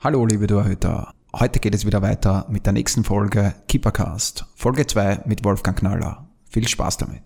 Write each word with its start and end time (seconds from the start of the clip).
Hallo 0.00 0.24
liebe 0.24 0.46
Torhüter, 0.46 1.12
heute 1.34 1.58
geht 1.58 1.74
es 1.74 1.84
wieder 1.84 2.02
weiter 2.02 2.46
mit 2.48 2.66
der 2.66 2.72
nächsten 2.72 3.02
Folge 3.02 3.52
Keepercast, 3.66 4.46
Folge 4.54 4.86
2 4.86 5.22
mit 5.24 5.42
Wolfgang 5.42 5.76
Knaller. 5.76 6.24
Viel 6.48 6.68
Spaß 6.68 6.98
damit. 6.98 7.22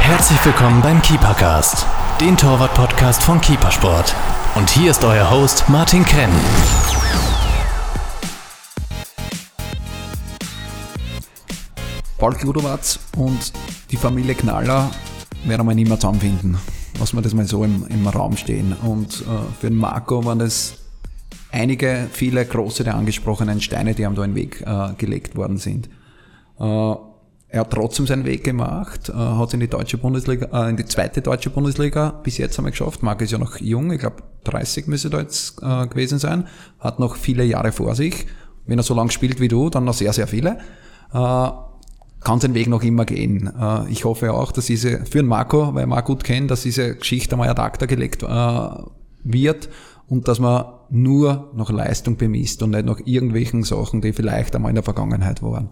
Herzlich 0.00 0.44
willkommen 0.44 0.82
beim 0.82 1.00
Keepercast, 1.00 1.86
den 2.20 2.36
Torwart-Podcast 2.36 3.22
von 3.22 3.40
Keepersport. 3.40 4.14
Und 4.54 4.68
hier 4.68 4.90
ist 4.90 5.02
euer 5.02 5.30
Host 5.30 5.70
Martin 5.70 6.04
Krenn. 6.04 6.30
Paul 12.18 12.34
Kludowatz 12.34 12.98
und 13.16 13.54
die 13.90 13.96
Familie 13.96 14.34
Knaller 14.34 14.90
werden 15.46 15.66
wir 15.66 15.74
nicht 15.74 15.88
mehr 15.88 15.98
zusammenfinden. 15.98 16.58
Lassen 17.00 17.16
wir 17.16 17.22
das 17.22 17.32
mal 17.32 17.46
so 17.46 17.64
im, 17.64 17.86
im 17.88 18.06
Raum 18.06 18.36
stehen. 18.36 18.74
Und 18.84 19.22
äh, 19.22 19.24
für 19.58 19.68
den 19.68 19.78
Marco 19.78 20.22
waren 20.24 20.38
das 20.38 20.74
einige, 21.50 22.08
viele 22.12 22.44
große 22.44 22.84
der 22.84 22.94
angesprochenen 22.94 23.62
Steine, 23.62 23.94
die 23.94 24.02
ihm 24.02 24.14
da 24.14 24.22
in 24.22 24.32
den 24.32 24.36
Weg 24.36 24.60
äh, 24.60 24.92
gelegt 24.98 25.34
worden 25.34 25.56
sind. 25.56 25.88
Äh, 26.58 26.64
er 27.52 27.60
hat 27.60 27.70
trotzdem 27.70 28.06
seinen 28.06 28.26
Weg 28.26 28.44
gemacht, 28.44 29.08
äh, 29.08 29.12
hat 29.14 29.48
es 29.48 29.54
in 29.54 29.60
die 29.60 29.68
deutsche 29.68 29.96
Bundesliga, 29.96 30.66
äh, 30.66 30.68
in 30.68 30.76
die 30.76 30.84
zweite 30.84 31.22
deutsche 31.22 31.48
Bundesliga 31.48 32.10
bis 32.22 32.36
jetzt 32.36 32.58
einmal 32.58 32.70
geschafft. 32.70 33.02
Marco 33.02 33.24
ist 33.24 33.32
ja 33.32 33.38
noch 33.38 33.56
jung, 33.56 33.90
ich 33.92 34.00
glaube 34.00 34.22
30 34.44 34.86
müsste 34.86 35.08
da 35.08 35.20
jetzt 35.20 35.60
äh, 35.62 35.86
gewesen 35.86 36.18
sein, 36.18 36.48
hat 36.78 36.98
noch 36.98 37.16
viele 37.16 37.44
Jahre 37.44 37.72
vor 37.72 37.94
sich. 37.94 38.26
Wenn 38.66 38.78
er 38.78 38.84
so 38.84 38.94
lange 38.94 39.10
spielt 39.10 39.40
wie 39.40 39.48
du, 39.48 39.70
dann 39.70 39.84
noch 39.84 39.94
sehr, 39.94 40.12
sehr 40.12 40.26
viele. 40.26 40.58
Kann 42.20 42.40
seinen 42.40 42.54
Weg 42.54 42.68
noch 42.68 42.82
immer 42.82 43.04
gehen. 43.04 43.50
Äh, 43.58 43.90
ich 43.90 44.04
hoffe 44.04 44.34
auch, 44.34 44.52
dass 44.52 44.66
diese, 44.66 45.04
für 45.06 45.18
den 45.18 45.26
Marco, 45.26 45.74
weil 45.74 45.86
Marco 45.86 46.14
gut 46.14 46.24
kennt, 46.24 46.50
dass 46.50 46.62
diese 46.62 46.96
Geschichte 46.96 47.34
einmal 47.34 47.48
ad 47.48 47.60
acta 47.60 47.86
gelegt 47.86 48.22
äh, 48.22 48.68
wird 49.24 49.68
und 50.08 50.28
dass 50.28 50.38
man 50.38 50.64
nur 50.90 51.50
noch 51.54 51.70
Leistung 51.70 52.16
bemisst 52.16 52.62
und 52.62 52.70
nicht 52.70 52.84
noch 52.84 53.00
irgendwelchen 53.04 53.62
Sachen, 53.62 54.00
die 54.00 54.12
vielleicht 54.12 54.54
einmal 54.54 54.70
in 54.70 54.74
der 54.74 54.84
Vergangenheit 54.84 55.42
waren. 55.42 55.68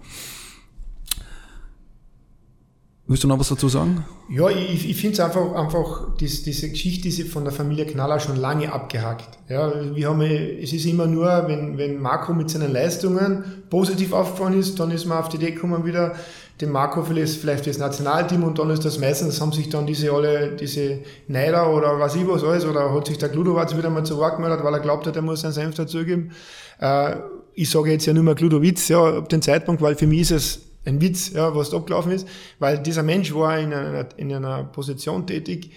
Willst 3.09 3.25
du 3.25 3.29
noch 3.29 3.39
was 3.41 3.49
dazu 3.49 3.71
sagen? 3.71 4.05
Ja, 4.29 4.51
ich, 4.51 4.91
ich 4.91 5.01
finde 5.01 5.15
es 5.15 5.21
einfach, 5.21 5.55
einfach 5.55 6.15
dies, 6.21 6.43
diese 6.43 6.69
Geschichte 6.69 7.09
ist 7.09 7.23
von 7.33 7.43
der 7.43 7.55
Familie 7.55 7.87
Knaller 7.87 8.21
schon 8.21 8.37
lange 8.37 8.71
abgehakt. 8.71 9.39
Ja, 9.49 9.73
wir 9.95 10.11
haben, 10.11 10.21
es 10.21 10.75
ist 10.75 10.85
immer 10.85 11.07
nur, 11.07 11.27
wenn, 11.49 11.79
wenn 11.79 11.99
Marco 12.03 12.35
mit 12.35 12.51
seinen 12.51 12.71
Leistungen 12.71 13.63
positiv 13.71 14.13
aufgefallen 14.13 14.61
ist, 14.61 14.79
dann 14.79 14.91
ist 14.91 15.07
man 15.07 15.17
auf 15.17 15.31
die 15.31 15.39
Idee 15.39 15.53
gekommen 15.53 15.87
wieder, 15.87 16.17
den 16.61 16.71
Marco 16.71 17.03
vielleicht, 17.03 17.41
vielleicht 17.41 17.67
das 17.67 17.79
Nationalteam 17.79 18.45
und 18.45 18.59
dann 18.59 18.69
ist 18.69 18.85
das 18.85 18.99
meistens, 18.99 19.41
haben 19.41 19.53
sich 19.53 19.71
dann 19.71 19.87
diese 19.87 20.13
alle, 20.13 20.55
diese 20.57 20.99
Neider 21.29 21.73
oder 21.73 21.99
was 21.99 22.15
ich 22.15 22.29
was 22.29 22.45
alles, 22.45 22.67
oder 22.67 22.93
hat 22.93 23.07
sich 23.07 23.17
der 23.17 23.31
Gludowatz 23.31 23.75
wieder 23.75 23.89
mal 23.89 24.05
zu 24.05 24.19
Wort 24.19 24.37
gemeldet, 24.37 24.63
weil 24.63 24.75
er 24.75 24.81
glaubt 24.81 25.07
hat, 25.07 25.17
er 25.17 25.23
muss 25.23 25.41
seinen 25.41 25.53
Senf 25.53 25.77
dazugeben. 25.77 26.33
Äh, 26.79 27.17
ich 27.55 27.71
sage 27.71 27.91
jetzt 27.91 28.05
ja 28.05 28.13
nur 28.13 28.23
mal 28.23 28.35
Gludowitz, 28.35 28.89
ja, 28.89 29.03
ab 29.19 29.31
dem 29.31 29.41
Zeitpunkt, 29.41 29.81
weil 29.81 29.95
für 29.95 30.07
mich 30.07 30.21
ist 30.21 30.31
es 30.31 30.68
ein 30.85 31.01
Witz, 31.01 31.33
ja, 31.33 31.55
was 31.55 31.71
da 31.71 31.77
abgelaufen 31.77 32.13
ist, 32.13 32.27
weil 32.59 32.79
dieser 32.79 33.03
Mensch 33.03 33.35
war 33.35 33.59
in 33.59 33.73
einer, 33.73 34.09
in 34.17 34.33
einer 34.33 34.65
Position 34.65 35.27
tätig, 35.27 35.71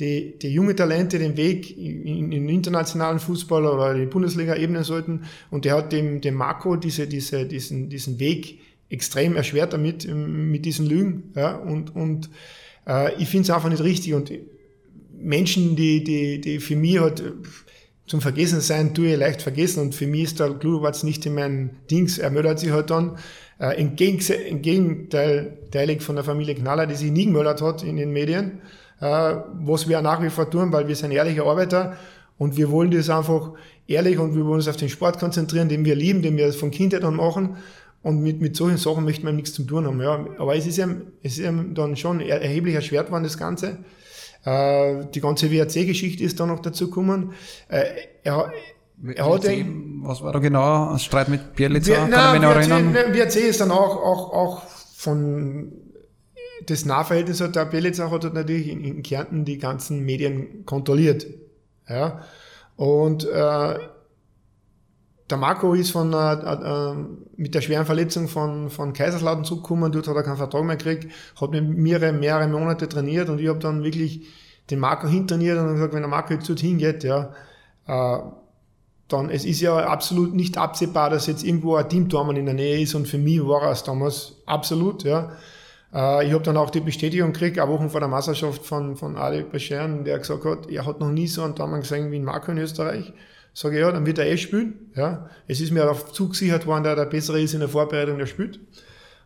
die, 0.00 0.38
die 0.38 0.48
junge 0.48 0.74
Talente 0.74 1.18
den 1.18 1.36
Weg 1.36 1.76
in, 1.76 2.32
in 2.32 2.48
internationalen 2.48 3.18
Fußball 3.18 3.64
oder 3.64 3.94
die 3.94 4.06
Bundesliga 4.06 4.56
ebnen 4.56 4.84
sollten. 4.84 5.24
Und 5.50 5.64
der 5.64 5.76
hat 5.76 5.92
dem, 5.92 6.20
dem 6.20 6.34
Marco 6.34 6.76
diese, 6.76 7.06
diese, 7.06 7.46
diesen, 7.46 7.88
diesen 7.88 8.18
Weg 8.18 8.60
extrem 8.88 9.36
erschwert 9.36 9.72
damit, 9.72 10.06
mit 10.06 10.64
diesen 10.64 10.86
Lügen, 10.86 11.32
ja, 11.34 11.56
und, 11.56 11.96
und 11.96 12.28
äh, 12.86 13.14
ich 13.14 13.28
finde 13.28 13.44
es 13.44 13.50
einfach 13.50 13.70
nicht 13.70 13.82
richtig. 13.82 14.14
Und 14.14 14.32
Menschen, 15.18 15.76
die, 15.76 16.04
die, 16.04 16.40
die 16.40 16.58
für 16.58 16.76
mich 16.76 16.98
halt 16.98 17.22
zum 18.06 18.20
Vergessen 18.20 18.60
sein, 18.60 18.94
tue 18.94 19.12
ich 19.12 19.18
leicht 19.18 19.40
vergessen. 19.40 19.80
Und 19.80 19.94
für 19.94 20.06
mich 20.06 20.24
ist 20.24 20.40
der 20.40 20.50
Gludowatz 20.50 21.02
nicht 21.02 21.24
in 21.24 21.34
meinen 21.34 21.70
Dings, 21.90 22.18
er 22.18 22.30
meldet 22.30 22.58
sich 22.58 22.70
halt 22.70 22.90
dann 22.90 23.16
äh, 23.62 23.80
im, 23.80 23.94
Gegenteil 23.94 25.58
teilig 25.70 26.02
von 26.02 26.16
der 26.16 26.24
Familie 26.24 26.56
Knaller, 26.56 26.86
die 26.86 26.96
sich 26.96 27.12
nie 27.12 27.26
gemeldet 27.26 27.62
hat 27.62 27.84
in 27.84 27.96
den 27.96 28.12
Medien, 28.12 28.60
äh, 29.00 29.36
was 29.60 29.88
wir 29.88 30.02
nach 30.02 30.20
wie 30.20 30.30
vor 30.30 30.50
tun, 30.50 30.72
weil 30.72 30.88
wir 30.88 30.96
sind 30.96 31.12
ehrliche 31.12 31.44
Arbeiter 31.44 31.96
und 32.38 32.56
wir 32.56 32.70
wollen 32.70 32.90
das 32.90 33.08
einfach 33.08 33.52
ehrlich 33.86 34.18
und 34.18 34.34
wir 34.34 34.44
wollen 34.44 34.56
uns 34.56 34.68
auf 34.68 34.76
den 34.76 34.88
Sport 34.88 35.20
konzentrieren, 35.20 35.68
den 35.68 35.84
wir 35.84 35.94
lieben, 35.94 36.22
den 36.22 36.36
wir 36.36 36.52
von 36.52 36.72
Kindheit 36.72 37.04
an 37.04 37.14
machen. 37.14 37.56
Und 38.02 38.20
mit, 38.20 38.40
mit 38.40 38.56
solchen 38.56 38.78
Sachen 38.78 39.04
möchten 39.04 39.26
wir 39.26 39.32
nichts 39.32 39.54
zu 39.54 39.62
tun 39.62 39.86
haben. 39.86 40.00
Ja. 40.00 40.26
Aber 40.38 40.56
es 40.56 40.66
ist 40.66 40.76
ja, 40.76 40.88
es 41.22 41.38
ist 41.38 41.44
ja 41.44 41.52
dann 41.52 41.94
schon 41.94 42.18
erheblich 42.18 42.74
erschwert 42.74 43.12
worden, 43.12 43.22
das 43.22 43.38
Ganze. 43.38 43.78
Äh, 44.44 45.06
die 45.14 45.20
ganze 45.20 45.52
WRC-Geschichte 45.52 46.24
ist 46.24 46.40
dann 46.40 46.48
noch 46.48 46.58
dazu 46.58 46.88
gekommen. 46.88 47.32
Äh, 47.68 47.84
er, 48.24 48.50
hat 49.18 49.44
was 50.04 50.22
war 50.22 50.32
da 50.32 50.38
genau? 50.40 50.90
Ein 50.90 50.98
Streit 50.98 51.28
mit 51.28 51.54
Bielitzer? 51.54 51.94
Kann 51.94 52.10
na, 52.10 52.34
ich 52.34 52.40
mich 52.40 52.48
noch 52.48 52.56
erinnern? 52.56 52.92
Ne, 52.92 53.14
WRC 53.14 53.36
ist 53.36 53.60
dann 53.60 53.70
auch, 53.70 53.96
auch, 53.96 54.32
auch 54.32 54.62
von 54.96 55.72
das 56.66 56.84
Nahverhältnis 56.84 57.40
hat 57.40 57.56
der 57.56 57.64
Bielitzer 57.64 58.10
hat 58.10 58.34
natürlich 58.34 58.68
in, 58.68 58.84
in, 58.84 59.02
Kärnten 59.02 59.44
die 59.44 59.58
ganzen 59.58 60.04
Medien 60.04 60.64
kontrolliert. 60.66 61.26
Ja. 61.88 62.22
Und 62.76 63.24
äh, 63.24 63.78
der 65.30 65.38
Marco 65.38 65.74
ist 65.74 65.90
von, 65.90 66.12
äh, 66.12 66.32
äh, 66.34 66.94
mit 67.36 67.54
der 67.54 67.60
schweren 67.60 67.86
Verletzung 67.86 68.28
von, 68.28 68.70
von 68.70 68.92
Kaiserslautern 68.92 69.44
zurückgekommen, 69.44 69.90
dort 69.92 70.08
hat 70.08 70.16
er 70.16 70.22
keinen 70.22 70.36
Vertrag 70.36 70.64
mehr 70.64 70.76
gekriegt, 70.76 71.12
hat 71.40 71.50
mit 71.50 71.68
mir 71.68 72.12
mehrere 72.12 72.48
Monate 72.48 72.88
trainiert 72.88 73.28
und 73.28 73.40
ich 73.40 73.48
habe 73.48 73.58
dann 73.58 73.82
wirklich 73.82 74.28
den 74.70 74.78
Marco 74.78 75.08
hintrainiert 75.08 75.58
und 75.58 75.74
gesagt, 75.74 75.94
wenn 75.94 76.02
der 76.02 76.10
Marco 76.10 76.34
jetzt 76.34 76.48
dorthin 76.48 76.78
geht, 76.78 77.04
ja, 77.04 77.32
äh, 77.86 78.18
dann, 79.12 79.30
es 79.30 79.44
ist 79.44 79.60
ja 79.60 79.76
absolut 79.76 80.34
nicht 80.34 80.58
absehbar, 80.58 81.10
dass 81.10 81.26
jetzt 81.26 81.44
irgendwo 81.44 81.76
ein 81.76 81.88
Teamtormann 81.88 82.36
in 82.36 82.46
der 82.46 82.54
Nähe 82.54 82.80
ist 82.80 82.94
und 82.94 83.06
für 83.06 83.18
mich 83.18 83.40
war 83.46 83.70
es 83.70 83.84
damals 83.84 84.36
absolut, 84.46 85.04
ja. 85.04 85.32
Äh, 85.94 86.26
ich 86.26 86.32
habe 86.32 86.42
dann 86.42 86.56
auch 86.56 86.70
die 86.70 86.80
Bestätigung 86.80 87.32
gekriegt, 87.32 87.58
eine 87.58 87.70
Woche 87.70 87.88
vor 87.88 88.00
der 88.00 88.08
Meisterschaft 88.08 88.64
von, 88.64 88.96
von 88.96 89.16
Ali 89.16 89.42
Bescheren, 89.42 90.04
der 90.04 90.18
gesagt 90.18 90.44
hat, 90.44 90.70
er 90.70 90.86
hat 90.86 91.00
noch 91.00 91.10
nie 91.10 91.26
so 91.26 91.42
einen 91.42 91.54
Tormann 91.54 91.80
gesehen 91.80 92.10
wie 92.10 92.16
ein 92.16 92.24
Marco 92.24 92.50
in 92.52 92.58
Österreich. 92.58 93.12
Sage 93.54 93.76
ich, 93.76 93.82
ja, 93.82 93.92
dann 93.92 94.06
wird 94.06 94.18
er 94.18 94.26
eh 94.26 94.38
spielen. 94.38 94.90
Ja. 94.94 95.28
Es 95.46 95.60
ist 95.60 95.72
mir 95.72 95.90
auch 95.90 96.08
zugesichert 96.08 96.66
worden, 96.66 96.84
der 96.84 96.96
der 96.96 97.04
bessere 97.04 97.40
ist 97.40 97.52
in 97.52 97.60
der 97.60 97.68
Vorbereitung, 97.68 98.16
der 98.16 98.24
spielt. 98.24 98.58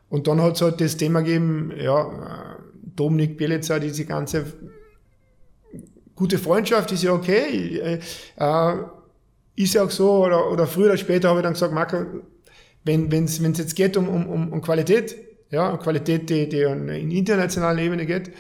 Und 0.09 0.27
dann 0.27 0.43
hat 0.43 0.57
es 0.57 0.63
halt 0.63 0.81
das 0.81 0.97
Thema 0.97 1.21
gegeben, 1.21 1.73
ja, 1.77 2.57
Dominik 2.97 3.37
Bielica, 3.37 3.79
diese 3.79 4.05
ganze 4.05 4.47
gute 6.17 6.39
Freundschaft 6.39 6.91
ist 6.93 7.05
ja 7.05 7.13
okay. 7.13 8.01
Äh, 8.37 8.65
ist 9.57 9.75
ja 9.75 9.83
auch 9.83 9.91
so, 9.91 10.25
oder, 10.25 10.51
oder 10.51 10.67
früher 10.67 10.87
oder 10.87 10.97
später 10.97 11.31
habe 11.31 11.41
ich 11.41 11.45
dann 11.45 11.55
gesagt, 11.55 11.73
Marco, 11.73 12.05
wenn 12.85 13.11
es 13.25 13.39
jetzt 13.41 13.75
geht 13.75 13.97
um, 13.97 14.09
um, 14.09 14.53
um 14.53 14.63
Qualität, 14.63 15.17
ja, 15.51 15.71
um 15.71 15.79
Qualität, 15.79 16.31
die, 16.31 16.49
die 16.49 16.61
in 16.63 17.11
internationaler 17.11 17.81
Ebene 17.81 18.07
geht, 18.07 18.31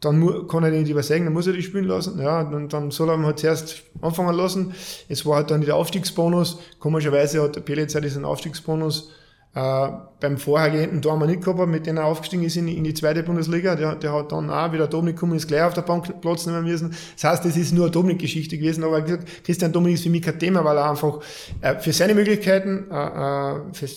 dann 0.00 0.48
kann 0.48 0.64
er 0.64 0.70
den 0.70 0.82
nicht 0.82 0.90
übersägen, 0.90 1.26
dann 1.26 1.32
muss 1.32 1.46
er 1.46 1.52
die 1.52 1.62
spielen 1.62 1.84
lassen. 1.84 2.20
Ja, 2.20 2.40
und 2.40 2.72
dann 2.72 2.90
soll 2.90 3.08
er 3.08 3.16
ihn 3.16 3.24
halt 3.24 3.38
zuerst 3.38 3.84
anfangen 4.00 4.34
lassen. 4.34 4.74
Es 5.08 5.24
war 5.24 5.36
halt 5.36 5.50
dann 5.50 5.60
der 5.60 5.76
Aufstiegsbonus. 5.76 6.58
Komischerweise 6.80 7.40
hat 7.42 7.54
der 7.54 7.60
Pelitzer 7.60 8.00
diesen 8.00 8.24
Aufstiegsbonus 8.24 9.10
äh, 9.54 9.88
beim 10.20 10.38
vorhergehenden 10.38 11.00
nicht 11.26 11.44
gehabt, 11.44 11.68
mit 11.68 11.86
dem 11.86 11.98
er 11.98 12.06
aufgestiegen 12.06 12.42
ist 12.44 12.56
in, 12.56 12.68
in 12.68 12.84
die 12.84 12.94
zweite 12.94 13.22
Bundesliga. 13.22 13.76
Der, 13.76 13.96
der 13.96 14.12
hat 14.12 14.32
dann 14.32 14.48
auch 14.48 14.72
wieder 14.72 14.86
Dominik 14.86 15.16
gekommen, 15.16 15.36
ist 15.36 15.46
gleich 15.48 15.62
auf 15.62 15.74
der 15.74 15.82
Bank 15.82 16.20
Platz 16.22 16.46
nehmen 16.46 16.64
müssen. 16.64 16.94
Das 17.14 17.24
heißt, 17.24 17.44
das 17.44 17.56
ist 17.56 17.72
nur 17.72 17.84
eine 17.84 17.90
Dominik-Geschichte 17.90 18.56
gewesen, 18.56 18.82
aber 18.82 19.02
Christian 19.02 19.72
Dominik 19.72 19.96
ist 19.96 20.04
für 20.04 20.10
mich 20.10 20.22
kein 20.22 20.38
Thema, 20.38 20.64
weil 20.64 20.76
er 20.78 20.88
einfach 20.88 21.20
äh, 21.60 21.76
für 21.78 21.92
seine 21.92 22.14
Möglichkeiten, 22.14 22.90
äh, 22.90 22.94
äh, 22.94 23.60
für 23.74 23.88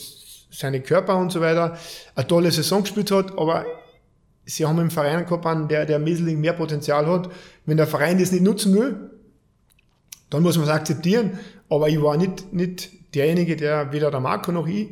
seine 0.50 0.80
Körper 0.80 1.16
und 1.16 1.32
so 1.32 1.40
weiter 1.40 1.78
eine 2.14 2.26
tolle 2.26 2.50
Saison 2.50 2.82
gespielt 2.82 3.10
hat, 3.10 3.38
aber 3.38 3.64
sie 4.44 4.66
haben 4.66 4.78
einen 4.78 4.90
Verein 4.90 5.24
gehabt, 5.24 5.70
der, 5.70 5.86
der 5.86 6.04
wesentlich 6.04 6.36
mehr 6.36 6.52
Potenzial 6.52 7.06
hat. 7.06 7.30
Wenn 7.64 7.78
der 7.78 7.86
Verein 7.86 8.18
das 8.18 8.30
nicht 8.30 8.44
nutzen 8.44 8.74
will, 8.74 9.10
dann 10.28 10.42
muss 10.42 10.56
man 10.56 10.66
es 10.66 10.72
akzeptieren. 10.72 11.38
Aber 11.70 11.88
ich 11.88 12.00
war 12.00 12.16
nicht, 12.16 12.52
nicht 12.52 13.14
derjenige, 13.14 13.56
der 13.56 13.92
weder 13.92 14.10
der 14.10 14.20
Marco 14.20 14.52
noch 14.52 14.66
ich 14.66 14.88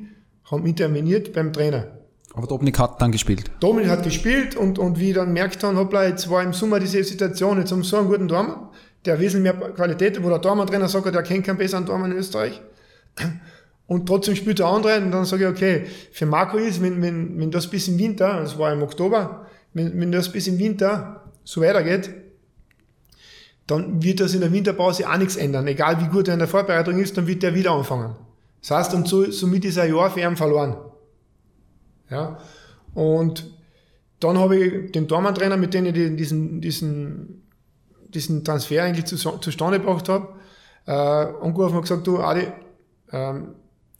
haben 0.55 0.67
interveniert 0.67 1.33
beim 1.33 1.53
Trainer. 1.53 1.87
Aber 2.35 2.47
Dominik 2.49 2.79
hat 2.79 3.01
dann 3.01 3.13
gespielt. 3.13 3.51
Dominik 3.61 3.91
hat 3.91 4.03
gespielt 4.03 4.57
und, 4.57 4.79
und 4.79 4.99
wie 4.99 5.11
ich 5.11 5.15
dann 5.15 5.33
merkt 5.33 5.63
habe, 5.63 5.77
hoppla, 5.77 6.09
jetzt 6.09 6.29
war 6.29 6.43
im 6.43 6.53
Sommer 6.53 6.81
diese 6.81 7.03
Situation, 7.05 7.59
jetzt 7.59 7.71
haben 7.71 7.81
wir 7.81 7.85
so 7.85 7.99
einen 7.99 8.09
guten 8.09 8.27
Tormann, 8.27 8.69
der 9.05 9.21
wesentlich 9.21 9.55
mehr 9.55 9.71
Qualität, 9.71 10.23
wo 10.23 10.29
der 10.29 10.41
Tormann-Trainer 10.41 10.89
sagt, 10.89 11.15
der 11.15 11.23
kennt 11.23 11.47
keinen 11.47 11.59
besseren 11.59 11.87
Tormann 11.87 12.11
in 12.11 12.19
Österreich. 12.19 12.61
Und 13.87 14.07
trotzdem 14.07 14.35
spielt 14.35 14.59
der 14.59 14.67
andere 14.67 14.99
und 14.99 15.13
dann 15.13 15.25
sage 15.25 15.45
ich, 15.45 15.51
okay, 15.51 15.85
für 16.11 16.27
Marco 16.27 16.57
ist, 16.57 16.83
wenn, 16.83 17.03
wenn, 17.03 17.39
wenn 17.39 17.51
das 17.51 17.69
bis 17.69 17.87
im 17.87 17.99
Winter, 17.99 18.41
das 18.41 18.59
war 18.59 18.73
im 18.73 18.83
Oktober, 18.83 19.47
wenn, 19.73 20.01
wenn 20.01 20.11
das 20.11 20.33
bis 20.33 20.47
im 20.49 20.59
Winter 20.59 21.23
so 21.45 21.61
weitergeht, 21.61 22.11
dann 23.67 24.03
wird 24.03 24.21
das 24.21 24.35
in 24.35 24.41
der 24.41 24.53
Winterpause 24.53 25.09
auch 25.09 25.17
nichts 25.19 25.37
ändern. 25.37 25.67
Egal 25.67 26.01
wie 26.01 26.09
gut 26.09 26.29
er 26.29 26.35
in 26.35 26.41
der 26.41 26.49
Vorbereitung 26.49 26.99
ist, 26.99 27.17
dann 27.17 27.27
wird 27.27 27.43
der 27.43 27.55
wieder 27.55 27.73
anfangen. 27.73 28.17
Das 28.67 28.71
heißt, 28.71 28.95
und 28.95 29.07
so, 29.07 29.31
somit 29.31 29.65
ist 29.65 29.79
ein 29.79 29.95
Jahr 29.95 30.11
für 30.11 30.21
ihn 30.21 30.37
verloren. 30.37 30.77
Ja. 32.11 32.39
Und 32.95 33.53
dann 34.21 34.39
habe 34.39 34.57
ich 34.57 34.93
den 34.93 35.07
Tormann-Trainer, 35.07 35.57
mit 35.57 35.75
dem 35.75 35.87
ich 35.87 35.93
diesen, 35.93 36.61
diesen 36.61 37.45
diesen 38.15 38.45
Transfer 38.45 38.85
eigentlich 38.85 39.07
zu, 39.07 39.17
zustande 39.17 39.81
gebracht 39.81 40.09
habe, 40.09 40.29
äh, 40.87 40.93
angerufen 40.93 41.77
und 41.77 41.83
gesagt, 41.83 42.07
du 42.07 42.19
Adi, 42.19 42.47
ähm, 43.13 43.55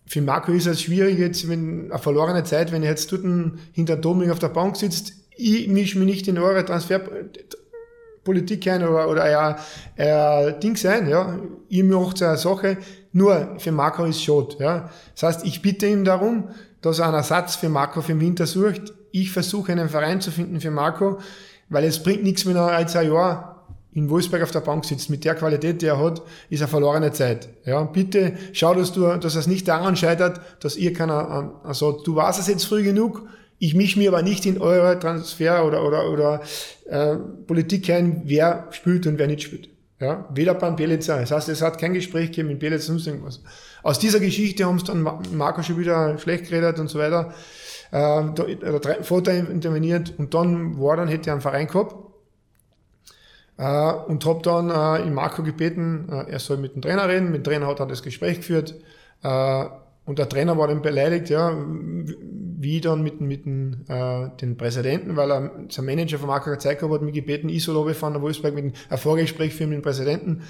für 0.07 0.23
Marco 0.23 0.53
ist 0.53 0.67
es 0.67 0.83
schwierig 0.83 1.19
jetzt, 1.19 1.49
wenn 1.49 1.91
eine 1.91 1.99
verlorene 1.99 2.45
Zeit, 2.45 2.73
wenn 2.73 2.83
er 2.83 2.91
jetzt 2.91 3.11
dort 3.11 3.23
hinter 3.73 3.97
Doming 3.97 4.31
auf 4.31 4.39
der 4.39 4.49
Bank 4.49 4.77
sitzt, 4.77 5.15
ich 5.37 5.67
mische 5.69 5.99
mich 5.99 6.07
nicht 6.07 6.29
in 6.29 6.39
eure 6.39 6.65
Transferpolitik 6.65 8.69
ein 8.69 8.87
oder, 8.87 9.09
oder 9.09 9.25
euer, 9.25 9.57
euer 9.97 10.53
Ding 10.53 10.77
sein, 10.77 11.09
ja. 11.09 11.39
Ihr 11.69 11.85
macht 11.85 12.23
eine 12.23 12.37
Sache, 12.37 12.77
nur 13.15 13.55
für 13.59 13.71
Marco 13.71 14.05
ist 14.05 14.23
schade, 14.23 14.57
ja. 14.59 14.91
Das 15.15 15.23
heißt, 15.23 15.47
ich 15.47 15.63
bitte 15.63 15.87
ihn 15.87 16.05
darum, 16.05 16.49
dass 16.83 16.99
er 16.99 17.07
einen 17.07 17.15
Ersatz 17.15 17.55
für 17.55 17.69
Marco 17.69 18.03
für 18.03 18.13
den 18.13 18.21
Winter 18.21 18.45
sucht. 18.45 18.93
Ich 19.13 19.31
versuche 19.31 19.71
einen 19.71 19.89
Verein 19.89 20.21
zu 20.21 20.33
finden 20.33 20.61
für 20.61 20.73
Marco, 20.73 21.21
weil 21.69 21.85
es 21.85 22.03
bringt 22.03 22.25
nichts, 22.25 22.45
wenn 22.45 22.57
er 22.57 22.81
jetzt 22.81 22.97
ein 22.97 23.11
Jahr 23.11 23.69
in 23.93 24.11
Wolfsberg 24.11 24.43
auf 24.43 24.51
der 24.51 24.61
Bank 24.61 24.85
sitzt, 24.85 25.11
mit 25.11 25.25
der 25.25 25.37
Qualität, 25.37 25.81
die 25.81 25.87
er 25.87 25.99
hat, 26.03 26.23
ist 26.51 26.61
er 26.61 26.67
verlorene 26.67 27.13
Zeit. 27.13 27.49
Ja, 27.65 27.85
bitte 27.85 28.33
schau, 28.53 28.75
dass 28.75 28.93
du, 28.93 29.07
dass 29.17 29.37
es 29.37 29.47
nicht 29.47 29.69
daran 29.69 29.95
scheitert, 29.95 30.41
dass 30.59 30.77
ihr 30.77 30.93
keiner, 30.93 31.61
also 31.63 31.93
du 31.93 32.17
warst 32.17 32.41
es 32.41 32.49
jetzt 32.49 32.65
früh 32.65 32.83
genug, 32.83 33.23
ich 33.61 33.77
mische 33.77 34.01
mir 34.01 34.11
aber 34.11 34.23
nicht 34.23 34.45
in 34.45 34.61
eure 34.61 34.99
Transfer 34.99 35.65
oder, 35.65 35.87
oder, 35.87 36.11
oder 36.11 36.41
äh, 36.87 37.15
Politik 37.47 37.89
ein, 37.91 38.23
wer 38.25 38.67
spielt 38.73 39.07
und 39.07 39.19
wer 39.19 39.29
nicht 39.29 39.43
spielt. 39.43 39.69
Ja, 40.01 40.29
weder 40.35 40.55
beim 40.55 40.77
Belitzer. 40.77 41.21
Das 41.21 41.31
heißt, 41.31 41.49
es 41.49 41.63
hat 41.63 41.79
kein 41.79 41.95
Gespräch 41.95 42.31
gegeben 42.31 42.49
mit 42.49 42.59
Belitzer 42.59 42.89
sonst 42.89 43.07
irgendwas. 43.07 43.41
Aus 43.83 43.99
dieser 43.99 44.21
Geschichte 44.21 44.65
haben 44.65 44.77
es 44.77 44.85
dann 44.85 45.03
Marco 45.03 45.63
schon 45.63 45.79
wieder 45.79 46.19
schlecht 46.19 46.49
geredet 46.49 46.79
und 46.81 46.89
so 46.89 46.99
weiter. 46.99 47.33
Äh, 47.93 49.03
Vater 49.03 49.33
interveniert 49.33 50.15
und 50.19 50.35
dann 50.35 50.81
war 50.81 50.97
dann, 50.97 51.09
hätte 51.09 51.31
er 51.31 51.35
einen 51.35 51.43
Verein 51.43 51.69
gehabt 51.69 51.95
äh, 53.57 53.93
und 53.93 54.25
habe 54.27 54.43
dann 54.43 54.71
äh, 54.71 55.07
in 55.07 55.15
Marco 55.15 55.43
gebeten, 55.43 56.09
äh, 56.11 56.31
er 56.31 56.39
soll 56.41 56.57
mit 56.57 56.75
dem 56.75 56.83
Trainer 56.83 57.09
reden. 57.09 57.31
Mit 57.31 57.47
dem 57.47 57.53
Trainer 57.53 57.67
hat 57.69 57.81
er 57.81 57.87
das 57.87 58.03
Gespräch 58.03 58.39
geführt. 58.39 58.75
Äh, 59.23 59.65
und 60.07 60.19
der 60.19 60.29
Trainer 60.29 60.59
war 60.59 60.69
dann 60.69 60.83
beleidigt, 60.83 61.31
ja, 61.31 61.51
wie 62.65 62.81
dann 62.81 63.05
mit, 63.05 63.21
mit 63.21 63.47
den, 63.47 63.85
äh, 63.89 64.31
den 64.41 64.57
Präsidenten, 64.57 65.15
weil 65.15 65.31
er, 65.31 65.51
der 65.65 65.85
Manager 65.85 66.19
von 66.19 66.27
Marco 66.27 66.51
gezeigt 66.51 66.83
hat, 66.83 67.03
mich 67.03 67.15
gebeten, 67.15 67.49
ich 67.49 67.63
soll 67.63 67.77
runterfahren 67.77 68.15
nach 68.15 68.23
Wolfsburg 68.23 68.55
mit 68.55 68.65
einem 68.65 68.99
Vorgespräch 68.99 69.59
mit 69.61 69.73
dem 69.73 69.83
Präsidenten, 69.83 70.43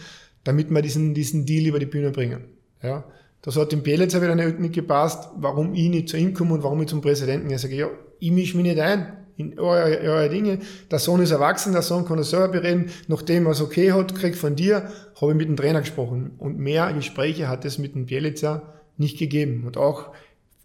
damit 0.45 0.71
wir 0.71 0.81
diesen, 0.81 1.13
diesen 1.13 1.45
Deal 1.45 1.67
über 1.67 1.79
die 1.79 1.87
Bühne 1.87 2.11
bringen. 2.11 2.45
Ja. 2.83 3.05
Das 3.43 3.57
hat 3.57 3.73
dem 3.73 3.83
Belitzer 3.83 4.23
wieder 4.23 4.35
nicht, 4.35 4.59
nicht 4.59 4.75
gepasst, 4.75 5.29
warum 5.37 5.75
ich 5.75 5.91
nicht 5.91 6.09
zu 6.09 6.17
ihm 6.17 6.33
komme 6.33 6.55
und 6.55 6.63
warum 6.63 6.81
ich 6.81 6.89
zum 6.89 7.03
Präsidenten. 7.03 7.51
Er 7.51 7.59
sagt, 7.59 7.75
ja, 7.75 7.89
ich 8.19 8.31
mische 8.31 8.57
mich 8.57 8.65
nicht 8.65 8.81
ein 8.81 9.19
in 9.37 9.59
eure, 9.59 9.99
eure 10.01 10.29
Dinge. 10.29 10.61
Der 10.91 10.99
Sohn 10.99 11.21
ist 11.21 11.31
erwachsen, 11.31 11.73
der 11.73 11.83
Sohn 11.83 12.05
kann 12.05 12.17
das 12.17 12.31
selber 12.31 12.49
bereden. 12.49 12.91
Nachdem 13.09 13.47
er 13.47 13.53
es 13.53 13.61
okay 13.61 13.93
hat, 13.93 14.15
kriegt 14.15 14.37
von 14.37 14.57
dir, 14.57 14.89
habe 15.21 15.33
ich 15.33 15.37
mit 15.37 15.49
dem 15.49 15.57
Trainer 15.57 15.81
gesprochen. 15.81 16.33
Und 16.39 16.59
mehr 16.59 16.93
Gespräche 16.93 17.49
hat 17.49 17.65
es 17.65 17.79
mit 17.79 17.95
dem 17.95 18.07
Bielitzer 18.07 18.75
nicht 18.97 19.19
gegeben. 19.19 19.65
Und 19.67 19.77
auch 19.77 20.13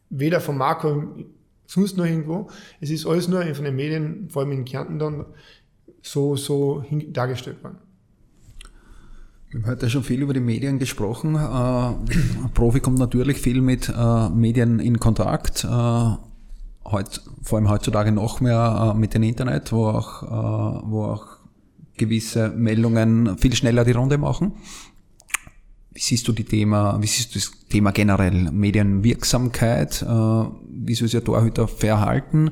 weder 0.10 0.40
von 0.40 0.57
Marco 0.57 1.16
sonst 1.69 1.98
noch 1.98 2.06
irgendwo. 2.06 2.50
Es 2.81 2.89
ist 2.89 3.06
alles 3.06 3.27
nur 3.27 3.44
von 3.54 3.63
den 3.63 3.75
Medien, 3.75 4.27
vor 4.30 4.42
allem 4.42 4.51
in 4.51 4.66
Kärnten 4.66 5.00
dann, 5.00 5.25
so, 6.01 6.36
so 6.36 6.83
dargestellt 7.10 7.63
worden. 7.63 7.77
Wir 9.51 9.62
haben 9.62 9.69
heute 9.69 9.89
schon 9.89 10.04
viel 10.04 10.21
über 10.21 10.33
die 10.33 10.39
Medien 10.39 10.80
gesprochen. 10.80 11.36
Äh, 11.36 11.38
ein 11.38 12.51
Profi 12.54 12.80
kommt 12.80 13.00
natürlich 13.00 13.39
viel 13.39 13.62
mit 13.62 13.89
äh, 13.89 14.30
Medien 14.30 14.80
in 14.80 15.00
Kontakt. 15.00 15.63
Äh, 15.63 15.68
vor 15.68 17.57
allem 17.57 17.69
heutzutage 17.69 18.12
noch 18.12 18.42
mehr 18.42 18.94
äh, 18.95 18.98
mit 18.98 19.13
dem 19.13 19.24
Internet, 19.24 19.72
wo 19.72 19.88
auch, 19.88 20.24
wo 20.89 21.04
auch 21.04 21.25
gewisse 21.98 22.50
Meldungen 22.50 23.38
viel 23.38 23.54
schneller 23.56 23.83
die 23.83 23.92
Runde 23.92 24.18
machen. 24.18 24.54
Wie 25.92 26.00
siehst 26.00 26.27
du 26.27 26.31
die 26.31 26.45
Thema, 26.45 27.00
wie 27.01 27.07
siehst 27.07 27.36
du 27.36 27.39
das 27.39 27.51
Thema 27.69 27.92
generell? 27.92 28.51
Medienwirksamkeit, 28.51 30.04
wie 30.86 30.96
soll 30.96 31.08
sich 31.08 31.24
Torhüter 31.24 31.68
verhalten? 31.68 32.52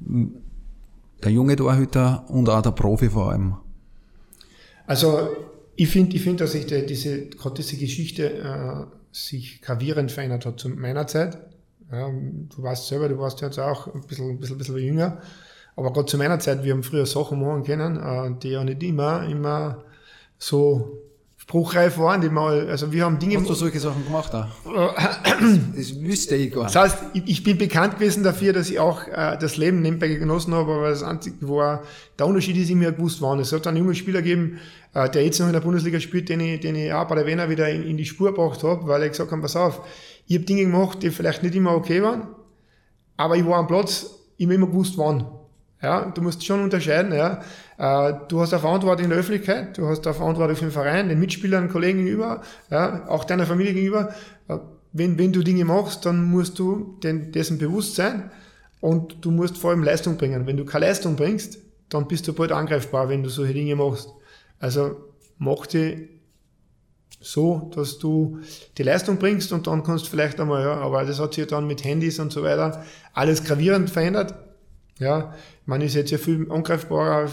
Der 0.00 1.32
junge 1.32 1.56
Torhüter 1.56 2.24
und 2.28 2.48
auch 2.48 2.62
der 2.62 2.72
Profi 2.72 3.08
vor 3.08 3.30
allem. 3.30 3.56
Also 4.86 5.28
ich 5.76 5.88
finde, 5.88 6.16
ich 6.16 6.22
finde, 6.22 6.44
dass 6.44 6.52
sich 6.52 6.66
die, 6.66 6.86
diese, 6.86 7.26
gerade 7.26 7.56
diese 7.56 7.76
Geschichte 7.76 8.32
äh, 8.32 8.84
sich 9.12 9.62
gravierend 9.62 10.10
verändert 10.10 10.46
hat 10.46 10.58
zu 10.58 10.68
meiner 10.68 11.06
Zeit. 11.06 11.38
Ja, 11.90 12.08
du 12.08 12.62
weißt 12.62 12.88
selber, 12.88 13.08
du 13.08 13.18
warst 13.18 13.40
jetzt 13.40 13.58
auch 13.58 13.92
ein 13.94 14.02
bisschen, 14.02 14.30
ein 14.30 14.38
bisschen, 14.38 14.56
ein 14.56 14.58
bisschen 14.58 14.78
jünger. 14.78 15.20
Aber 15.76 15.92
gerade 15.92 16.06
zu 16.06 16.18
meiner 16.18 16.38
Zeit, 16.38 16.64
wir 16.64 16.72
haben 16.72 16.82
früher 16.82 17.06
Sachen 17.06 17.40
machen 17.40 17.64
können, 17.64 17.96
äh, 17.96 18.38
die 18.42 18.50
ja 18.50 18.64
nicht 18.64 18.82
immer, 18.82 19.26
immer 19.28 19.84
so 20.36 20.98
spruchreif 21.48 21.96
waren, 21.96 22.20
die 22.20 22.28
mal, 22.28 22.68
also 22.68 22.92
wir 22.92 23.06
haben 23.06 23.18
Dinge. 23.18 23.38
Hast 23.38 23.48
du 23.48 23.54
solche 23.54 23.80
Sachen 23.80 24.04
gemacht 24.04 24.34
auch? 24.34 24.48
das 25.74 25.98
wüsste 25.98 26.36
ich 26.36 26.52
gar 26.52 26.64
nicht. 26.64 26.74
Das 26.74 26.92
heißt, 26.92 26.98
ich, 27.14 27.22
ich, 27.26 27.42
bin 27.42 27.56
bekannt 27.56 27.94
gewesen 27.94 28.22
dafür, 28.22 28.52
dass 28.52 28.68
ich 28.68 28.78
auch 28.78 29.06
äh, 29.08 29.38
das 29.38 29.56
Leben 29.56 29.80
nebenbei 29.80 30.08
genossen 30.08 30.52
habe, 30.52 30.74
aber 30.74 30.90
das 30.90 31.02
einzige 31.02 31.48
war, 31.48 31.84
der 32.18 32.26
Unterschied 32.26 32.54
ist, 32.58 32.68
ich 32.68 32.76
mir 32.76 32.92
gewusst 32.92 33.22
waren. 33.22 33.40
Es 33.40 33.50
hat 33.50 33.66
einen 33.66 33.78
jungen 33.78 33.94
Spieler 33.94 34.20
gegeben, 34.20 34.58
äh, 34.92 35.08
der 35.08 35.24
jetzt 35.24 35.40
noch 35.40 35.46
in 35.46 35.54
der 35.54 35.60
Bundesliga 35.60 35.98
spielt, 36.00 36.28
den 36.28 36.40
ich, 36.40 36.60
den 36.60 36.76
ich 36.76 36.92
auch 36.92 37.08
bei 37.08 37.14
der 37.14 37.24
Wiener 37.24 37.48
wieder 37.48 37.66
in, 37.70 37.82
in 37.82 37.96
die 37.96 38.04
Spur 38.04 38.32
gebracht 38.32 38.62
habe, 38.62 38.86
weil 38.86 39.04
ich 39.04 39.12
gesagt 39.12 39.32
habe, 39.32 39.40
pass 39.40 39.56
auf, 39.56 39.80
ich 40.26 40.36
habe 40.36 40.44
Dinge 40.44 40.64
gemacht, 40.64 41.02
die 41.02 41.10
vielleicht 41.10 41.42
nicht 41.42 41.54
immer 41.54 41.74
okay 41.74 42.02
waren, 42.02 42.28
aber 43.16 43.36
ich 43.36 43.46
war 43.46 43.56
am 43.56 43.68
Platz, 43.68 44.04
immer 44.36 44.52
immer 44.52 44.66
gewusst, 44.66 44.98
wann. 44.98 45.24
Ja, 45.80 46.10
du 46.10 46.22
musst 46.22 46.44
schon 46.44 46.62
unterscheiden, 46.62 47.12
ja. 47.12 47.40
Äh, 47.78 48.14
du 48.28 48.40
hast 48.40 48.52
eine 48.52 48.60
Verantwortung 48.60 49.04
in 49.04 49.10
der 49.10 49.18
Öffentlichkeit, 49.20 49.78
du 49.78 49.86
hast 49.86 50.06
eine 50.06 50.14
Verantwortung 50.14 50.56
für 50.56 50.64
den 50.64 50.72
Verein, 50.72 51.08
den 51.08 51.20
Mitspielern, 51.20 51.70
Kollegen 51.70 51.98
gegenüber, 51.98 52.42
ja, 52.70 53.08
auch 53.08 53.24
deiner 53.24 53.46
Familie 53.46 53.74
gegenüber. 53.74 54.12
Äh, 54.48 54.58
wenn, 54.92 55.18
wenn 55.18 55.32
du 55.32 55.42
Dinge 55.42 55.64
machst, 55.64 56.04
dann 56.04 56.24
musst 56.24 56.58
du 56.58 56.98
den, 57.02 57.30
dessen 57.30 57.58
bewusst 57.58 57.94
sein 57.94 58.30
und 58.80 59.24
du 59.24 59.30
musst 59.30 59.58
vor 59.58 59.70
allem 59.70 59.84
Leistung 59.84 60.16
bringen. 60.16 60.46
Wenn 60.46 60.56
du 60.56 60.64
keine 60.64 60.86
Leistung 60.86 61.14
bringst, 61.14 61.58
dann 61.88 62.08
bist 62.08 62.26
du 62.26 62.32
bald 62.32 62.52
angreifbar, 62.52 63.08
wenn 63.08 63.22
du 63.22 63.28
solche 63.28 63.54
Dinge 63.54 63.76
machst. 63.76 64.08
Also 64.58 64.96
mach 65.38 65.66
die 65.66 66.08
so, 67.20 67.70
dass 67.74 67.98
du 67.98 68.38
die 68.76 68.82
Leistung 68.82 69.18
bringst 69.18 69.52
und 69.52 69.66
dann 69.66 69.82
kannst 69.82 70.06
du 70.06 70.10
vielleicht 70.10 70.40
einmal, 70.40 70.62
ja, 70.62 70.74
aber 70.74 71.04
das 71.04 71.18
hat 71.18 71.34
sich 71.34 71.46
dann 71.46 71.66
mit 71.66 71.84
Handys 71.84 72.18
und 72.18 72.32
so 72.32 72.42
weiter 72.42 72.84
alles 73.12 73.44
gravierend 73.44 73.90
verändert. 73.90 74.34
Ja, 74.98 75.34
man 75.66 75.80
ist 75.80 75.94
jetzt 75.94 76.10
ja 76.10 76.18
viel 76.18 76.50
angreifbarer. 76.50 77.30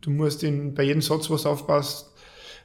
Du 0.00 0.10
musst 0.10 0.42
in, 0.42 0.74
bei 0.74 0.84
jedem 0.84 1.02
Satz, 1.02 1.28
was 1.28 1.44
aufpasst, 1.44 2.10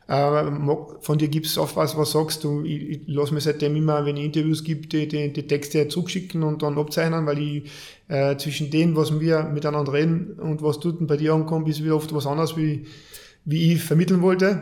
äh, 0.08 0.52
von 1.02 1.18
dir 1.18 1.30
gibst 1.30 1.58
aufpassen, 1.58 1.98
was 1.98 2.12
sagst 2.12 2.44
du. 2.44 2.64
Ich, 2.64 2.90
ich 2.90 3.08
lasse 3.08 3.34
mir 3.34 3.42
seitdem 3.42 3.76
immer, 3.76 4.06
wenn 4.06 4.18
ich 4.18 4.26
Interviews 4.26 4.64
gibt, 4.64 4.94
die, 4.94 5.08
die, 5.08 5.32
die 5.32 5.48
Texte 5.48 5.88
zugschicken 5.88 6.44
und 6.44 6.62
dann 6.62 6.78
abzeichnen, 6.78 7.26
weil 7.26 7.40
ich 7.40 7.72
äh, 8.10 8.36
zwischen 8.38 8.70
dem, 8.70 8.96
was 8.96 9.20
wir 9.20 9.44
miteinander 9.44 9.94
reden 9.94 10.40
und 10.40 10.62
was 10.62 10.80
tut 10.80 11.06
bei 11.08 11.18
dir 11.18 11.34
ankommt, 11.34 11.68
ist 11.70 11.84
wieder 11.84 11.96
oft 11.96 12.14
was 12.14 12.28
anderes, 12.28 12.58
wie, 12.58 12.86
wie 13.46 13.74
ich 13.74 13.84
vermitteln 13.84 14.22
wollte. 14.22 14.62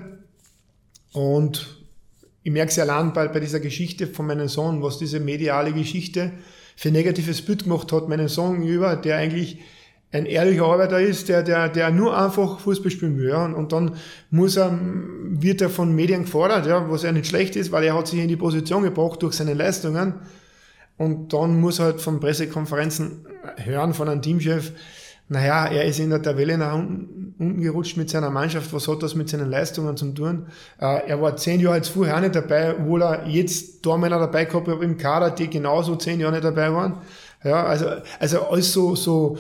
Und 1.14 1.78
ich 2.44 2.52
merke 2.52 2.70
es 2.70 2.76
ja 2.76 2.84
allein 2.84 3.14
bei, 3.14 3.28
bei 3.28 3.40
dieser 3.40 3.60
Geschichte 3.60 4.08
von 4.08 4.28
meinem 4.28 4.48
Sohn, 4.48 4.82
was 4.82 4.98
diese 4.98 5.20
mediale 5.20 5.74
Geschichte 5.74 6.32
für 6.76 6.92
negatives 6.92 7.42
Bild 7.42 7.64
gemacht 7.64 7.92
hat, 7.92 8.10
meinen 8.10 8.28
Sohn 8.28 8.64
über, 8.64 8.96
der 8.96 9.18
eigentlich 9.18 9.60
ein 10.12 10.26
ehrlicher 10.26 10.66
Arbeiter 10.66 11.00
ist, 11.00 11.30
der, 11.30 11.42
der, 11.42 11.70
der 11.70 11.90
nur 11.90 12.18
einfach 12.18 12.60
Fußball 12.60 12.92
spielen 12.92 13.18
will. 13.18 13.30
Ja. 13.30 13.46
Und, 13.46 13.56
und 13.56 13.72
dann 13.72 13.96
muss 14.30 14.58
er, 14.58 14.78
wird 14.82 15.62
er 15.62 15.70
von 15.70 15.96
Medien 15.96 16.24
gefordert, 16.24 16.68
ja, 16.68 16.90
was 16.90 17.04
ja 17.04 17.12
nicht 17.12 17.28
schlecht 17.28 17.56
ist, 17.56 17.72
weil 17.72 17.84
er 17.86 17.98
hat 17.98 18.08
sich 18.08 18.20
in 18.20 18.28
die 18.28 18.36
Position 18.36 18.84
gebracht 18.84 19.22
durch 19.22 19.34
seine 19.34 19.54
Leistungen. 19.54 20.16
Und 20.98 21.34
dann 21.34 21.60
muss 21.60 21.80
er 21.80 21.86
halt 21.86 22.02
von 22.02 22.20
Pressekonferenzen 22.20 23.26
hören 23.58 23.94
von 23.94 24.10
einem 24.10 24.22
Teamchef, 24.22 24.74
naja, 25.32 25.66
er 25.68 25.86
ist 25.86 25.98
in 25.98 26.10
der 26.10 26.22
Tabelle 26.22 26.58
nach 26.58 26.74
unten, 26.74 27.34
unten 27.40 27.62
gerutscht 27.62 27.96
mit 27.96 28.10
seiner 28.10 28.30
Mannschaft. 28.30 28.74
Was 28.74 28.90
hat 28.90 29.02
das 29.02 29.16
mit 29.16 29.30
seinen 29.30 29.50
Leistungen 29.50 29.96
zu 29.96 30.12
tun? 30.12 30.48
Äh, 30.78 31.08
er 31.08 31.22
war 31.22 31.38
zehn 31.38 31.62
Jahre 31.62 31.78
jetzt 31.78 31.88
vorher 31.88 32.20
nicht 32.20 32.36
dabei, 32.36 32.76
obwohl 32.78 33.02
er 33.02 33.26
jetzt 33.30 33.82
Tormänner 33.82 34.20
dabei 34.20 34.44
gehabt 34.44 34.68
hat 34.68 34.82
im 34.82 34.98
Kader, 34.98 35.32
die 35.32 35.50
genauso 35.50 35.96
zehn 35.96 36.20
Jahre 36.20 36.34
nicht 36.34 36.44
dabei 36.44 36.74
waren. 36.74 36.98
Ja, 37.46 37.64
also, 37.64 37.86
also 38.20 38.42
alles 38.42 38.74
so, 38.74 38.94
so, 38.98 39.38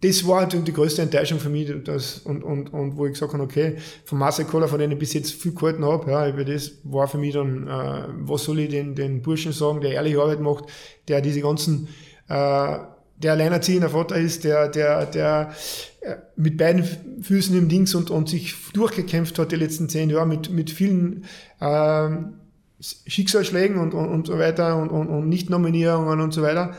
das 0.00 0.26
war 0.26 0.40
halt 0.40 0.66
die 0.66 0.72
größte 0.72 1.02
Enttäuschung 1.02 1.40
für 1.40 1.50
mich, 1.50 1.70
das, 1.84 2.20
und, 2.20 2.42
und, 2.42 2.72
und 2.72 2.96
wo 2.96 3.04
ich 3.04 3.12
gesagt 3.12 3.34
habe, 3.34 3.42
okay, 3.42 3.76
von 4.06 4.16
Marcel 4.16 4.46
Koller, 4.46 4.68
von 4.68 4.78
denen 4.78 4.94
ich 4.94 4.98
bis 4.98 5.12
jetzt 5.12 5.34
viel 5.34 5.52
gehalten 5.52 5.84
habe, 5.84 6.10
ja, 6.10 6.26
über 6.26 6.46
das 6.46 6.72
war 6.84 7.06
für 7.06 7.18
mich 7.18 7.34
dann, 7.34 7.68
äh, 7.68 8.08
was 8.20 8.44
soll 8.44 8.60
ich 8.60 8.70
den, 8.70 8.94
den 8.94 9.20
Burschen 9.20 9.52
sagen, 9.52 9.82
der 9.82 9.92
ehrliche 9.92 10.22
Arbeit 10.22 10.40
macht, 10.40 10.64
der 11.06 11.20
diese 11.20 11.42
ganzen, 11.42 11.88
äh, 12.30 12.78
der 13.16 13.32
alleinerziehender 13.32 13.90
Vater 13.90 14.16
ist, 14.16 14.44
der, 14.44 14.68
der, 14.68 15.06
der 15.06 15.52
äh, 16.00 16.16
mit 16.36 16.56
beiden 16.56 16.84
Füßen 17.22 17.56
im 17.56 17.68
Dings 17.68 17.94
und, 17.94 18.10
und 18.10 18.28
sich 18.28 18.54
durchgekämpft 18.72 19.38
hat 19.38 19.52
die 19.52 19.56
letzten 19.56 19.88
zehn 19.88 20.10
Jahre 20.10 20.26
mit, 20.26 20.50
mit 20.50 20.70
vielen 20.70 21.24
ähm, 21.60 22.34
Schicksalsschlägen 22.80 23.78
und, 23.78 23.94
und, 23.94 24.08
und 24.08 24.26
so 24.26 24.38
weiter 24.38 24.76
und, 24.76 24.90
und, 24.90 25.08
und 25.08 25.28
Nicht-Nominierungen 25.28 26.20
und 26.20 26.32
so 26.32 26.42
weiter. 26.42 26.74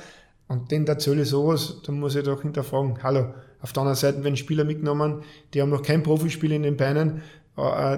Und 0.47 0.69
den 0.71 0.85
erzähle 0.85 1.23
ich 1.23 1.29
sowas, 1.29 1.81
dann 1.85 1.99
muss 1.99 2.15
ich 2.15 2.23
doch 2.23 2.41
hinterfragen, 2.41 3.01
hallo, 3.01 3.33
Auf 3.61 3.73
der 3.73 3.81
anderen 3.81 3.95
Seite 3.95 4.23
werden 4.23 4.37
Spieler 4.37 4.63
mitgenommen, 4.63 5.23
die 5.53 5.61
haben 5.61 5.71
noch 5.71 5.81
kein 5.81 6.03
Profispiel 6.03 6.51
in 6.51 6.63
den 6.63 6.77
Beinen. 6.77 7.23
Äh, 7.57 7.97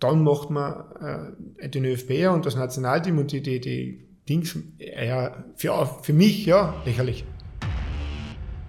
dann 0.00 0.22
macht 0.22 0.50
man 0.50 1.34
äh, 1.58 1.68
den 1.68 1.84
ÖFB 1.86 2.28
und 2.32 2.44
das 2.44 2.56
Nationalteam 2.56 3.18
und 3.18 3.32
die, 3.32 3.40
die, 3.40 3.60
die 3.60 4.06
Dings, 4.28 4.56
ja, 4.78 5.44
für, 5.56 5.88
für 6.02 6.12
mich, 6.12 6.44
ja, 6.44 6.74
lächerlich. 6.84 7.24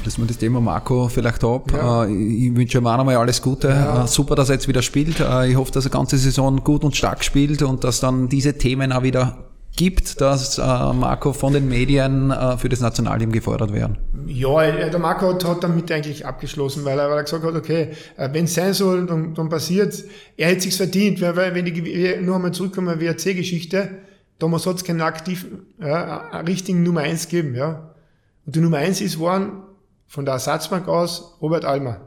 Schließen 0.00 0.24
wir 0.24 0.28
das 0.28 0.38
Thema 0.38 0.60
Marco 0.62 1.08
vielleicht 1.08 1.44
ab. 1.44 1.70
Ja. 1.72 2.04
Äh, 2.04 2.12
ich 2.12 2.56
wünsche 2.56 2.78
ihm 2.78 2.86
auch 2.86 2.96
nochmal 2.96 3.16
alles 3.16 3.42
Gute. 3.42 3.68
Ja. 3.68 4.04
Äh, 4.04 4.08
super, 4.08 4.34
dass 4.34 4.48
er 4.48 4.54
jetzt 4.54 4.66
wieder 4.66 4.80
spielt. 4.80 5.20
Äh, 5.20 5.50
ich 5.50 5.56
hoffe, 5.56 5.72
dass 5.72 5.84
er 5.84 5.90
ganze 5.90 6.16
Saison 6.16 6.64
gut 6.64 6.84
und 6.84 6.96
stark 6.96 7.22
spielt 7.22 7.62
und 7.62 7.84
dass 7.84 8.00
dann 8.00 8.28
diese 8.28 8.56
Themen 8.56 8.92
auch 8.92 9.02
wieder 9.02 9.36
gibt, 9.76 10.20
dass 10.20 10.58
Marco 10.58 11.32
von 11.32 11.52
den 11.52 11.68
Medien 11.68 12.34
für 12.58 12.68
das 12.68 12.80
Nationalteam 12.80 13.30
gefordert 13.30 13.72
werden? 13.72 13.98
Ja, 14.26 14.68
der 14.68 14.98
Marco 14.98 15.32
hat, 15.32 15.44
hat 15.44 15.62
damit 15.62 15.90
eigentlich 15.92 16.26
abgeschlossen, 16.26 16.84
weil 16.84 16.98
er, 16.98 17.08
weil 17.08 17.18
er 17.18 17.22
gesagt 17.22 17.44
hat, 17.44 17.54
okay, 17.54 17.92
wenn 18.16 18.44
es 18.44 18.54
sein 18.54 18.74
soll, 18.74 19.06
dann, 19.06 19.32
dann 19.32 19.48
passiert 19.48 19.94
Er 20.36 20.48
hätte 20.48 20.62
sich's 20.62 20.76
verdient, 20.76 21.22
weil, 21.22 21.36
weil 21.36 21.54
wenn 21.54 21.66
ich 21.66 22.20
nur 22.20 22.34
einmal 22.34 22.52
zurückkomme, 22.52 23.00
WRC-Geschichte, 23.00 23.90
damals 24.40 24.66
hat 24.66 24.76
es 24.76 24.84
keinen 24.84 25.00
aktiven, 25.00 25.60
ja, 25.80 26.40
richtigen 26.40 26.82
Nummer 26.82 27.02
1 27.02 27.28
gegeben, 27.28 27.54
ja. 27.54 27.94
Und 28.44 28.56
die 28.56 28.60
Nummer 28.60 28.78
1 28.78 29.00
ist 29.00 29.20
worden 29.20 29.52
von 30.10 30.24
der 30.24 30.34
Ersatzbank 30.34 30.88
aus 30.88 31.36
Robert 31.40 31.64
Almer. 31.64 32.00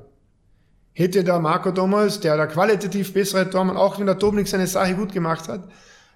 Hätte 0.91 1.23
der 1.23 1.39
Marco 1.39 1.71
damals, 1.71 2.19
der 2.19 2.35
der 2.35 2.47
qualitativ 2.47 3.13
bessere 3.13 3.49
Tormann, 3.49 3.77
auch 3.77 3.97
wenn 3.97 4.05
der 4.05 4.19
Tobnik 4.19 4.45
seine 4.45 4.67
Sache 4.67 4.93
gut 4.93 5.13
gemacht 5.13 5.47
hat, 5.47 5.69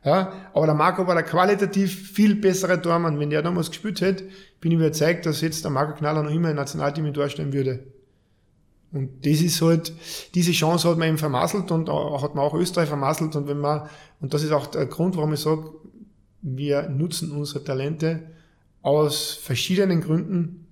ja, 0.03 0.33
aber 0.53 0.65
der 0.65 0.75
Marco 0.75 1.07
war 1.07 1.15
der 1.15 1.23
qualitativ 1.23 2.11
viel 2.11 2.35
bessere 2.35 2.81
Tormann. 2.81 3.19
Wenn 3.19 3.29
der 3.29 3.41
damals 3.41 3.69
gespielt 3.69 4.01
hätte, 4.01 4.25
bin 4.59 4.73
ich 4.73 4.77
überzeugt, 4.77 5.25
dass 5.25 5.39
jetzt 5.39 5.63
der 5.63 5.71
Marco 5.71 5.97
Knaller 5.97 6.23
noch 6.23 6.31
immer 6.31 6.49
im 6.49 6.57
Nationalteam 6.57 7.05
in 7.05 7.13
Tor 7.13 7.29
stehen 7.29 7.53
würde. 7.53 7.85
Und 8.91 9.25
das 9.25 9.41
ist 9.41 9.61
halt, 9.61 9.93
diese 10.35 10.51
Chance 10.51 10.89
hat 10.89 10.97
man 10.97 11.07
ihm 11.07 11.17
vermasselt 11.17 11.71
und 11.71 11.89
hat 11.89 12.35
man 12.35 12.43
auch 12.43 12.53
Österreich 12.53 12.89
vermasselt. 12.89 13.35
Und 13.37 13.47
wenn 13.47 13.59
man, 13.59 13.87
und 14.19 14.33
das 14.33 14.43
ist 14.43 14.51
auch 14.51 14.67
der 14.67 14.87
Grund, 14.87 15.15
warum 15.15 15.33
ich 15.33 15.39
sage, 15.39 15.71
wir 16.41 16.89
nutzen 16.89 17.31
unsere 17.31 17.63
Talente 17.63 18.23
aus 18.81 19.31
verschiedenen 19.31 20.01
Gründen 20.01 20.66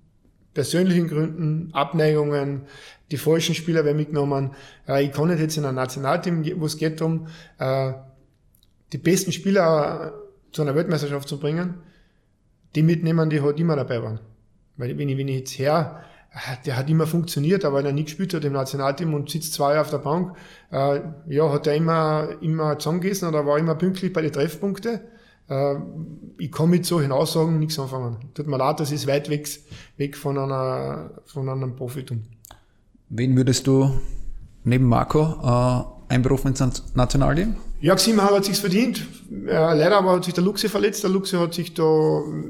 persönlichen 0.56 1.06
Gründen, 1.06 1.68
Abneigungen, 1.74 2.62
die 3.10 3.18
falschen 3.18 3.54
Spieler 3.54 3.84
werden 3.84 3.98
mitgenommen. 3.98 4.52
Äh, 4.88 5.04
ich 5.04 5.12
kann 5.12 5.28
nicht 5.28 5.38
jetzt 5.38 5.58
in 5.58 5.66
ein 5.66 5.74
Nationalteam, 5.74 6.44
wo 6.58 6.64
es 6.64 6.78
geht 6.78 7.02
um 7.02 7.28
äh, 7.58 7.92
die 8.90 8.98
besten 8.98 9.32
Spieler 9.32 10.14
zu 10.52 10.62
einer 10.62 10.74
Weltmeisterschaft 10.74 11.28
zu 11.28 11.38
bringen, 11.38 11.74
die 12.74 12.82
mitnehmen, 12.82 13.28
die 13.28 13.42
halt 13.42 13.60
immer 13.60 13.76
dabei 13.76 14.02
waren. 14.02 14.20
Weil 14.78 14.96
wenn 14.96 15.10
ich, 15.10 15.18
wenn 15.18 15.28
ich 15.28 15.40
jetzt 15.40 15.58
her, 15.58 16.02
äh, 16.32 16.56
der 16.64 16.78
hat 16.78 16.88
immer 16.88 17.06
funktioniert, 17.06 17.66
aber 17.66 17.78
wenn 17.78 17.86
er 17.86 17.92
nie 17.92 18.04
gespielt 18.04 18.32
hat 18.32 18.42
im 18.42 18.54
Nationalteam 18.54 19.12
und 19.12 19.28
sitzt 19.28 19.52
zwei 19.52 19.74
Jahre 19.74 19.82
auf 19.82 19.90
der 19.90 19.98
Bank, 19.98 20.38
äh, 20.72 21.00
ja, 21.28 21.52
hat 21.52 21.66
er 21.66 21.74
immer, 21.74 22.30
immer 22.40 22.78
zusammengegessen 22.78 23.28
oder 23.28 23.44
war 23.44 23.58
immer 23.58 23.74
pünktlich 23.74 24.10
bei 24.10 24.22
den 24.22 24.32
Treffpunkten. 24.32 25.00
Äh, 25.48 25.76
ich 26.38 26.52
kann 26.52 26.70
mit 26.70 26.86
solchen 26.86 27.12
Aussagen 27.12 27.58
nichts 27.58 27.78
anfangen. 27.78 28.18
Tut 28.34 28.46
mir 28.46 28.58
leid, 28.58 28.80
das 28.80 28.92
ist 28.92 29.06
weit 29.06 29.28
weg, 29.28 29.48
weg 29.96 30.16
von, 30.16 30.38
einer, 30.38 31.10
von 31.26 31.48
einem 31.48 31.76
Profitum. 31.76 32.22
Wen 33.08 33.36
würdest 33.36 33.66
du 33.66 33.90
neben 34.64 34.84
Marco 34.86 35.20
einberufen 36.08 36.48
ins 36.48 36.82
Nationalteam? 36.94 37.56
Ja, 37.78 37.94
Ximar 37.94 38.30
hat 38.30 38.46
sich's 38.46 38.60
verdient. 38.60 39.06
Leider 39.28 39.98
aber 39.98 40.12
hat 40.12 40.24
sich 40.24 40.32
der 40.32 40.42
Luxe 40.42 40.70
verletzt. 40.70 41.02
Der 41.02 41.10
Luxe 41.10 41.38
hat 41.38 41.52
sich 41.52 41.74
da, 41.74 41.82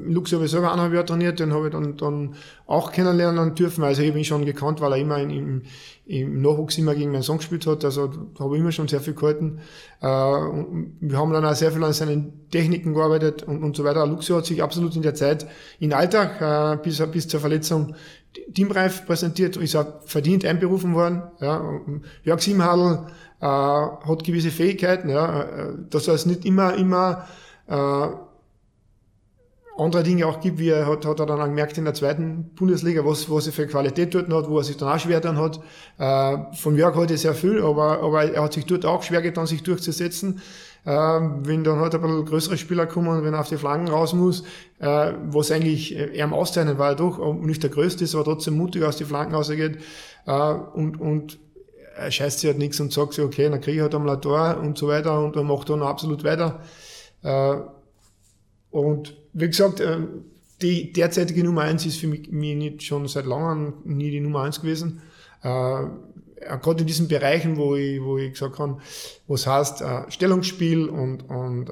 Luxe 0.05 0.35
habe 0.35 0.45
ich 0.45 0.51
selber 0.51 0.71
eineinhalb 0.71 0.93
Jahre 0.93 1.05
trainiert, 1.05 1.39
den 1.39 1.53
habe 1.53 1.67
ich 1.67 1.73
dann, 1.73 1.97
dann 1.97 2.35
auch 2.65 2.93
kennenlernen 2.93 3.53
dürfen. 3.53 3.83
Also 3.83 4.03
ich 4.03 4.15
ihn 4.15 4.23
schon 4.23 4.45
gekannt, 4.45 4.79
weil 4.79 4.93
er 4.93 4.97
immer 4.97 5.17
in, 5.19 5.29
im, 5.29 5.61
im 6.05 6.41
Nachwuchs 6.41 6.77
immer 6.77 6.95
gegen 6.95 7.11
meinen 7.11 7.23
Sohn 7.23 7.37
gespielt 7.37 7.67
hat. 7.67 7.83
Also 7.83 8.09
habe 8.39 8.55
ich 8.55 8.61
immer 8.61 8.71
schon 8.71 8.87
sehr 8.87 9.01
viel 9.01 9.15
gehalten. 9.15 9.59
Äh, 10.01 10.05
wir 10.05 11.17
haben 11.17 11.33
dann 11.33 11.45
auch 11.45 11.55
sehr 11.55 11.73
viel 11.73 11.83
an 11.83 11.91
seinen 11.91 12.49
Techniken 12.49 12.93
gearbeitet 12.93 13.43
und, 13.43 13.63
und 13.63 13.75
so 13.75 13.83
weiter. 13.83 14.07
Luxe 14.07 14.33
hat 14.33 14.45
sich 14.45 14.63
absolut 14.63 14.95
in 14.95 15.01
der 15.01 15.13
Zeit 15.13 15.45
in 15.79 15.91
Alltag 15.91 16.41
äh, 16.41 16.81
bis, 16.81 17.05
bis 17.11 17.27
zur 17.27 17.41
Verletzung 17.41 17.95
teamreif 18.53 19.05
präsentiert, 19.05 19.57
ist 19.57 19.75
auch 19.75 20.03
verdient 20.05 20.45
einberufen 20.45 20.93
worden. 20.93 21.23
Ja. 21.39 21.81
Jörg 22.23 22.41
Simhadl 22.41 23.07
äh, 23.41 23.45
hat 23.45 24.23
gewisse 24.23 24.51
Fähigkeiten, 24.51 25.09
ja, 25.09 25.43
äh, 25.43 25.73
dass 25.89 26.07
er 26.07 26.15
es 26.15 26.25
nicht 26.25 26.45
immer, 26.45 26.73
immer 26.75 27.27
äh, 27.67 28.07
andere 29.77 30.03
Dinge 30.03 30.25
auch 30.25 30.39
gibt, 30.39 30.57
wie 30.59 30.69
er 30.69 30.87
hat, 30.87 31.05
hat 31.05 31.19
er 31.19 31.25
dann 31.25 31.39
gemerkt 31.39 31.77
in 31.77 31.85
der 31.85 31.93
zweiten 31.93 32.51
Bundesliga, 32.55 33.05
was, 33.05 33.29
was 33.29 33.47
er 33.47 33.53
für 33.53 33.67
Qualität 33.67 34.13
dort 34.13 34.31
hat, 34.31 34.49
wo 34.49 34.57
er 34.57 34.63
sich 34.63 34.77
dann 34.77 34.89
auch 34.89 34.99
schwer 34.99 35.21
dann 35.21 35.37
hat. 35.37 35.59
Äh, 35.97 36.55
von 36.55 36.75
Jörg 36.75 36.95
er 36.97 37.17
sehr 37.17 37.35
viel, 37.35 37.61
aber, 37.61 38.01
aber 38.01 38.23
er 38.23 38.43
hat 38.43 38.53
sich 38.53 38.65
dort 38.65 38.85
auch 38.85 39.03
schwer 39.03 39.21
getan, 39.21 39.45
sich 39.45 39.63
durchzusetzen. 39.63 40.41
Äh, 40.83 40.89
wenn 40.89 41.63
dann 41.63 41.79
halt 41.79 41.93
ein 41.95 42.01
bisschen 42.01 42.25
größere 42.25 42.57
Spieler 42.57 42.87
kommen, 42.87 43.23
wenn 43.23 43.33
er 43.33 43.41
auf 43.41 43.49
die 43.49 43.57
Flanken 43.57 43.89
raus 43.89 44.13
muss, 44.13 44.43
äh, 44.79 45.13
was 45.27 45.51
eigentlich 45.51 45.95
er 45.95 46.23
am 46.23 46.33
Auszeichnen 46.33 46.77
war 46.77 46.89
er 46.89 46.95
doch 46.95 47.33
nicht 47.35 47.61
der 47.61 47.69
Größte 47.69 48.03
ist, 48.03 48.15
aber 48.15 48.23
trotzdem 48.23 48.57
mutig 48.57 48.83
aus 48.83 48.97
die 48.97 49.05
Flanken 49.05 49.35
rausgeht. 49.35 49.79
Äh, 50.25 50.53
und, 50.73 50.99
und 50.99 51.39
er 51.97 52.11
scheißt 52.11 52.39
sich 52.39 52.49
halt 52.49 52.59
nichts 52.59 52.79
und 52.79 52.93
sagt 52.93 53.13
sich, 53.13 53.23
okay, 53.23 53.49
dann 53.49 53.61
kriege 53.61 53.77
ich 53.77 53.81
halt 53.81 53.95
einmal 53.95 54.15
ein 54.15 54.21
Tor 54.21 54.57
und 54.61 54.77
so 54.77 54.87
weiter 54.87 55.23
und 55.23 55.35
dann 55.35 55.47
macht 55.47 55.69
er 55.69 55.77
dann 55.77 55.87
absolut 55.87 56.23
weiter. 56.23 56.61
Äh, 57.23 57.57
und 58.71 59.17
wie 59.33 59.47
gesagt, 59.47 59.79
äh, 59.79 59.99
die 60.61 60.91
derzeitige 60.93 61.43
Nummer 61.43 61.61
eins 61.61 61.85
ist 61.85 61.99
für 61.99 62.07
mich, 62.07 62.29
nicht 62.31 62.83
schon 62.83 63.07
seit 63.07 63.25
langem 63.25 63.73
nie 63.85 64.11
die 64.11 64.19
Nummer 64.19 64.41
eins 64.41 64.61
gewesen. 64.61 65.01
Äh, 65.41 65.83
gerade 66.61 66.81
in 66.81 66.87
diesen 66.87 67.07
Bereichen, 67.07 67.57
wo 67.57 67.75
ich, 67.75 68.01
wo 68.01 68.17
ich 68.17 68.33
gesagt 68.33 68.59
habe, 68.59 68.77
was 69.27 69.47
heißt 69.47 69.83
Stellungsspiel 70.09 70.87
und, 70.87 71.27
und 71.29 71.69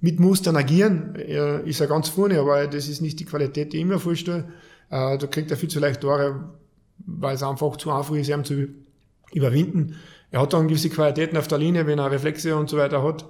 mit 0.00 0.18
Mustern 0.20 0.56
agieren, 0.56 1.14
ist 1.14 1.80
er 1.80 1.86
ganz 1.86 2.08
vorne, 2.08 2.40
aber 2.40 2.66
das 2.66 2.88
ist 2.88 3.02
nicht 3.02 3.20
die 3.20 3.26
Qualität, 3.26 3.74
die 3.74 3.78
ich 3.78 3.84
mir 3.84 3.98
vorstelle. 3.98 4.48
Da 4.88 5.18
kriegt 5.18 5.50
er 5.50 5.58
viel 5.58 5.68
zu 5.68 5.80
leicht 5.80 6.00
Tore, 6.00 6.48
weil 6.98 7.34
es 7.34 7.42
einfach 7.42 7.76
zu 7.76 7.90
einfach 7.90 8.14
ist, 8.14 8.30
ihm 8.30 8.42
zu 8.42 8.68
überwinden. 9.34 9.96
Er 10.30 10.40
hat 10.40 10.52
dann 10.52 10.68
gewisse 10.68 10.90
Qualitäten 10.90 11.36
auf 11.36 11.48
der 11.48 11.58
Linie, 11.58 11.86
wenn 11.86 11.98
er 11.98 12.10
Reflexe 12.10 12.56
und 12.56 12.70
so 12.70 12.76
weiter 12.78 13.02
hat. 13.02 13.24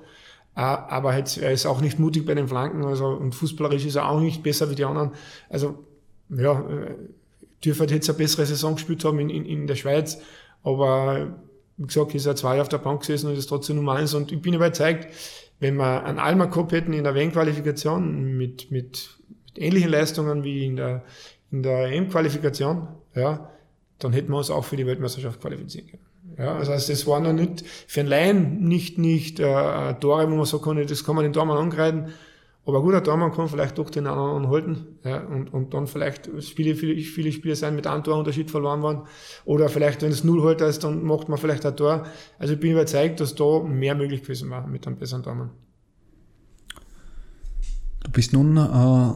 Äh, 0.54 0.60
aber 0.60 1.14
er 1.14 1.52
ist 1.52 1.66
auch 1.66 1.80
nicht 1.80 1.98
mutig 1.98 2.26
bei 2.26 2.34
den 2.34 2.48
Flanken, 2.48 2.84
also, 2.84 3.06
und 3.06 3.34
fußballerisch 3.34 3.86
ist 3.86 3.96
er 3.96 4.08
auch 4.08 4.20
nicht 4.20 4.42
besser 4.42 4.70
wie 4.70 4.74
die 4.74 4.84
anderen. 4.84 5.12
Also, 5.48 5.84
ja, 6.28 6.60
äh, 6.60 6.94
dürfte 7.64 7.94
jetzt 7.94 8.08
eine 8.08 8.18
bessere 8.18 8.44
Saison 8.44 8.74
gespielt 8.74 9.04
haben 9.04 9.18
in, 9.18 9.30
in, 9.30 9.44
in 9.44 9.66
der 9.66 9.76
Schweiz, 9.76 10.20
aber, 10.62 11.38
wie 11.76 11.86
gesagt, 11.86 12.14
ist 12.14 12.26
er 12.26 12.36
zwei 12.36 12.60
auf 12.60 12.68
der 12.68 12.78
Bank 12.78 13.00
gesessen 13.00 13.28
und 13.28 13.36
ist 13.36 13.46
trotzdem 13.46 13.76
Nummer 13.76 13.94
eins 13.94 14.14
und 14.14 14.30
ich 14.30 14.42
bin 14.42 14.54
überzeugt, 14.54 15.08
wenn 15.58 15.76
wir 15.76 16.04
einen 16.04 16.18
Alma 16.18 16.46
Cup 16.46 16.72
hätten 16.72 16.92
in 16.92 17.04
der 17.04 17.14
WM-Qualifikation 17.14 18.36
mit, 18.36 18.70
mit, 18.70 18.70
mit 18.70 19.10
ähnlichen 19.56 19.90
Leistungen 19.90 20.44
wie 20.44 20.66
in 20.66 20.76
der, 20.76 21.04
in 21.50 21.62
der 21.62 21.92
EM-Qualifikation, 21.92 22.88
ja, 23.14 23.48
dann 24.02 24.12
hätten 24.12 24.30
wir 24.30 24.38
uns 24.38 24.50
auch 24.50 24.64
für 24.64 24.76
die 24.76 24.86
Weltmeisterschaft 24.86 25.40
qualifizieren 25.40 25.88
können. 25.88 26.02
Ja, 26.38 26.58
das 26.58 26.68
heißt, 26.68 26.90
es 26.90 27.06
waren 27.06 27.24
noch 27.24 27.32
nicht 27.32 27.64
für 27.86 28.00
einen 28.00 28.08
Laien 28.08 28.64
nicht, 28.64 28.98
nicht 28.98 29.38
äh, 29.38 29.94
Tore, 29.94 30.30
wo 30.30 30.36
man 30.36 30.44
sagen 30.44 30.64
kann, 30.64 30.86
das 30.86 31.04
kann 31.04 31.14
man 31.14 31.24
den 31.24 31.32
Tormann 31.32 31.58
angreifen. 31.58 32.06
Aber 32.64 32.78
ein 32.78 32.84
guter 32.84 33.02
Tormann 33.02 33.32
kann 33.32 33.48
vielleicht 33.48 33.76
doch 33.76 33.90
den 33.90 34.06
anderen 34.06 34.48
halten. 34.48 34.98
Ja, 35.04 35.20
und, 35.24 35.52
und 35.52 35.74
dann 35.74 35.88
vielleicht 35.88 36.30
Spiele, 36.42 36.76
viele, 36.76 37.00
viele 37.00 37.32
Spiele 37.32 37.56
sein 37.56 37.74
mit 37.74 37.88
einem 37.88 38.04
Torunterschied 38.04 38.52
verloren 38.52 38.82
waren. 38.82 39.02
Oder 39.44 39.68
vielleicht, 39.68 40.02
wenn 40.02 40.12
es 40.12 40.22
null 40.22 40.44
Halter 40.44 40.68
ist, 40.68 40.84
dann 40.84 41.02
macht 41.02 41.28
man 41.28 41.38
vielleicht 41.38 41.66
ein 41.66 41.76
Tor. 41.76 42.06
Also 42.38 42.54
ich 42.54 42.60
bin 42.60 42.72
überzeugt, 42.72 43.18
dass 43.18 43.34
da 43.34 43.60
mehr 43.60 43.96
möglich 43.96 44.22
gewesen 44.22 44.48
war 44.50 44.66
mit 44.66 44.86
einem 44.86 44.96
besseren 44.96 45.24
Tormann. 45.24 45.50
Du 48.04 48.10
bist 48.12 48.32
nun 48.32 48.56
äh, 48.56 49.12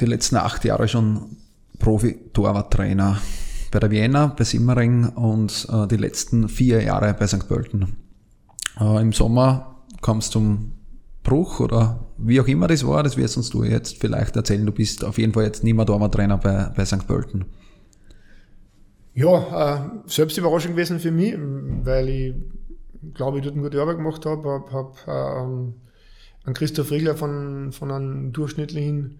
die 0.00 0.06
letzten 0.06 0.36
acht 0.36 0.64
Jahre 0.64 0.86
schon 0.86 1.36
Profi-Torwarttrainer 1.78 3.20
bei 3.74 3.80
der 3.80 3.90
Vienna, 3.90 4.28
bei 4.28 4.44
Simmering 4.44 5.08
und 5.08 5.66
äh, 5.68 5.88
die 5.88 5.96
letzten 5.96 6.48
vier 6.48 6.80
Jahre 6.80 7.12
bei 7.12 7.26
St. 7.26 7.48
Pölten. 7.48 7.96
Äh, 8.80 9.02
Im 9.02 9.12
Sommer 9.12 9.82
kam 10.00 10.18
es 10.18 10.30
zum 10.30 10.74
Bruch 11.24 11.58
oder 11.58 12.06
wie 12.16 12.40
auch 12.40 12.46
immer 12.46 12.68
das 12.68 12.86
war, 12.86 13.02
das 13.02 13.16
wirst 13.16 13.36
uns 13.36 13.50
du 13.50 13.64
jetzt 13.64 13.98
vielleicht 13.98 14.36
erzählen. 14.36 14.64
Du 14.64 14.70
bist 14.70 15.04
auf 15.04 15.18
jeden 15.18 15.32
Fall 15.32 15.42
jetzt 15.42 15.64
nicht 15.64 15.74
mehr 15.74 15.84
Torwarttrainer 15.84 16.38
bei, 16.38 16.72
bei 16.76 16.84
St. 16.84 17.04
Pölten. 17.08 17.46
Ja, 19.12 19.74
äh, 19.74 19.80
selbst 20.06 20.38
Überraschung 20.38 20.72
gewesen 20.72 21.00
für 21.00 21.10
mich, 21.10 21.34
weil 21.82 22.08
ich 22.08 22.34
glaube 23.14 23.38
ich, 23.38 23.44
dort 23.44 23.56
eine 23.56 23.64
gute 23.64 23.82
Arbeit 23.82 23.96
gemacht 23.96 24.24
habe. 24.24 24.48
Habe 24.48 24.72
hab, 24.72 25.08
ähm, 25.08 25.74
einen 26.44 26.54
Christoph 26.54 26.92
Regler 26.92 27.16
von, 27.16 27.72
von 27.72 27.90
einem 27.90 28.32
durchschnittlichen 28.32 29.18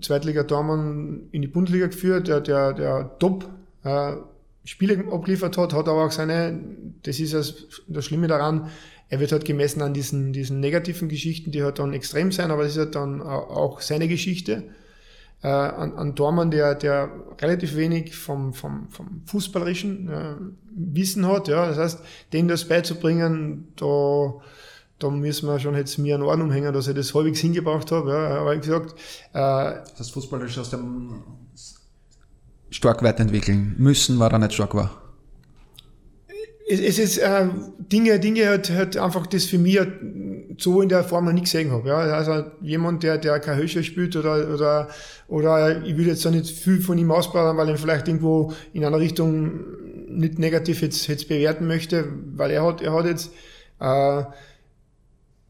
Zweitliga-Tormann 0.00 1.28
in 1.32 1.42
die 1.42 1.48
Bundesliga 1.48 1.88
geführt, 1.88 2.28
der, 2.28 2.40
der, 2.40 2.72
der 2.72 3.18
top 3.18 3.57
äh, 3.84 4.16
Spiele 4.64 5.04
abgeliefert 5.10 5.56
hat, 5.56 5.72
hat 5.72 5.88
aber 5.88 6.04
auch 6.04 6.10
seine, 6.10 6.60
das 7.02 7.20
ist 7.20 7.32
das, 7.32 8.04
Schlimme 8.04 8.26
daran, 8.26 8.68
er 9.08 9.20
wird 9.20 9.32
halt 9.32 9.44
gemessen 9.46 9.80
an 9.80 9.94
diesen, 9.94 10.32
diesen 10.32 10.60
negativen 10.60 11.08
Geschichten, 11.08 11.50
die 11.50 11.62
halt 11.62 11.78
dann 11.78 11.94
extrem 11.94 12.30
sein, 12.32 12.50
aber 12.50 12.64
das 12.64 12.72
ist 12.72 12.78
halt 12.78 12.94
dann 12.94 13.22
auch 13.22 13.80
seine 13.80 14.08
Geschichte. 14.08 14.64
Äh, 15.40 15.48
an, 15.48 15.94
an 15.94 16.14
Dormann, 16.16 16.50
der, 16.50 16.74
der 16.74 17.10
relativ 17.40 17.76
wenig 17.76 18.16
vom, 18.16 18.52
vom, 18.52 18.88
vom 18.90 19.22
fußballerischen 19.24 20.08
äh, 20.08 20.34
Wissen 20.74 21.26
hat. 21.28 21.46
Ja. 21.46 21.68
Das 21.68 21.78
heißt, 21.78 22.00
denen 22.32 22.48
das 22.48 22.66
beizubringen, 22.66 23.68
da, 23.76 24.34
da 24.98 25.10
müssen 25.10 25.48
wir 25.48 25.60
schon 25.60 25.76
jetzt 25.76 25.96
mir 25.96 26.16
einen 26.16 26.24
Ohren 26.24 26.42
umhängen, 26.42 26.74
dass 26.74 26.88
ich 26.88 26.94
das 26.96 27.14
halbwegs 27.14 27.38
hingebracht 27.38 27.92
habe. 27.92 28.10
Ja. 28.10 28.40
Aber 28.40 28.52
wie 28.52 28.58
gesagt, 28.58 28.98
äh, 29.32 29.74
das 29.96 30.10
fußballerische 30.10 30.60
aus 30.60 30.70
dem 30.70 31.22
stark 32.70 33.02
weiterentwickeln 33.02 33.74
müssen, 33.78 34.18
war 34.18 34.32
er 34.32 34.38
nicht 34.38 34.54
stark 34.54 34.74
war 34.74 35.08
es, 36.68 36.80
es 36.80 36.98
ist 36.98 37.18
äh, 37.18 37.46
Dinge, 37.78 38.20
Dinge 38.20 38.46
hat, 38.48 38.70
hat 38.70 38.96
einfach 38.96 39.26
das 39.26 39.46
für 39.46 39.58
mich 39.58 39.80
so 40.58 40.82
in 40.82 40.88
der 40.88 41.04
Form 41.04 41.24
noch 41.24 41.32
nicht 41.32 41.44
gesehen 41.44 41.70
habe. 41.70 41.88
Ja? 41.88 41.96
Also 41.96 42.44
jemand, 42.60 43.02
der, 43.02 43.18
der 43.18 43.40
kein 43.40 43.56
Höcher 43.56 43.82
spielt 43.82 44.16
oder, 44.16 44.52
oder, 44.52 44.88
oder 45.28 45.84
ich 45.84 45.96
will 45.96 46.06
jetzt 46.06 46.24
da 46.24 46.30
nicht 46.30 46.50
viel 46.50 46.80
von 46.80 46.98
ihm 46.98 47.10
ausbauen, 47.10 47.56
weil 47.56 47.68
er 47.68 47.78
vielleicht 47.78 48.08
irgendwo 48.08 48.52
in 48.72 48.84
einer 48.84 48.98
Richtung 48.98 49.60
nicht 50.08 50.38
negativ 50.38 50.82
jetzt, 50.82 51.06
jetzt 51.06 51.28
bewerten 51.28 51.66
möchte, 51.66 52.08
weil 52.34 52.50
er 52.50 52.64
hat, 52.64 52.82
er 52.82 52.92
hat 52.92 53.06
jetzt, 53.06 53.32
äh, 53.80 54.22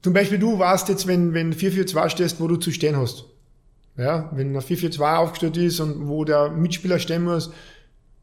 zum 0.02 0.12
Beispiel 0.12 0.38
du 0.38 0.58
warst 0.58 0.88
jetzt, 0.88 1.06
wenn, 1.06 1.34
wenn 1.34 1.52
4-4-2 1.52 2.08
stehst, 2.10 2.40
wo 2.40 2.46
du 2.46 2.56
zu 2.56 2.70
stehen 2.70 2.96
hast. 2.96 3.24
Ja, 3.98 4.30
wenn 4.32 4.54
ein 4.54 4.62
4-4-2 4.62 5.16
aufgestellt 5.16 5.56
ist 5.56 5.80
und 5.80 6.06
wo 6.06 6.24
der 6.24 6.50
Mitspieler 6.50 7.00
stehen 7.00 7.24
muss, 7.24 7.50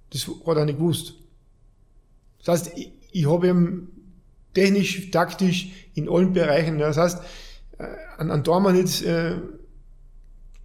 das 0.10 0.26
hat 0.48 0.58
er 0.58 0.66
nicht 0.66 0.78
gewusst. 0.78 1.16
Das 2.40 2.48
heißt, 2.48 2.78
ich, 2.78 2.94
ich 3.12 3.30
habe 3.30 3.48
ihm 3.48 3.90
technisch, 4.54 5.12
taktisch 5.12 5.72
in 5.94 6.10
allen 6.10 6.32
Bereichen, 6.32 6.80
das 6.80 6.96
heißt, 6.96 7.22
äh, 7.78 7.88
an, 8.18 8.32
an 8.32 8.44
Dormann 8.44 8.78
jetzt 8.78 9.04
äh, 9.04 9.36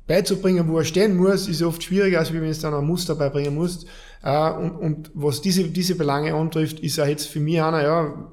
beizubringen, 0.07 0.69
wo 0.69 0.79
er 0.79 0.85
stehen 0.85 1.17
muss, 1.17 1.49
ist 1.49 1.63
oft 1.63 1.83
schwieriger, 1.83 2.21
als 2.21 2.33
wenn 2.33 2.43
du 2.43 2.49
es 2.49 2.61
dann 2.61 2.75
ein 2.75 2.87
Muster 2.87 3.17
beibringen 3.17 3.55
musst. 3.55 3.87
Äh, 4.23 4.51
und, 4.53 4.71
und 4.71 5.11
was 5.15 5.41
diese, 5.41 5.65
diese 5.65 5.97
Belange 5.97 6.35
antrifft, 6.35 6.79
ist 6.79 6.99
er 6.99 7.09
jetzt 7.09 7.27
für 7.27 7.41
mich 7.41 7.61
einer, 7.61 7.83
ja, 7.83 8.31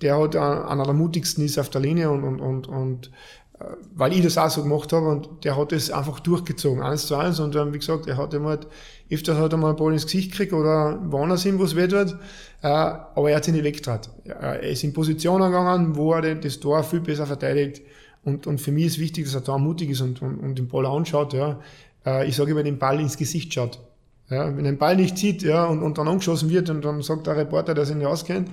der 0.00 0.18
hat 0.18 0.36
einer 0.36 0.84
der 0.84 0.94
mutigsten 0.94 1.44
ist 1.44 1.58
auf 1.58 1.70
der 1.70 1.80
Linie 1.80 2.10
und, 2.10 2.24
und, 2.24 2.40
und, 2.40 2.66
und 2.66 3.10
weil 3.94 4.12
ich 4.12 4.22
das 4.22 4.38
auch 4.38 4.50
so 4.50 4.62
gemacht 4.62 4.92
habe 4.92 5.08
und 5.08 5.44
der 5.44 5.56
hat 5.56 5.72
das 5.72 5.90
einfach 5.90 6.20
durchgezogen, 6.20 6.82
eins 6.82 7.06
zu 7.06 7.16
eins 7.16 7.40
und 7.40 7.54
dann, 7.54 7.72
wie 7.72 7.78
gesagt, 7.78 8.06
er 8.06 8.16
hat 8.16 8.34
ihm 8.34 8.46
halt, 8.46 8.66
öfters 9.10 9.38
hat 9.38 9.52
er 9.52 9.58
mal 9.58 9.68
einen 9.68 9.76
Ball 9.76 9.92
ins 9.92 10.04
Gesicht 10.04 10.32
gekriegt 10.32 10.52
oder 10.52 10.98
woanders 11.10 11.42
hin, 11.42 11.58
wo 11.58 11.64
es 11.64 11.76
weh 11.76 11.86
tut, 11.86 12.16
äh, 12.62 12.66
aber 12.66 13.30
er 13.30 13.36
hat 13.36 13.44
sich 13.44 13.54
nicht 13.54 13.64
weggetrat. 13.64 14.10
Er 14.24 14.60
ist 14.60 14.84
in 14.84 14.92
Positionen 14.92 15.50
gegangen, 15.50 15.96
wo 15.96 16.12
er 16.12 16.34
das 16.34 16.60
Tor 16.60 16.82
viel 16.82 17.00
besser 17.00 17.26
verteidigt 17.26 17.82
und, 18.24 18.46
und 18.46 18.60
für 18.60 18.72
mich 18.72 18.86
ist 18.86 18.98
wichtig, 18.98 19.24
dass 19.24 19.34
er 19.34 19.42
da 19.42 19.58
mutig 19.58 19.90
ist 19.90 20.00
und, 20.00 20.22
und, 20.22 20.38
und 20.38 20.58
den 20.58 20.68
Ball 20.68 20.86
anschaut, 20.86 21.32
ja. 21.32 21.60
Äh, 22.04 22.28
ich 22.28 22.36
sage 22.36 22.52
immer, 22.52 22.62
den 22.62 22.78
Ball 22.78 23.00
ins 23.00 23.16
Gesicht 23.16 23.52
schaut. 23.52 23.78
Ja, 24.30 24.46
wenn 24.56 24.64
er 24.64 24.72
den 24.72 24.78
Ball 24.78 24.96
nicht 24.96 25.18
sieht, 25.18 25.42
ja, 25.42 25.66
und, 25.66 25.82
und 25.82 25.98
dann 25.98 26.08
angeschossen 26.08 26.48
wird 26.48 26.70
und 26.70 26.82
dann 26.82 27.02
sagt 27.02 27.26
der 27.26 27.36
Reporter, 27.36 27.74
der 27.74 27.84
sich 27.84 27.94
nicht 27.94 28.06
auskennt, 28.06 28.48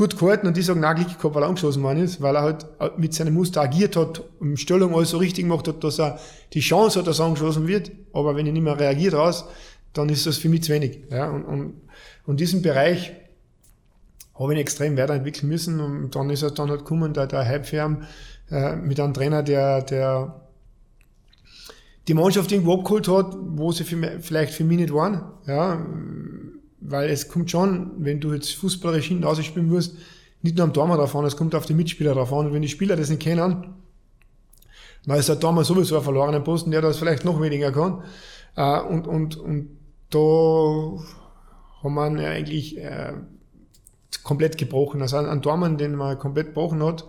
gut 0.00 0.18
gehalten 0.18 0.46
und 0.46 0.56
die 0.56 0.62
sagen, 0.62 0.80
na, 0.80 0.94
Glück 0.94 1.18
gehabt, 1.18 1.34
weil 1.34 1.42
er 1.42 1.48
angeschossen 1.48 1.82
worden 1.82 2.02
ist, 2.02 2.22
weil 2.22 2.34
er 2.34 2.42
halt 2.42 2.66
mit 2.96 3.12
seinem 3.12 3.34
Muster 3.34 3.60
agiert 3.60 3.96
hat, 3.96 4.24
im 4.40 4.56
Stellung 4.56 4.94
alles 4.94 5.10
so 5.10 5.18
richtig 5.18 5.44
gemacht 5.44 5.68
hat, 5.68 5.84
dass 5.84 6.00
er 6.00 6.18
die 6.54 6.60
Chance 6.60 6.98
hat, 6.98 7.06
dass 7.06 7.18
er 7.18 7.26
angeschossen 7.26 7.68
wird. 7.68 7.92
Aber 8.14 8.34
wenn 8.34 8.46
er 8.46 8.52
nicht 8.52 8.62
mehr 8.62 8.78
reagiert 8.78 9.12
raus, 9.12 9.44
dann 9.92 10.08
ist 10.08 10.26
das 10.26 10.38
für 10.38 10.48
mich 10.48 10.62
zu 10.62 10.72
wenig. 10.72 11.00
Ja, 11.10 11.28
und, 11.30 11.44
und, 11.44 11.74
und 12.24 12.40
diesen 12.40 12.62
Bereich 12.62 13.12
habe 14.38 14.54
ich 14.54 14.60
extrem 14.60 14.96
weiterentwickeln 14.96 15.48
müssen 15.48 15.80
und 15.80 16.16
dann 16.16 16.30
ist 16.30 16.42
er 16.42 16.50
dann 16.50 16.70
halt 16.70 16.80
gekommen, 16.80 17.12
der, 17.12 17.26
der 17.26 17.46
Halbfirm 17.46 18.04
äh, 18.50 18.76
mit 18.76 18.98
einem 18.98 19.12
Trainer, 19.12 19.42
der, 19.42 19.82
der 19.82 20.40
die 22.08 22.14
Mannschaft 22.14 22.50
irgendwo 22.50 22.74
abgeholt 22.74 23.06
hat, 23.08 23.36
wo 23.38 23.70
sie 23.70 23.84
für, 23.84 24.18
vielleicht 24.20 24.54
für 24.54 24.64
mich 24.64 24.78
nicht 24.78 24.94
waren. 24.94 25.24
Ja, 25.46 25.84
weil 26.80 27.10
es 27.10 27.28
kommt 27.28 27.50
schon, 27.50 27.92
wenn 27.98 28.20
du 28.20 28.32
jetzt 28.32 28.54
fußballerisch 28.54 29.08
hinten 29.08 29.24
ausspielen 29.24 29.68
musst, 29.68 29.96
nicht 30.42 30.56
nur 30.56 30.64
am 30.64 30.72
Tormann 30.72 30.98
drauf 30.98 31.14
an, 31.14 31.24
es 31.24 31.36
kommt 31.36 31.54
auf 31.54 31.66
die 31.66 31.74
Mitspieler 31.74 32.14
drauf 32.14 32.32
an. 32.32 32.46
Und 32.46 32.54
wenn 32.54 32.62
die 32.62 32.68
Spieler 32.68 32.96
das 32.96 33.10
nicht 33.10 33.22
kennen, 33.22 33.74
dann 35.06 35.18
ist 35.18 35.28
der 35.28 35.38
Tormann 35.38 35.64
sowieso 35.64 35.96
ein 35.96 36.02
verlorener 36.02 36.40
Posten, 36.40 36.70
der 36.70 36.82
das 36.82 36.98
vielleicht 36.98 37.24
noch 37.24 37.40
weniger 37.40 37.72
kann. 37.72 38.02
Äh, 38.56 38.80
und, 38.80 39.06
und, 39.06 39.36
und 39.36 39.68
da 40.10 40.18
haben 41.82 41.94
wir 41.94 42.28
eigentlich 42.28 42.78
äh, 42.78 43.14
komplett 44.22 44.58
gebrochen. 44.58 45.02
Also 45.02 45.18
ein 45.18 45.42
Tormann, 45.42 45.78
den 45.78 45.94
man 45.94 46.18
komplett 46.18 46.48
gebrochen 46.48 46.82
hat, 46.82 47.04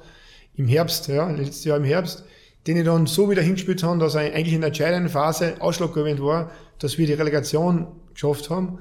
im 0.55 0.67
Herbst, 0.67 1.07
ja, 1.07 1.29
letztes 1.29 1.63
Jahr 1.63 1.77
im 1.77 1.83
Herbst, 1.83 2.25
den 2.67 2.77
ich 2.77 2.85
dann 2.85 3.07
so 3.07 3.29
wieder 3.29 3.41
hingespielt 3.41 3.83
haben, 3.83 3.99
dass 3.99 4.15
er 4.15 4.33
eigentlich 4.33 4.53
in 4.53 4.61
der 4.61 4.67
entscheidenden 4.67 5.09
Phase 5.09 5.55
ausschlaggebend 5.59 6.21
war, 6.21 6.51
dass 6.79 6.97
wir 6.97 7.07
die 7.07 7.13
Relegation 7.13 7.87
geschafft 8.13 8.49
haben. 8.49 8.79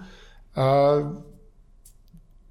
Äh, 0.54 1.04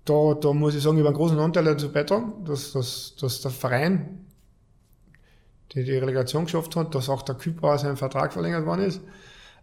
da, 0.05 0.33
da 0.33 0.53
muss 0.53 0.75
ich 0.75 0.81
sagen, 0.83 0.97
über 0.97 1.09
einen 1.09 1.17
großen 1.17 1.39
Anteil 1.39 1.65
dazu 1.65 1.91
beitragen, 1.91 2.43
dass, 2.45 2.71
dass, 2.71 3.15
dass 3.19 3.41
der 3.41 3.51
Verein, 3.51 4.25
der 5.75 5.83
die 5.83 5.97
Relegation 5.97 6.45
geschafft 6.45 6.75
hat, 6.75 6.95
dass 6.95 7.09
auch 7.09 7.21
der 7.21 7.35
Küper 7.35 7.77
seinen 7.77 7.97
Vertrag 7.97 8.33
verlängert 8.33 8.65
worden 8.65 8.81
ist. 8.81 9.01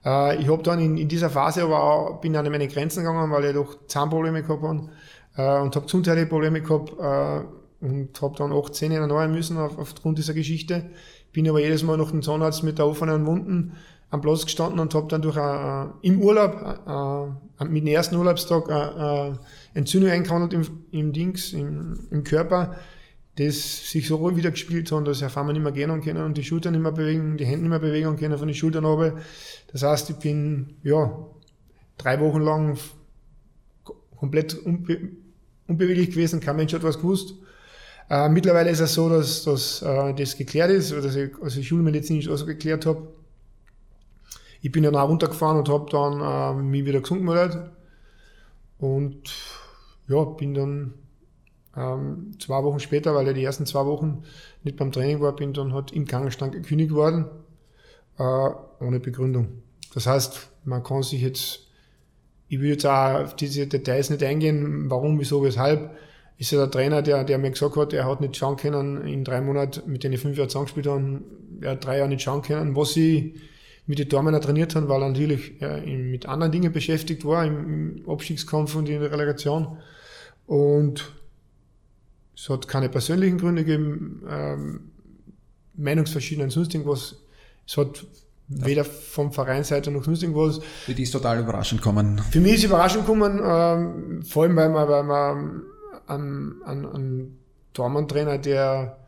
Äh, 0.04 0.40
ich 0.40 0.48
habe 0.48 0.62
dann 0.62 0.80
in, 0.80 0.96
in 0.96 1.08
dieser 1.08 1.30
Phase 1.30 1.64
aber 1.64 1.82
auch, 1.82 2.20
bin 2.20 2.36
an 2.36 2.48
meine 2.50 2.68
Grenzen 2.68 3.00
gegangen, 3.04 3.30
weil 3.32 3.46
ich 3.46 3.54
doch 3.54 3.86
Zahnprobleme 3.88 4.42
gehabt 4.42 4.62
habe 4.62 4.88
äh, 5.36 5.60
und 5.62 5.74
habe 5.74 5.86
gesundheitliche 5.86 6.28
Probleme 6.28 6.62
gehabt 6.62 6.92
äh, 6.92 7.84
und 7.84 8.22
habe 8.22 8.36
dann 8.36 8.52
18 8.52 8.92
erneuern 8.92 9.32
müssen 9.32 9.58
auf, 9.58 9.78
aufgrund 9.78 10.18
dieser 10.18 10.34
Geschichte. 10.34 10.90
Bin 11.36 11.46
aber 11.50 11.60
jedes 11.60 11.82
Mal 11.82 11.98
noch 11.98 12.12
dem 12.12 12.22
Zahnarzt 12.22 12.62
mit 12.62 12.78
der 12.78 12.86
offenen 12.86 13.26
Wunden 13.26 13.74
am 14.08 14.22
Platz 14.22 14.46
gestanden 14.46 14.80
und 14.80 14.94
habe 14.94 15.06
dann 15.08 15.20
durch 15.20 15.36
uh, 15.36 15.92
im 16.00 16.22
Urlaub, 16.22 16.80
uh, 16.88 17.64
mit 17.64 17.82
dem 17.82 17.88
ersten 17.88 18.16
Urlaubstag, 18.16 18.66
uh, 18.70 19.36
Entzündung 19.74 20.08
eingehandelt 20.08 20.54
im, 20.54 20.66
im 20.92 21.12
Dings, 21.12 21.52
im, 21.52 22.08
im 22.10 22.24
Körper, 22.24 22.76
das 23.36 23.90
sich 23.90 24.08
so 24.08 24.34
wieder 24.34 24.50
gespielt 24.50 24.90
hat, 24.90 25.06
dass 25.06 25.22
auf 25.22 25.36
einmal 25.36 25.52
nicht 25.52 25.62
mehr 25.62 25.72
gehen 25.72 26.00
können 26.00 26.24
und 26.24 26.38
die 26.38 26.42
Schultern 26.42 26.72
nicht 26.72 26.80
mehr 26.80 26.92
bewegen, 26.92 27.36
die 27.36 27.44
Hände 27.44 27.60
nicht 27.64 27.68
mehr 27.68 27.80
bewegen 27.80 28.16
können 28.16 28.38
von 28.38 28.48
den 28.48 28.54
Schultern 28.54 28.86
runter. 28.86 29.18
Das 29.70 29.82
heißt, 29.82 30.08
ich 30.08 30.16
bin, 30.16 30.76
ja, 30.84 31.18
drei 31.98 32.18
Wochen 32.18 32.40
lang 32.40 32.78
komplett 34.16 34.54
unbe 34.54 35.10
unbeweglich 35.66 36.12
gewesen, 36.12 36.40
kein 36.40 36.56
Mensch 36.56 36.72
hat 36.72 36.82
was 36.82 36.96
gewusst. 36.96 37.34
Äh, 38.08 38.28
mittlerweile 38.28 38.70
ist 38.70 38.80
es 38.80 38.94
so, 38.94 39.08
dass, 39.08 39.44
dass 39.44 39.82
äh, 39.82 40.14
das 40.14 40.36
geklärt 40.36 40.70
ist, 40.70 40.92
dass 40.92 41.16
ich 41.16 41.30
also 41.42 41.62
schulmedizinisch 41.62 42.28
auch 42.28 42.36
so 42.36 42.46
geklärt 42.46 42.86
habe. 42.86 43.08
Ich 44.62 44.72
bin 44.72 44.84
dann 44.84 44.96
auch 44.96 45.08
runtergefahren 45.08 45.58
und 45.58 45.68
habe 45.68 45.90
dann 45.90 46.20
äh, 46.20 46.62
mich 46.62 46.84
wieder 46.84 47.00
gesund 47.00 47.20
gemeldet. 47.20 47.70
Und 48.78 49.32
ja, 50.08 50.22
bin 50.24 50.54
dann 50.54 50.94
ähm, 51.76 52.32
zwei 52.38 52.62
Wochen 52.62 52.80
später, 52.80 53.14
weil 53.14 53.26
er 53.26 53.34
die 53.34 53.44
ersten 53.44 53.66
zwei 53.66 53.84
Wochen 53.86 54.22
nicht 54.62 54.76
beim 54.76 54.92
Training 54.92 55.20
war, 55.20 55.34
bin 55.34 55.52
dann 55.52 55.72
halt 55.72 55.92
im 55.92 56.06
Krankenstand 56.06 56.52
gekündigt 56.52 56.92
worden, 56.92 57.26
äh, 58.18 58.50
ohne 58.80 59.00
Begründung. 59.00 59.62
Das 59.94 60.06
heißt, 60.06 60.48
man 60.64 60.82
kann 60.82 61.02
sich 61.02 61.22
jetzt, 61.22 61.68
ich 62.48 62.60
will 62.60 62.70
jetzt 62.70 62.86
auch 62.86 63.24
auf 63.24 63.36
diese 63.36 63.66
Details 63.66 64.10
nicht 64.10 64.22
eingehen, 64.22 64.90
warum, 64.90 65.18
wieso, 65.18 65.42
weshalb. 65.42 65.90
Ist 66.38 66.50
ja 66.50 66.58
der 66.58 66.70
Trainer, 66.70 67.02
der, 67.02 67.24
der 67.24 67.38
mir 67.38 67.50
gesagt 67.50 67.76
hat, 67.76 67.92
er 67.92 68.06
hat 68.06 68.20
nicht 68.20 68.36
schauen 68.36 68.56
können, 68.56 69.06
in 69.06 69.24
drei 69.24 69.40
Monaten, 69.40 69.90
mit 69.90 70.04
denen 70.04 70.14
ich 70.14 70.20
fünf 70.20 70.36
Jahre 70.36 70.48
zusammengespielt 70.48 70.86
habe, 70.86 71.22
er 71.62 71.70
hat 71.72 71.84
drei 71.84 71.98
Jahre 71.98 72.10
nicht 72.10 72.22
schauen 72.22 72.42
können, 72.42 72.76
was 72.76 72.96
ich 72.96 73.34
mit 73.86 73.98
den 73.98 74.08
Dormener 74.08 74.40
trainiert 74.40 74.74
haben, 74.74 74.88
weil 74.88 75.02
er 75.02 75.08
natürlich 75.08 75.54
mit 75.86 76.26
anderen 76.26 76.52
Dingen 76.52 76.72
beschäftigt 76.72 77.24
war, 77.24 77.46
im, 77.46 78.02
im 78.02 78.10
Abstiegskampf 78.10 78.74
und 78.74 78.88
in 78.88 79.00
der 79.00 79.12
Relegation. 79.12 79.78
Und 80.46 81.12
es 82.36 82.48
hat 82.50 82.68
keine 82.68 82.88
persönlichen 82.88 83.38
Gründe 83.38 83.64
gegeben, 83.64 84.22
ähm, 84.28 84.80
Meinungsverschiedenheit, 85.74 86.52
sonst 86.52 86.74
irgendwas. 86.74 87.16
Es 87.66 87.76
hat 87.76 88.04
weder 88.48 88.84
vom 88.84 89.32
Vereinsseite 89.32 89.90
noch 89.90 90.04
sonst 90.04 90.22
irgendwas. 90.22 90.60
Für 90.84 90.94
die 90.94 91.02
ist 91.02 91.12
total 91.12 91.40
überraschend 91.40 91.80
gekommen. 91.80 92.20
Für 92.30 92.40
mich 92.40 92.54
ist 92.54 92.64
überraschend 92.64 93.06
gekommen, 93.06 93.40
ähm, 93.42 94.22
vor 94.22 94.44
allem 94.44 94.56
weil 94.56 94.68
man, 94.68 94.88
weil 94.88 95.04
man 95.04 95.62
einen, 96.06 96.62
einen, 96.64 96.86
einen 96.86 97.38
Tormann-Trainer, 97.72 98.38
der 98.38 98.98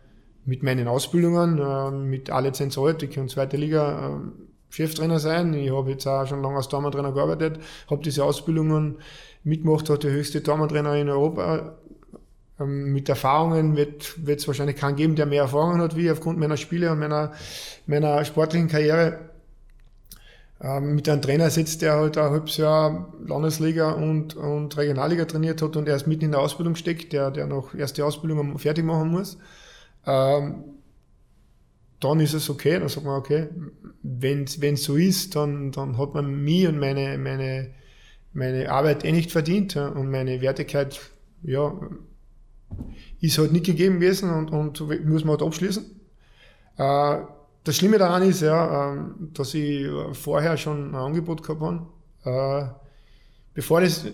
mit 0.44 0.62
meinen 0.62 0.88
Ausbildungen, 0.88 1.58
äh, 1.58 1.90
mit 1.90 2.30
A-Lizenz 2.30 2.78
Altik 2.78 3.16
und 3.16 3.30
zweite 3.30 3.56
Liga, 3.56 4.08
äh, 4.08 4.20
Cheftrainer 4.70 5.18
sein. 5.18 5.54
Ich 5.54 5.70
habe 5.70 5.90
jetzt 5.90 6.06
auch 6.06 6.26
schon 6.26 6.42
lange 6.42 6.56
als 6.56 6.68
Tormann-Trainer 6.68 7.12
gearbeitet, 7.12 7.60
habe 7.90 8.02
diese 8.02 8.24
Ausbildungen 8.24 8.98
mitgemacht, 9.44 9.88
hat 9.88 10.04
der 10.04 10.12
höchste 10.12 10.42
Tormann-Trainer 10.42 10.96
in 10.96 11.08
Europa 11.08 11.78
Ähm, 12.60 12.92
mit 12.92 13.08
Erfahrungen 13.08 13.76
wird 13.76 14.16
es 14.26 14.46
wahrscheinlich 14.48 14.76
keinen 14.76 14.96
geben, 14.96 15.14
der 15.16 15.26
mehr 15.26 15.42
Erfahrungen 15.42 15.80
hat 15.80 15.96
wie 15.96 16.06
ich 16.06 16.10
aufgrund 16.10 16.38
meiner 16.38 16.56
Spiele 16.56 16.90
und 16.90 16.98
meiner, 16.98 17.32
meiner 17.86 18.24
sportlichen 18.24 18.68
Karriere. 18.68 19.27
Ähm, 20.60 20.96
mit 20.96 21.08
einem 21.08 21.22
Trainer 21.22 21.50
sitzt, 21.50 21.82
der 21.82 21.94
halt 21.94 22.18
ein 22.18 22.30
halbes 22.30 22.56
Jahr 22.56 23.12
Landesliga 23.24 23.92
und, 23.92 24.34
und 24.34 24.76
Regionalliga 24.76 25.24
trainiert 25.24 25.62
hat 25.62 25.76
und 25.76 25.88
erst 25.88 26.08
mitten 26.08 26.24
in 26.26 26.30
der 26.32 26.40
Ausbildung 26.40 26.74
steckt, 26.74 27.12
der, 27.12 27.30
der 27.30 27.46
noch 27.46 27.74
erste 27.74 28.04
Ausbildung 28.04 28.58
fertig 28.58 28.84
machen 28.84 29.10
muss. 29.10 29.38
Ähm, 30.04 30.64
dann 32.00 32.20
ist 32.20 32.34
es 32.34 32.50
okay, 32.50 32.78
dann 32.78 32.88
sagt 32.88 33.06
man, 33.06 33.18
okay, 33.18 33.48
wenn 34.02 34.44
es 34.44 34.84
so 34.84 34.96
ist, 34.96 35.36
dann, 35.36 35.72
dann 35.72 35.96
hat 35.96 36.14
man 36.14 36.42
mich 36.42 36.66
und 36.66 36.78
meine, 36.78 37.18
meine, 37.18 37.70
meine 38.32 38.70
Arbeit 38.70 39.04
eh 39.04 39.12
nicht 39.12 39.32
verdient 39.32 39.76
und 39.76 40.10
meine 40.10 40.40
Wertigkeit, 40.40 40.98
ja, 41.42 41.72
ist 43.20 43.38
halt 43.38 43.52
nicht 43.52 43.66
gegeben 43.66 44.00
gewesen 44.00 44.30
und, 44.30 44.50
und 44.50 44.80
muss 45.06 45.24
man 45.24 45.38
halt 45.38 45.42
abschließen. 45.42 45.84
Äh, 46.76 47.18
das 47.64 47.76
Schlimme 47.76 47.98
daran 47.98 48.22
ist 48.22 48.40
ja, 48.40 48.94
äh, 48.94 48.98
dass 49.34 49.54
ich 49.54 49.86
vorher 50.12 50.56
schon 50.56 50.90
ein 50.90 50.94
Angebot 50.94 51.42
gehabt 51.42 51.60
habe. 51.60 51.86
Äh, 52.24 52.72
bevor 53.54 53.80
das, 53.80 54.06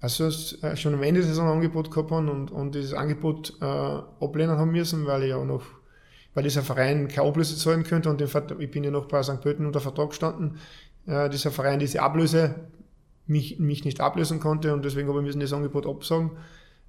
also 0.00 0.26
äh, 0.66 0.76
schon 0.76 0.94
am 0.94 1.02
Ende 1.02 1.20
der 1.20 1.28
Saison 1.28 1.46
ein 1.46 1.54
Angebot 1.54 1.90
gehabt 1.90 2.10
habe 2.10 2.30
und, 2.30 2.50
und 2.50 2.74
dieses 2.74 2.92
Angebot 2.94 3.54
äh, 3.60 3.64
ablehnen 3.64 4.58
haben 4.58 4.72
müssen, 4.72 5.06
weil 5.06 5.22
ich 5.22 5.30
ja 5.30 5.44
noch, 5.44 5.64
weil 6.34 6.44
dieser 6.44 6.62
Verein 6.62 7.08
keine 7.08 7.28
Ablöse 7.28 7.56
zahlen 7.56 7.84
könnte 7.84 8.10
und 8.10 8.20
ich 8.20 8.70
bin 8.70 8.84
ja 8.84 8.90
noch 8.90 9.06
bei 9.06 9.22
St. 9.22 9.40
Pölten 9.40 9.66
unter 9.66 9.80
Vertrag 9.80 10.10
gestanden. 10.10 10.58
Äh, 11.06 11.30
dieser 11.30 11.50
Verein 11.50 11.78
diese 11.78 12.02
Ablöse 12.02 12.54
mich, 13.26 13.58
mich 13.58 13.84
nicht 13.84 14.00
ablösen 14.00 14.40
konnte 14.40 14.72
und 14.72 14.84
deswegen 14.84 15.08
habe 15.08 15.20
ich 15.20 15.26
müssen 15.26 15.40
das 15.40 15.52
Angebot 15.52 15.86
absagen 15.86 16.32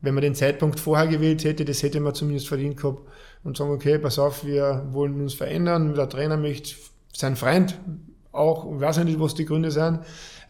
wenn 0.02 0.14
man 0.14 0.22
den 0.22 0.36
Zeitpunkt 0.36 0.80
vorher 0.80 1.08
gewählt 1.08 1.44
hätte, 1.44 1.66
das 1.66 1.82
hätte 1.82 2.00
man 2.00 2.14
zumindest 2.14 2.48
verdient 2.48 2.78
gehabt 2.78 3.02
und 3.44 3.58
sagen, 3.58 3.72
okay, 3.72 3.98
pass 3.98 4.20
auf, 4.20 4.46
wir 4.46 4.86
wollen 4.92 5.22
uns 5.22 5.34
verändern, 5.34 5.96
der 5.96 6.10
Trainer 6.10 6.38
möchte 6.38 6.76
sein 7.14 7.36
Freund 7.36 7.78
auch, 8.34 8.66
ich 8.74 8.82
weiß 8.82 9.04
nicht, 9.04 9.20
was 9.20 9.36
die 9.36 9.46
Gründe 9.46 9.72
sind, 9.72 10.00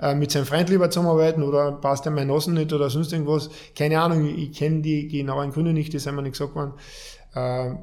äh, 0.01 0.15
mit 0.15 0.31
seinem 0.31 0.45
Freund 0.45 0.69
lieber 0.69 0.89
zusammenarbeiten 0.89 1.43
oder 1.43 1.73
passt 1.73 2.05
ihm 2.05 2.15
mein 2.15 2.27
Nossen 2.27 2.53
nicht 2.53 2.73
oder 2.73 2.89
sonst 2.89 3.11
irgendwas. 3.11 3.49
Keine 3.75 4.01
Ahnung, 4.01 4.25
ich 4.25 4.53
kenne 4.53 4.81
die 4.81 5.07
genauen 5.07 5.51
Gründe 5.51 5.73
nicht, 5.73 5.93
die 5.93 5.99
sind 5.99 6.15
mir 6.15 6.21
nicht 6.21 6.33
gesagt 6.33 6.55
worden. 6.55 6.73
Äh, 7.35 7.75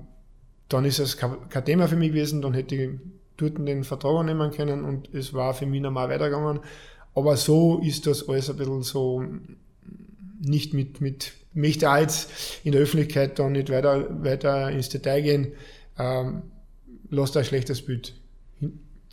dann 0.68 0.85
ist 0.85 0.99
es 0.99 1.16
kein 1.16 1.64
Thema 1.64 1.88
für 1.88 1.96
mich 1.96 2.11
gewesen, 2.11 2.42
dann 2.42 2.55
hätte 2.55 2.75
ich 2.75 2.90
dort 3.37 3.59
den 3.59 3.85
Vertrag 3.85 4.20
annehmen 4.20 4.51
können 4.51 4.85
und 4.85 5.12
es 5.14 5.35
war 5.35 5.53
für 5.55 5.66
mich 5.66 5.81
normal 5.81 6.09
weitergegangen. 6.09 6.61
Aber 7.14 7.37
so 7.37 7.81
ist 7.81 8.07
das 8.07 8.29
alles 8.29 8.51
ein 8.51 8.57
bisschen 8.57 8.83
so 8.83 9.25
nicht 10.40 10.73
mit, 10.75 11.01
mit 11.01 11.33
möchte 11.52 11.90
auch 11.90 11.98
jetzt 11.98 12.30
in 12.64 12.72
der 12.72 12.80
Öffentlichkeit 12.80 13.38
da 13.38 13.48
nicht 13.48 13.70
weiter, 13.70 14.06
weiter 14.22 14.70
ins 14.70 14.88
Detail 14.88 15.22
gehen, 15.22 15.52
ähm, 15.98 16.42
lasst 17.10 17.36
ein 17.36 17.44
schlechtes 17.44 17.82
Bild. 17.82 18.14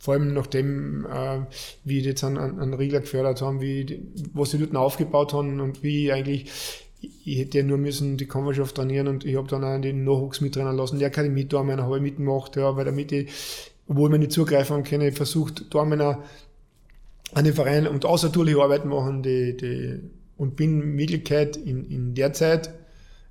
Vor 0.00 0.14
allem 0.14 0.32
nachdem, 0.32 1.06
äh, 1.06 1.40
wie 1.84 2.02
die 2.02 2.08
jetzt 2.08 2.22
einen, 2.22 2.38
einen 2.38 2.74
Riegler 2.74 3.00
gefördert 3.00 3.42
haben, 3.42 3.60
wie 3.60 4.00
was 4.32 4.52
sie 4.52 4.58
dort 4.58 4.76
aufgebaut 4.76 5.32
haben 5.32 5.60
und 5.60 5.82
wie 5.82 6.12
eigentlich, 6.12 6.46
ich 7.00 7.38
hätte 7.38 7.58
ja 7.58 7.64
nur 7.64 7.78
müssen 7.78 8.16
die 8.16 8.26
Kammerschaft 8.26 8.76
trainieren 8.76 9.08
und 9.08 9.24
ich 9.24 9.36
habe 9.36 9.48
dann 9.48 9.64
auch 9.64 9.80
den 9.80 10.04
Nachwuchs 10.04 10.40
mittrainieren 10.40 10.76
lassen, 10.76 10.98
die 10.98 11.04
Akademie 11.04 11.44
Dormener 11.44 11.84
habe 11.84 11.96
ich 11.96 12.02
mitgemacht, 12.02 12.54
ja, 12.56 12.76
weil 12.76 12.84
damit 12.84 13.10
ich, 13.10 13.30
obwohl 13.88 14.10
man 14.10 14.20
nicht 14.20 14.32
zugreifen 14.32 14.76
haben 14.76 14.84
können, 14.84 15.12
versucht 15.12 15.72
Dormener 15.74 16.22
an 17.34 17.44
den 17.44 17.54
Verein 17.54 17.88
und 17.88 18.04
außertourliche 18.04 18.62
Arbeit 18.62 18.84
machen, 18.84 19.22
die, 19.22 19.56
die 19.56 20.00
und 20.38 20.56
bin 20.56 20.80
in 20.80 20.94
Möglichkeit 20.94 21.56
in, 21.56 21.84
in 21.84 22.14
der 22.14 22.32
Zeit, 22.32 22.68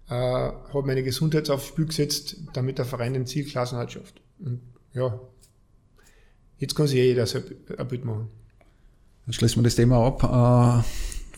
äh, 0.10 0.14
habe 0.14 0.84
meine 0.86 1.02
Gesundheit 1.02 1.50
aufs 1.50 1.66
Spiel 1.66 1.86
gesetzt, 1.86 2.38
damit 2.54 2.78
der 2.78 2.86
Verein 2.86 3.14
den 3.14 3.26
Ziel 3.26 3.46
Klassenhalt 3.46 3.94
schafft. 3.94 4.22
Und 4.40 4.62
ja, 4.94 5.20
jetzt 6.58 6.76
kann 6.76 6.86
sich 6.86 6.98
jeder 6.98 7.26
ein 7.78 7.88
Bild 7.88 8.06
machen. 8.06 8.28
Dann 9.26 9.34
schließen 9.34 9.58
wir 9.58 9.64
das 9.64 9.76
Thema 9.76 10.06
ab. 10.06 10.84
Äh, 10.84 10.84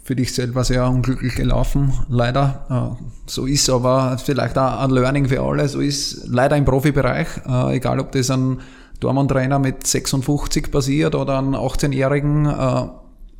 für 0.03 0.15
dich 0.15 0.33
selber 0.33 0.63
sehr 0.63 0.89
unglücklich 0.89 1.35
gelaufen, 1.35 1.93
leider. 2.09 2.97
Äh, 2.99 3.03
so 3.27 3.45
ist 3.45 3.69
aber 3.69 4.17
vielleicht 4.17 4.57
auch 4.57 4.79
ein 4.79 4.89
Learning 4.89 5.27
für 5.27 5.41
alle. 5.41 5.67
So 5.67 5.81
ist 5.81 6.27
leider 6.27 6.57
im 6.57 6.65
Profibereich, 6.65 7.27
äh, 7.47 7.75
egal 7.75 7.99
ob 7.99 8.11
das 8.11 8.31
ein 8.31 8.59
Dormann-Trainer 8.99 9.59
mit 9.59 9.85
56 9.85 10.71
passiert 10.71 11.13
oder 11.13 11.37
einen 11.37 11.55
18-Jährigen, 11.55 12.47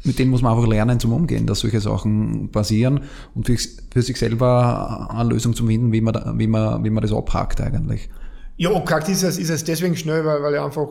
mit 0.03 0.17
denen 0.17 0.31
muss 0.31 0.41
man 0.41 0.55
einfach 0.55 0.67
lernen 0.67 0.99
zum 0.99 1.13
Umgehen, 1.13 1.45
dass 1.45 1.59
solche 1.59 1.81
Sachen 1.81 2.51
passieren 2.51 3.01
und 3.35 3.45
für, 3.45 3.57
für 3.91 4.01
sich 4.01 4.17
selber 4.17 5.09
eine 5.11 5.29
Lösung 5.29 5.53
zu 5.53 5.67
finden, 5.67 5.91
wie 5.91 6.01
man, 6.01 6.39
wie 6.39 6.47
man, 6.47 6.83
wie 6.83 6.89
man 6.89 7.01
das 7.01 7.11
abhakt 7.11 7.59
eigentlich. 7.61 8.09
Ja, 8.57 8.71
abgehakt 8.71 9.09
ist 9.09 9.23
es, 9.23 9.37
ist 9.37 9.49
es 9.49 9.63
deswegen 9.63 9.95
schnell, 9.95 10.25
weil, 10.25 10.41
weil 10.41 10.53
ich 10.53 10.59
einfach, 10.59 10.87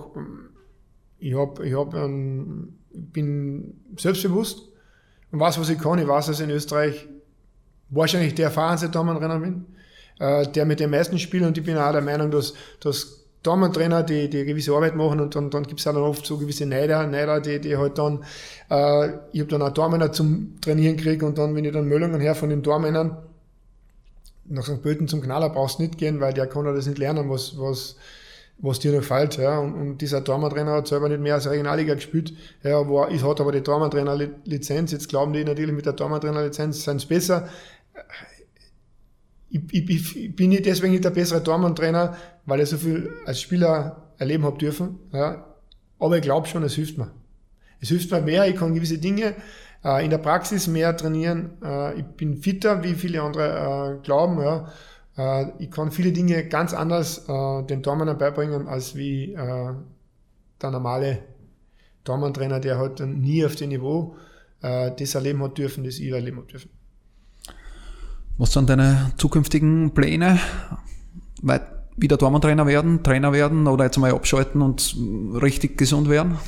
ich 1.18 1.34
hab, 1.34 1.60
ich 1.60 1.74
hab, 1.74 1.94
ähm, 1.94 2.74
bin 2.90 3.74
selbstbewusst 3.96 4.62
und 5.30 5.40
weiß, 5.40 5.58
was 5.58 5.68
ich 5.68 5.78
kann. 5.78 5.98
Ich 5.98 6.08
weiß, 6.08 6.26
dass 6.26 6.40
in 6.40 6.50
Österreich 6.50 7.06
wahrscheinlich 7.90 8.34
der 8.34 8.46
erfahrenste 8.46 8.88
Damenrenner 8.88 9.40
bin, 9.40 9.66
äh, 10.18 10.46
der 10.50 10.66
mit 10.66 10.80
den 10.80 10.90
meisten 10.90 11.18
spielt 11.18 11.44
und 11.44 11.56
ich 11.56 11.64
bin 11.64 11.76
auch 11.76 11.92
der 11.92 12.02
Meinung, 12.02 12.30
dass, 12.30 12.54
dass 12.80 13.17
Dortmund-Trainer, 13.42 14.02
die, 14.02 14.28
die 14.28 14.44
gewisse 14.44 14.72
Arbeit 14.72 14.96
machen 14.96 15.20
und 15.20 15.34
dann, 15.34 15.50
dann 15.50 15.64
gibt 15.64 15.80
es 15.80 15.86
auch 15.86 15.92
dann 15.92 16.02
oft 16.02 16.26
so 16.26 16.38
gewisse 16.38 16.66
Neider, 16.66 17.06
Neider 17.06 17.40
die, 17.40 17.60
die 17.60 17.76
halt 17.76 17.98
dann, 17.98 18.24
äh, 18.70 19.10
ich 19.32 19.40
habe 19.40 19.50
dann 19.50 19.62
auch 19.62 19.70
Dormänner 19.70 20.12
zum 20.12 20.60
Trainieren 20.60 20.96
gekriegt 20.96 21.22
und 21.22 21.38
dann, 21.38 21.54
wenn 21.54 21.64
ich 21.64 21.72
dann 21.72 21.86
Möllungen 21.86 22.20
her 22.20 22.34
von 22.34 22.50
den 22.50 22.62
Dormännern 22.62 23.16
nach 24.46 24.64
St. 24.64 24.82
Pölten 24.82 25.08
zum 25.08 25.20
Knaller 25.20 25.50
brauchst 25.50 25.78
du 25.78 25.82
nicht 25.82 25.98
gehen, 25.98 26.20
weil 26.20 26.32
der 26.32 26.46
kann 26.46 26.64
ja 26.64 26.72
das 26.72 26.86
nicht 26.86 26.98
lernen, 26.98 27.30
was, 27.30 27.58
was, 27.58 27.96
was 28.58 28.78
dir 28.78 28.92
noch 28.92 29.04
fällt. 29.04 29.36
Ja. 29.36 29.58
Und, 29.58 29.74
und 29.74 29.98
dieser 29.98 30.20
Dormann-Trainer 30.20 30.72
hat 30.72 30.88
selber 30.88 31.08
nicht 31.08 31.20
mehr 31.20 31.34
als 31.34 31.48
Regionalliga 31.48 31.94
gespielt. 31.94 32.32
Ja, 32.62 32.88
wo, 32.88 33.06
ich 33.06 33.22
hat 33.22 33.40
aber 33.40 33.52
die 33.52 33.62
Dormann-Trainer-Lizenz. 33.62 34.92
Jetzt 34.92 35.08
glauben 35.08 35.32
die 35.32 35.44
natürlich 35.44 35.74
mit 35.74 35.86
der 35.86 35.92
Dormann-Trainer-Lizenz 35.92 36.84
sind 36.84 36.96
es 36.96 37.06
besser 37.06 37.48
ich, 39.50 39.72
ich, 39.72 40.16
ich 40.16 40.36
bin 40.36 40.50
nicht 40.50 40.66
deswegen 40.66 40.92
nicht 40.92 41.04
der 41.04 41.10
bessere 41.10 41.42
Tormann-Trainer, 41.42 42.16
weil 42.44 42.60
ich 42.60 42.68
so 42.68 42.76
viel 42.76 43.10
als 43.24 43.40
Spieler 43.40 44.12
erleben 44.18 44.44
habe 44.44 44.58
dürfen. 44.58 44.98
Ja. 45.12 45.44
Aber 45.98 46.16
ich 46.16 46.22
glaube 46.22 46.46
schon, 46.46 46.62
es 46.62 46.74
hilft 46.74 46.98
mir. 46.98 47.10
Es 47.80 47.88
hilft 47.88 48.10
mir 48.10 48.20
mehr, 48.20 48.46
ich 48.48 48.56
kann 48.56 48.74
gewisse 48.74 48.98
Dinge 48.98 49.34
äh, 49.84 50.04
in 50.04 50.10
der 50.10 50.18
Praxis 50.18 50.66
mehr 50.66 50.96
trainieren. 50.96 51.50
Äh, 51.62 52.00
ich 52.00 52.04
bin 52.04 52.36
fitter, 52.36 52.82
wie 52.82 52.94
viele 52.94 53.22
andere 53.22 53.98
äh, 53.98 54.04
glauben. 54.04 54.40
Ja. 54.40 54.68
Äh, 55.16 55.52
ich 55.58 55.70
kann 55.70 55.90
viele 55.90 56.12
Dinge 56.12 56.46
ganz 56.46 56.72
anders 56.72 57.28
äh, 57.28 57.62
den 57.64 57.82
Tormann 57.82 58.16
beibringen, 58.16 58.68
als 58.68 58.94
wie 58.94 59.32
äh, 59.32 59.72
der 60.62 60.70
normale 60.70 61.18
Tormann-Trainer, 62.04 62.60
der 62.60 62.78
halt 62.78 63.00
nie 63.00 63.44
auf 63.44 63.56
dem 63.56 63.68
Niveau 63.70 64.16
das 64.60 65.14
erleben 65.14 65.40
hat 65.44 65.56
dürfen, 65.56 65.84
das 65.84 66.00
ich 66.00 66.10
erleben 66.10 66.38
habe 66.38 66.48
dürfen. 66.48 66.70
Was 68.38 68.52
sind 68.52 68.70
deine 68.70 69.10
zukünftigen 69.16 69.90
Pläne? 69.94 70.38
Wieder 71.96 72.16
Dormann-Trainer 72.16 72.68
werden, 72.68 73.02
Trainer 73.02 73.32
werden 73.32 73.66
oder 73.66 73.84
jetzt 73.84 73.98
mal 73.98 74.12
abschalten 74.12 74.62
und 74.62 74.96
richtig 75.42 75.76
gesund 75.76 76.08
werden? 76.08 76.38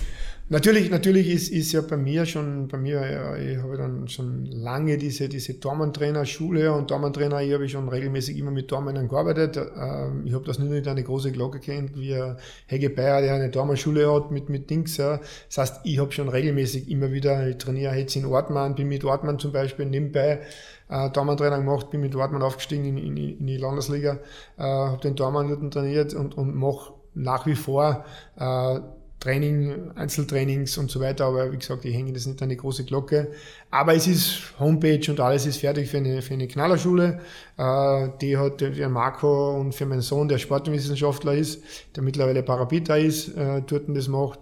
Natürlich, 0.53 0.91
natürlich 0.91 1.31
ist, 1.31 1.53
ist 1.53 1.71
ja 1.71 1.81
bei 1.81 1.97
mir 1.97 2.27
schon, 2.27 2.67
bei 2.67 2.77
mir, 2.77 3.09
ja, 3.09 3.37
ich 3.37 3.57
habe 3.59 3.77
dann 3.77 4.09
schon 4.09 4.47
lange 4.47 4.99
diese, 4.99 5.29
diese 5.29 5.55
Dormann-Trainer-Schule 5.55 6.73
und 6.73 6.91
Dormann-Trainer, 6.91 7.41
ich 7.41 7.55
habe 7.55 7.69
schon 7.69 7.89
regelmäßig 7.89 8.37
immer 8.37 8.51
mit 8.51 8.69
Dormännern 8.73 9.07
gearbeitet. 9.07 9.57
Ähm, 9.57 10.27
ich 10.27 10.35
habe 10.35 10.45
das 10.45 10.59
nicht 10.59 10.89
eine 10.89 11.05
große 11.05 11.31
Glocke 11.31 11.61
kennt, 11.61 11.97
wie 11.97 12.21
Hege 12.67 12.91
Bayer, 12.91 13.23
der 13.23 13.35
eine 13.35 13.51
Dormann-Schule 13.51 14.13
hat 14.13 14.33
mit, 14.33 14.49
mit 14.49 14.69
Dings. 14.71 14.97
Ja. 14.97 15.21
Das 15.47 15.59
heißt, 15.59 15.81
ich 15.85 16.01
habe 16.01 16.11
schon 16.11 16.29
regelmäßig 16.29 16.91
immer 16.91 17.13
wieder, 17.13 17.49
ich 17.49 17.59
trainiere 17.59 17.95
jetzt 17.95 18.17
in 18.17 18.25
Ortmann, 18.25 18.75
bin 18.75 18.89
mit 18.89 19.05
Ortmann 19.05 19.39
zum 19.39 19.53
Beispiel 19.53 19.87
nebenbei 19.87 20.41
äh, 20.89 21.11
Dormann-Trainer 21.11 21.59
gemacht, 21.59 21.93
bin 21.93 22.01
mit 22.01 22.17
Ortmann 22.17 22.43
aufgestiegen 22.43 22.87
in, 22.87 22.99
in, 22.99 23.39
in 23.39 23.47
die 23.47 23.57
Landesliga, 23.57 24.19
äh, 24.59 24.63
habe 24.63 25.01
den 25.01 25.15
Dormann 25.15 25.71
trainiert 25.71 26.13
und, 26.13 26.37
und 26.37 26.57
mache 26.57 26.95
nach 27.15 27.47
wie 27.47 27.55
vor 27.55 28.05
äh, 28.37 28.81
Training, 29.21 29.91
Einzeltrainings 29.95 30.79
und 30.79 30.91
so 30.91 30.99
weiter, 30.99 31.27
aber 31.27 31.53
wie 31.53 31.59
gesagt, 31.59 31.85
ich 31.85 31.95
hänge 31.95 32.13
das 32.13 32.27
nicht 32.27 32.41
an 32.43 32.49
die 32.49 32.57
große 32.57 32.85
Glocke. 32.85 33.33
Aber 33.71 33.95
es 33.95 34.07
ist 34.07 34.59
Homepage 34.59 35.11
und 35.11 35.21
alles 35.21 35.45
ist 35.45 35.59
fertig 35.59 35.91
für 35.91 35.99
eine, 35.99 36.23
für 36.23 36.35
eine 36.35 36.49
Knallerschule. 36.49 37.21
Äh, 37.59 38.09
die 38.23 38.39
hat 38.39 38.63
für 38.63 38.89
Marco 38.89 39.61
und 39.61 39.75
für 39.75 39.85
meinen 39.85 40.01
Sohn, 40.01 40.27
der 40.27 40.39
Sportwissenschaftler 40.39 41.35
ist, 41.35 41.63
der 41.95 42.03
mittlerweile 42.03 42.43
Parapita 42.43 42.97
ist, 42.97 43.29
äh, 43.37 43.61
dort 43.67 43.85
das 43.89 44.09
macht, 44.09 44.41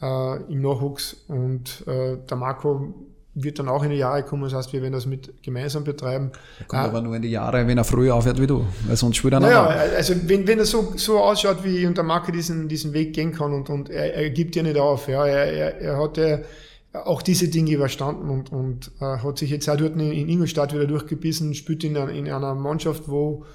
äh, 0.00 0.36
im 0.52 0.62
Nachwuchs. 0.62 1.24
Und 1.26 1.84
äh, 1.88 2.16
der 2.18 2.36
Marco 2.36 2.94
wird 3.34 3.58
dann 3.58 3.68
auch 3.68 3.82
in 3.82 3.90
die 3.90 3.96
Jahre 3.96 4.22
kommen. 4.22 4.42
Das 4.44 4.54
heißt, 4.54 4.72
wir 4.72 4.82
werden 4.82 4.92
das 4.92 5.06
mit 5.06 5.42
gemeinsam 5.42 5.84
betreiben. 5.84 6.32
Er 6.58 6.66
kommt 6.66 6.82
äh, 6.82 6.86
aber 6.86 7.00
nur 7.00 7.16
in 7.16 7.22
die 7.22 7.30
Jahre, 7.30 7.66
wenn 7.66 7.78
er 7.78 7.84
früher 7.84 8.14
aufhört 8.14 8.40
wie 8.40 8.46
du, 8.46 8.66
weil 8.86 8.96
sonst 8.96 9.16
spielt 9.16 9.34
er 9.34 9.40
naja, 9.40 9.66
also 9.96 10.14
wenn, 10.26 10.46
wenn 10.46 10.58
er 10.58 10.66
so, 10.66 10.92
so 10.96 11.18
ausschaut, 11.18 11.64
wie 11.64 11.86
und 11.86 11.96
der 11.96 12.04
Marke 12.04 12.32
diesen, 12.32 12.68
diesen 12.68 12.92
Weg 12.92 13.14
gehen 13.14 13.32
kann 13.32 13.52
und, 13.52 13.70
und 13.70 13.88
er, 13.88 14.14
er 14.14 14.30
gibt 14.30 14.54
ja 14.56 14.62
nicht 14.62 14.76
auf. 14.76 15.08
Ja. 15.08 15.26
Er, 15.26 15.52
er, 15.52 15.80
er 15.80 15.98
hatte 15.98 16.44
auch 16.92 17.22
diese 17.22 17.48
Dinge 17.48 17.72
überstanden 17.72 18.28
und, 18.28 18.52
und 18.52 18.90
äh, 19.00 19.18
hat 19.18 19.38
sich 19.38 19.50
jetzt 19.50 19.68
auch 19.68 19.76
dort 19.76 19.94
in, 19.94 20.12
in 20.12 20.28
Ingolstadt 20.28 20.74
wieder 20.74 20.86
durchgebissen, 20.86 21.54
spielt 21.54 21.84
in, 21.84 21.96
in 21.96 22.30
einer 22.30 22.54
Mannschaft, 22.54 23.08
wo 23.08 23.46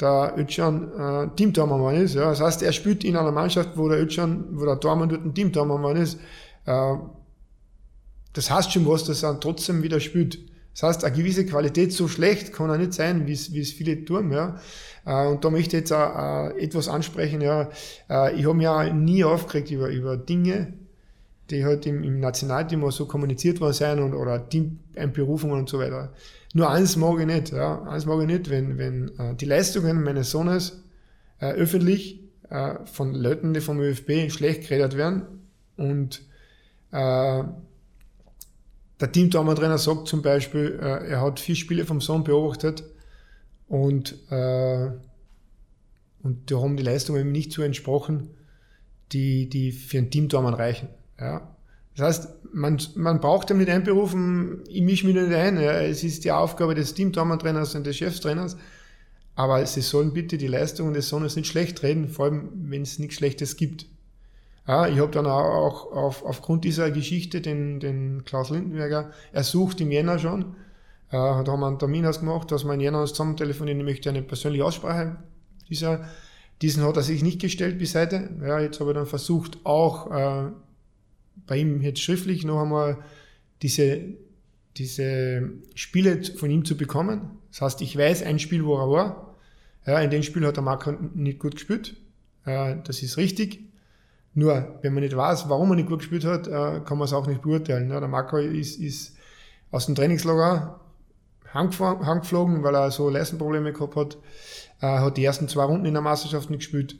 der 0.00 0.34
Özcan 0.38 0.92
äh, 0.98 1.36
Teamtormann 1.36 1.96
ist. 1.96 2.14
Ja. 2.14 2.30
Das 2.30 2.40
heißt, 2.40 2.62
er 2.62 2.72
spielt 2.72 3.04
in 3.04 3.16
einer 3.16 3.32
Mannschaft, 3.32 3.76
wo 3.76 3.88
der 3.88 4.00
Özcan, 4.00 4.46
wo 4.52 4.64
der 4.64 4.80
Tormann 4.80 5.10
dort 5.10 5.26
ein 5.26 5.34
Teamtormann 5.34 5.96
ist. 5.96 6.18
Äh, 6.64 6.94
das 8.32 8.50
heißt 8.50 8.72
schon 8.72 8.86
was, 8.86 9.04
dass 9.04 9.22
er 9.22 9.38
trotzdem 9.40 9.82
wieder 9.82 10.00
spielt. 10.00 10.38
Das 10.72 10.82
heißt, 10.84 11.04
eine 11.04 11.16
gewisse 11.16 11.44
Qualität 11.46 11.92
so 11.92 12.08
schlecht 12.08 12.52
kann 12.52 12.70
er 12.70 12.78
nicht 12.78 12.94
sein, 12.94 13.26
wie 13.26 13.32
es, 13.32 13.52
wie 13.52 13.60
es 13.60 13.72
viele 13.72 14.04
tun. 14.04 14.30
Ja. 14.30 14.60
Äh, 15.04 15.26
und 15.26 15.44
da 15.44 15.50
möchte 15.50 15.76
ich 15.76 15.80
jetzt 15.80 15.92
auch, 15.92 16.50
äh, 16.54 16.62
etwas 16.62 16.88
ansprechen. 16.88 17.40
Ja. 17.40 17.70
Äh, 18.08 18.36
ich 18.36 18.44
habe 18.44 18.54
mich 18.54 18.64
ja 18.64 18.92
nie 18.92 19.24
aufgeregt 19.24 19.70
über, 19.70 19.88
über 19.88 20.16
Dinge, 20.16 20.74
die 21.50 21.64
halt 21.64 21.86
im, 21.86 22.04
im 22.04 22.20
Nationalteam 22.20 22.88
so 22.92 23.06
kommuniziert 23.06 23.60
worden 23.60 23.72
sein 23.72 23.98
und, 23.98 24.14
oder 24.14 24.48
Teamberufungen 24.48 25.58
und 25.58 25.68
so 25.68 25.78
weiter. 25.80 26.12
Nur 26.54 26.70
eins 26.70 26.96
mag 26.96 27.18
ich 27.20 27.26
nicht, 27.26 27.52
ja, 27.52 27.82
eins 27.82 28.06
mag 28.06 28.20
ich 28.20 28.26
nicht, 28.26 28.50
wenn, 28.50 28.76
wenn 28.78 29.36
die 29.36 29.44
Leistungen 29.44 30.02
meines 30.02 30.30
Sohnes 30.32 30.82
äh, 31.40 31.52
öffentlich 31.52 32.20
äh, 32.50 32.74
von 32.84 33.14
Leuten, 33.14 33.54
die 33.54 33.60
vom 33.60 33.80
ÖFB 33.80 34.30
schlecht 34.30 34.68
geredet 34.68 34.96
werden 34.96 35.22
und 35.76 36.22
äh, 36.92 37.44
der 39.00 39.12
Teamtrainer 39.12 39.78
sagt 39.78 40.08
zum 40.08 40.22
Beispiel, 40.22 40.78
äh, 40.80 41.08
er 41.08 41.20
hat 41.22 41.40
vier 41.40 41.56
Spiele 41.56 41.84
vom 41.84 42.00
Sohn 42.00 42.24
beobachtet 42.24 42.84
und, 43.68 44.16
äh, 44.30 44.90
und 46.22 46.50
die 46.50 46.54
haben 46.54 46.76
die 46.76 46.82
Leistungen 46.82 47.32
nicht 47.32 47.52
so 47.52 47.62
entsprochen, 47.62 48.30
die, 49.12 49.48
die 49.48 49.72
für 49.72 49.98
einen 49.98 50.10
Teamtormann 50.10 50.54
reichen. 50.54 50.88
Ja. 51.18 51.56
Das 51.96 52.06
heißt, 52.06 52.28
man, 52.52 52.80
man 52.94 53.20
braucht 53.20 53.50
ja 53.50 53.56
nicht 53.56 53.70
einberufen, 53.70 54.62
ich 54.68 54.82
mische 54.82 55.06
mich 55.06 55.14
nicht 55.14 55.32
ein. 55.32 55.60
Ja. 55.60 55.80
Es 55.80 56.04
ist 56.04 56.24
die 56.24 56.32
Aufgabe 56.32 56.74
des 56.74 56.94
Teamtormann-Trainers 56.94 57.74
und 57.74 57.86
des 57.86 57.96
Chefstrainers. 57.96 58.56
Aber 59.34 59.64
sie 59.64 59.80
sollen 59.80 60.12
bitte 60.12 60.36
die 60.36 60.46
Leistungen 60.46 60.92
des 60.92 61.08
Sohnes 61.08 61.36
nicht 61.36 61.46
schlecht 61.46 61.82
reden, 61.82 62.08
vor 62.08 62.26
allem 62.26 62.50
wenn 62.54 62.82
es 62.82 62.98
nichts 62.98 63.16
Schlechtes 63.16 63.56
gibt. 63.56 63.86
Ja, 64.66 64.86
ich 64.86 64.98
habe 64.98 65.10
dann 65.10 65.26
auch 65.26 65.90
auf, 65.92 66.24
aufgrund 66.24 66.64
dieser 66.64 66.90
Geschichte 66.90 67.40
den, 67.40 67.80
den 67.80 68.24
Klaus 68.24 68.50
Lindenberger 68.50 69.10
ersucht 69.32 69.80
im 69.80 69.90
Jänner 69.90 70.18
schon. 70.18 70.54
Äh, 71.08 71.16
da 71.16 71.44
haben 71.46 71.60
wir 71.60 71.66
einen 71.66 71.78
Termin 71.78 72.06
ausgemacht, 72.06 72.52
dass 72.52 72.64
wir 72.64 72.74
in 72.74 72.80
Jänner 72.80 73.00
uns 73.00 73.10
zusammen 73.10 73.36
telefonieren. 73.36 73.80
Ich 73.80 73.84
möchte 73.86 74.10
eine 74.10 74.22
persönliche 74.22 74.64
Aussprache 74.64 75.16
dieser. 75.68 76.04
Diesen 76.62 76.84
hat 76.84 76.96
er 76.96 77.02
sich 77.02 77.22
nicht 77.22 77.40
gestellt 77.40 77.78
bis 77.78 77.94
heute. 77.94 78.28
Ja, 78.42 78.60
jetzt 78.60 78.80
habe 78.80 78.90
ich 78.90 78.94
dann 78.94 79.06
versucht, 79.06 79.58
auch 79.64 80.10
äh, 80.10 80.50
bei 81.46 81.56
ihm 81.56 81.80
jetzt 81.80 82.02
schriftlich 82.02 82.44
noch 82.44 82.60
einmal 82.60 82.98
diese, 83.62 84.00
diese 84.76 85.50
Spiele 85.74 86.22
von 86.22 86.50
ihm 86.50 86.66
zu 86.66 86.76
bekommen. 86.76 87.38
Das 87.50 87.62
heißt, 87.62 87.80
ich 87.80 87.96
weiß 87.96 88.22
ein 88.24 88.38
Spiel, 88.38 88.66
wo 88.66 88.76
er 88.76 88.90
war. 88.90 89.36
Ja, 89.86 90.00
in 90.00 90.10
dem 90.10 90.22
Spiel 90.22 90.46
hat 90.46 90.56
der 90.56 90.62
Marco 90.62 90.92
nicht 90.92 91.38
gut 91.38 91.54
gespielt. 91.54 91.96
Äh, 92.44 92.76
das 92.84 93.02
ist 93.02 93.16
richtig. 93.16 93.69
Nur, 94.34 94.78
wenn 94.82 94.94
man 94.94 95.02
nicht 95.02 95.16
weiß, 95.16 95.48
warum 95.48 95.70
er 95.70 95.76
nicht 95.76 95.88
gut 95.88 95.98
gespielt 95.98 96.24
hat, 96.24 96.46
äh, 96.46 96.80
kann 96.84 96.98
man 96.98 97.02
es 97.02 97.12
auch 97.12 97.26
nicht 97.26 97.42
beurteilen. 97.42 97.88
Der 97.88 98.06
Marco 98.06 98.36
ist, 98.36 98.78
ist 98.78 99.16
aus 99.70 99.86
dem 99.86 99.94
Trainingslager 99.94 100.80
heimgeflogen, 101.52 102.62
weil 102.62 102.74
er 102.74 102.90
so 102.90 103.08
Leistenprobleme 103.08 103.72
gehabt 103.72 103.96
hat. 103.96 104.18
Er 104.80 105.02
hat 105.02 105.16
die 105.16 105.24
ersten 105.24 105.48
zwei 105.48 105.64
Runden 105.64 105.86
in 105.86 105.94
der 105.94 106.02
Meisterschaft 106.02 106.48
nicht 106.48 106.60
gespielt. 106.60 106.96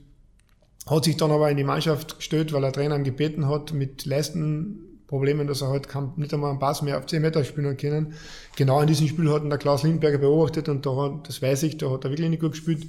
Hat 0.86 1.04
sich 1.04 1.16
dann 1.16 1.30
aber 1.30 1.50
in 1.50 1.56
die 1.56 1.64
Mannschaft 1.64 2.16
gestellt, 2.16 2.52
weil 2.52 2.64
er 2.64 2.72
Trainer 2.72 2.98
gebeten 2.98 3.48
hat 3.48 3.72
mit 3.72 4.06
Leistenproblemen, 4.06 5.46
dass 5.46 5.62
er 5.62 5.68
halt 5.68 5.88
nicht 6.16 6.34
einmal 6.34 6.50
einen 6.50 6.58
Pass 6.58 6.82
mehr 6.82 6.98
auf 6.98 7.06
10 7.06 7.22
Meter 7.22 7.44
spielen 7.44 7.76
können. 7.76 8.14
Genau 8.56 8.80
in 8.80 8.88
diesem 8.88 9.06
Spiel 9.06 9.30
hat 9.30 9.44
ihn 9.44 9.50
der 9.50 9.58
Klaus 9.58 9.82
Lindberger 9.82 10.18
beobachtet 10.18 10.68
und 10.68 10.84
da 10.84 11.20
das 11.24 11.40
weiß 11.40 11.62
ich, 11.62 11.76
da 11.76 11.90
hat 11.90 12.04
er 12.04 12.10
wirklich 12.10 12.28
nicht 12.28 12.42
gut 12.42 12.52
gespielt. 12.52 12.88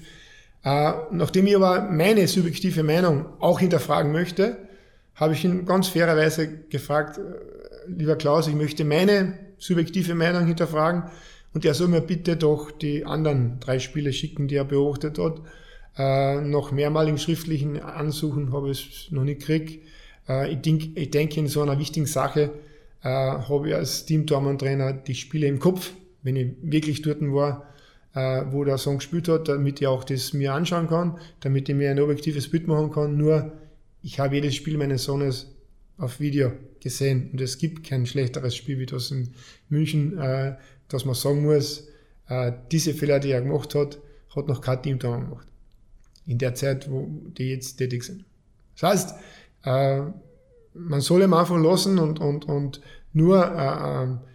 Äh, 0.63 0.91
nachdem 1.11 1.47
ich 1.47 1.55
aber 1.55 1.81
meine 1.89 2.27
subjektive 2.27 2.83
Meinung 2.83 3.25
auch 3.39 3.59
hinterfragen 3.59 4.11
möchte, 4.11 4.57
habe 5.15 5.33
ich 5.33 5.43
ihn 5.43 5.65
ganz 5.65 5.87
fairerweise 5.87 6.65
gefragt, 6.69 7.17
äh, 7.17 7.89
lieber 7.89 8.15
Klaus, 8.15 8.47
ich 8.47 8.55
möchte 8.55 8.85
meine 8.85 9.39
subjektive 9.57 10.15
Meinung 10.15 10.45
hinterfragen 10.45 11.03
und 11.53 11.65
er 11.65 11.73
soll 11.73 11.87
mir 11.87 12.01
bitte 12.01 12.37
doch 12.37 12.71
die 12.71 13.05
anderen 13.05 13.59
drei 13.59 13.79
Spiele 13.79 14.13
schicken, 14.13 14.47
die 14.47 14.55
er 14.55 14.65
beobachtet 14.65 15.17
hat. 15.17 15.41
Äh, 15.97 16.41
noch 16.41 16.71
mehrmaligen 16.71 17.17
schriftlichen 17.17 17.81
Ansuchen 17.81 18.53
habe 18.53 18.71
ich 18.71 19.07
es 19.07 19.11
noch 19.11 19.23
nicht 19.23 19.39
gekriegt. 19.39 19.83
Äh, 20.29 20.53
ich, 20.53 20.61
denk, 20.61 20.95
denke, 21.11 21.39
in 21.39 21.47
so 21.47 21.61
einer 21.61 21.79
wichtigen 21.79 22.05
Sache 22.05 22.51
äh, 23.03 23.09
habe 23.09 23.69
ich 23.69 23.75
als 23.75 24.05
Team-Tormann-Trainer 24.05 24.93
die 24.93 25.15
Spiele 25.15 25.47
im 25.47 25.59
Kopf, 25.59 25.91
wenn 26.21 26.35
ich 26.35 26.51
wirklich 26.61 27.01
dort 27.01 27.21
war 27.21 27.70
äh, 28.13 28.43
wo 28.49 28.63
der 28.63 28.77
Song 28.77 28.97
gespielt 28.97 29.27
hat, 29.27 29.47
damit 29.47 29.81
ich 29.81 29.87
auch 29.87 30.03
das 30.03 30.33
mir 30.33 30.53
anschauen 30.53 30.87
kann, 30.87 31.17
damit 31.39 31.69
ich 31.69 31.75
mir 31.75 31.91
ein 31.91 31.99
objektives 31.99 32.49
Bild 32.49 32.67
machen 32.67 32.91
kann. 32.91 33.17
Nur, 33.17 33.51
ich 34.01 34.19
habe 34.19 34.35
jedes 34.35 34.55
Spiel 34.55 34.77
meines 34.77 35.03
Sohnes 35.03 35.47
auf 35.97 36.19
Video 36.19 36.51
gesehen 36.79 37.29
und 37.31 37.41
es 37.41 37.57
gibt 37.57 37.87
kein 37.87 38.05
schlechteres 38.05 38.55
Spiel 38.55 38.79
wie 38.79 38.85
das 38.85 39.11
in 39.11 39.29
München, 39.69 40.17
äh, 40.17 40.55
dass 40.87 41.05
man 41.05 41.15
sagen 41.15 41.43
muss, 41.43 41.87
äh, 42.27 42.51
diese 42.71 42.93
Fehler, 42.93 43.19
die 43.19 43.31
er 43.31 43.41
gemacht 43.41 43.75
hat, 43.75 43.99
hat 44.35 44.47
noch 44.47 44.61
kein 44.61 44.81
Team 44.81 44.99
da 44.99 45.15
gemacht. 45.15 45.47
In 46.25 46.37
der 46.37 46.55
Zeit, 46.55 46.89
wo 46.89 47.07
die 47.37 47.49
jetzt 47.49 47.77
tätig 47.77 48.03
sind. 48.03 48.25
Das 48.79 48.91
heißt, 48.91 49.15
äh, 49.63 50.01
man 50.73 51.01
soll 51.01 51.21
ihm 51.21 51.33
einfach 51.33 51.57
lassen 51.57 51.99
und, 51.99 52.19
und, 52.19 52.45
und 52.45 52.81
nur 53.13 53.43
äh, 53.43 54.03
äh 54.03 54.30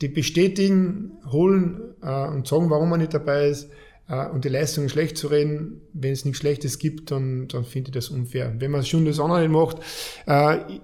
die 0.00 0.08
bestätigen, 0.08 1.12
holen 1.30 1.94
äh, 2.02 2.28
und 2.28 2.46
sagen, 2.46 2.70
warum 2.70 2.90
man 2.90 3.00
nicht 3.00 3.14
dabei 3.14 3.48
ist 3.48 3.70
äh, 4.08 4.26
und 4.28 4.44
die 4.44 4.48
Leistungen 4.48 4.88
schlecht 4.88 5.16
zu 5.16 5.28
reden. 5.28 5.80
Wenn 5.92 6.12
es 6.12 6.24
nichts 6.24 6.40
Schlechtes 6.40 6.78
gibt, 6.78 7.10
dann, 7.10 7.48
dann 7.48 7.64
finde 7.64 7.88
ich 7.88 7.94
das 7.94 8.08
unfair. 8.08 8.54
Wenn 8.58 8.70
man 8.70 8.84
schon 8.84 9.04
das 9.04 9.20
andere 9.20 9.48
macht, 9.48 9.78
äh, 10.26 10.58
ich, 10.72 10.80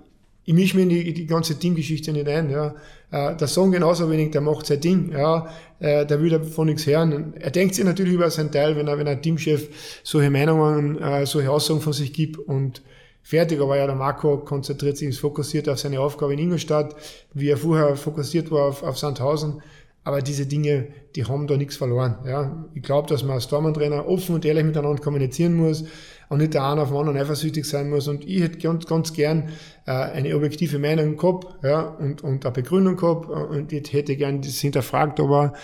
ich 0.47 0.55
mische 0.55 0.77
mir 0.77 0.83
in 0.83 0.89
die, 0.91 1.15
die 1.15 1.27
ganze 1.27 1.59
Teamgeschichte 1.59 2.13
nicht 2.13 2.29
ein. 2.29 2.51
Ja. 2.51 2.75
Äh, 3.11 3.37
der 3.37 3.49
Song 3.49 3.71
genauso 3.71 4.11
wenig, 4.11 4.33
der 4.33 4.41
macht 4.41 4.67
sein 4.67 4.81
Ding. 4.81 5.13
Ja. 5.13 5.49
Äh, 5.79 6.05
der 6.07 6.21
will 6.21 6.31
davon 6.31 6.67
nichts 6.67 6.87
hören. 6.87 7.35
Er 7.39 7.51
denkt 7.51 7.75
sich 7.75 7.85
natürlich 7.85 8.15
über 8.15 8.31
seinen 8.31 8.53
Teil, 8.53 8.77
wenn 8.77 8.89
er, 8.89 8.99
wenn 8.99 9.09
ein 9.09 9.23
Teamchef 9.23 10.01
solche 10.03 10.31
Meinungen, 10.31 11.01
äh, 11.01 11.25
solche 11.25 11.51
Aussagen 11.51 11.81
von 11.81 11.93
sich 11.93 12.13
gibt 12.13 12.39
und 12.39 12.83
fertig, 13.25 13.61
aber 13.61 13.77
ja, 13.77 13.87
der 13.87 13.97
Marco 13.97 14.39
konzentriert 14.39 14.97
sich, 14.97 15.09
ist 15.09 15.19
fokussiert 15.19 15.69
auf 15.69 15.81
seine 15.81 15.99
Aufgabe 15.99 16.35
in 16.35 16.39
Ingolstadt, 16.39 16.95
wie 17.33 17.49
er 17.49 17.57
vorher 17.57 17.97
fokussiert 17.97 18.53
war 18.53 18.69
auf, 18.69 18.85
auf 18.85 18.99
Sandhausen. 18.99 19.63
Aber 20.05 20.21
diese 20.21 20.47
Dinge, 20.47 20.89
die 21.17 21.25
haben 21.25 21.47
da 21.47 21.57
nichts 21.57 21.77
verloren. 21.77 22.19
Ja. 22.27 22.67
Ich 22.75 22.83
glaube, 22.83 23.09
dass 23.09 23.23
man 23.23 23.37
als 23.37 23.49
Tormann-Trainer 23.49 24.07
offen 24.07 24.35
und 24.35 24.45
ehrlich 24.45 24.65
miteinander 24.65 25.03
kommunizieren 25.03 25.55
muss 25.55 25.85
und 26.29 26.39
nicht 26.39 26.53
der 26.53 26.65
eine 26.65 26.83
auf 26.83 26.89
den 26.89 26.99
anderen 26.99 27.19
eifersüchtig 27.19 27.65
sein 27.65 27.89
muss. 27.89 28.07
Und 28.07 28.29
ich 28.29 28.43
hätte 28.43 28.59
ganz, 28.59 28.85
ganz 28.85 29.15
gern 29.15 29.49
äh, 29.87 29.93
eine 29.93 30.37
objektive 30.37 30.79
Meinung 30.79 31.17
gehabt 31.17 31.65
ja, 31.65 31.81
und, 31.81 32.23
und 32.23 32.45
eine 32.45 32.53
Begründung 32.53 32.97
gehabt 32.97 33.31
und 33.31 33.73
ich 33.73 33.91
hätte 33.95 34.15
gern 34.17 34.43
das 34.43 34.59
hinterfragt, 34.59 35.19
aber 35.21 35.55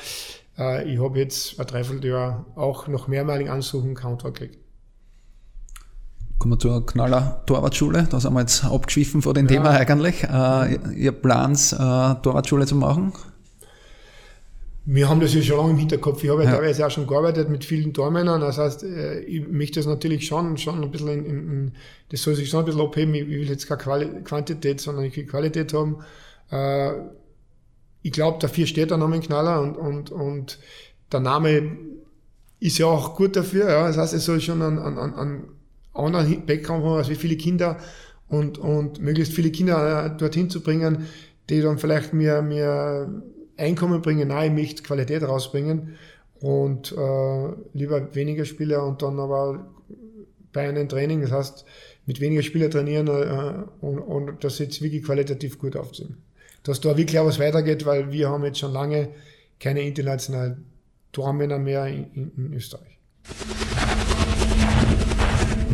äh, 0.58 0.90
ich 0.90 0.98
habe 0.98 1.18
jetzt 1.18 1.60
ein 1.60 1.66
Dreivierteljahr 1.66 2.46
auch 2.54 2.88
noch 2.88 3.08
mehrmaligen 3.08 3.50
Ansuchen 3.50 3.94
Antrag 3.98 4.34
gekriegt. 4.34 4.59
Kommen 6.40 6.54
wir 6.54 6.58
zur 6.58 6.86
Knaller 6.86 7.42
Torwartschule. 7.44 8.08
Da 8.10 8.18
sind 8.18 8.32
wir 8.32 8.40
jetzt 8.40 8.64
abgeschwiffen 8.64 9.20
vor 9.20 9.34
dem 9.34 9.46
ja. 9.46 9.56
Thema 9.56 9.70
eigentlich. 9.72 10.24
Äh, 10.24 10.76
ihr 10.96 11.12
Plans, 11.12 11.74
äh, 11.74 11.76
Torwartschule 11.76 12.64
zu 12.64 12.76
machen? 12.76 13.12
Wir 14.86 15.10
haben 15.10 15.20
das 15.20 15.34
ja 15.34 15.42
schon 15.42 15.58
lange 15.58 15.70
im 15.72 15.76
Hinterkopf. 15.76 16.24
Ich 16.24 16.30
habe 16.30 16.44
ja, 16.44 16.52
teilweise 16.52 16.86
auch 16.86 16.90
schon 16.90 17.06
gearbeitet 17.06 17.50
mit 17.50 17.66
vielen 17.66 17.92
Tormännern. 17.92 18.40
Das 18.40 18.56
heißt, 18.56 18.84
äh, 18.84 19.20
ich 19.20 19.46
möchte 19.48 19.80
das 19.80 19.86
natürlich 19.86 20.26
schon, 20.26 20.56
schon 20.56 20.82
ein 20.82 20.90
bisschen 20.90 21.08
in, 21.08 21.26
in, 21.26 21.72
das 22.08 22.22
soll 22.22 22.34
sich 22.34 22.48
schon 22.48 22.60
ein 22.60 22.64
bisschen 22.64 22.80
abheben. 22.80 23.14
Ich 23.14 23.28
will 23.28 23.46
jetzt 23.46 23.68
keine 23.68 23.82
Quali 23.82 24.06
Quantität, 24.24 24.80
sondern 24.80 25.04
ich 25.04 25.14
will 25.18 25.26
Qualität 25.26 25.74
haben. 25.74 25.98
Äh, 26.50 26.92
ich 28.00 28.12
glaube, 28.12 28.38
dafür 28.40 28.66
steht 28.66 28.90
der 28.90 28.96
Name 28.96 29.20
Knaller 29.20 29.60
und, 29.60 29.76
und, 29.76 30.10
und 30.10 30.58
der 31.12 31.20
Name 31.20 31.76
ist 32.60 32.78
ja 32.78 32.86
auch 32.86 33.14
gut 33.14 33.36
dafür. 33.36 33.68
Ja. 33.68 33.88
Das 33.88 33.98
heißt, 33.98 34.14
es 34.14 34.24
soll 34.24 34.40
schon 34.40 34.62
an, 34.62 34.78
an, 34.78 34.96
an 34.96 35.42
anderen 35.92 36.46
Background 36.46 36.84
haben 36.84 36.96
als 36.96 37.08
wie 37.08 37.14
viele 37.14 37.36
Kinder 37.36 37.78
und, 38.28 38.58
und 38.58 39.00
möglichst 39.00 39.34
viele 39.34 39.50
Kinder 39.50 40.06
äh, 40.06 40.16
dorthin 40.16 40.50
zu 40.50 40.62
bringen, 40.62 41.06
die 41.48 41.60
dann 41.60 41.78
vielleicht 41.78 42.12
mir, 42.12 42.42
mir 42.42 43.22
Einkommen 43.56 44.00
bringen, 44.00 44.28
nein, 44.28 44.52
ich 44.56 44.62
möchte 44.62 44.82
Qualität 44.82 45.22
rausbringen 45.22 45.96
und 46.40 46.92
äh, 46.92 47.48
lieber 47.74 48.14
weniger 48.14 48.44
Spieler 48.44 48.86
und 48.86 49.02
dann 49.02 49.18
aber 49.18 49.66
bei 50.52 50.68
einem 50.68 50.88
Training, 50.88 51.20
das 51.20 51.30
heißt 51.30 51.64
mit 52.06 52.20
weniger 52.20 52.42
Spieler 52.42 52.70
trainieren 52.70 53.06
äh, 53.08 53.84
und, 53.84 53.98
und 53.98 54.42
das 54.44 54.58
jetzt 54.58 54.80
wirklich 54.82 55.04
qualitativ 55.04 55.58
gut 55.58 55.76
aufziehen. 55.76 56.16
Dass 56.62 56.80
da 56.80 56.96
wirklich 56.96 57.18
auch 57.18 57.26
was 57.26 57.38
weitergeht, 57.38 57.86
weil 57.86 58.10
wir 58.12 58.30
haben 58.30 58.44
jetzt 58.44 58.58
schon 58.58 58.72
lange 58.72 59.10
keine 59.58 59.82
internationalen 59.82 60.64
Tormänner 61.12 61.58
mehr 61.58 61.86
in, 61.86 62.32
in 62.36 62.52
Österreich. 62.54 62.98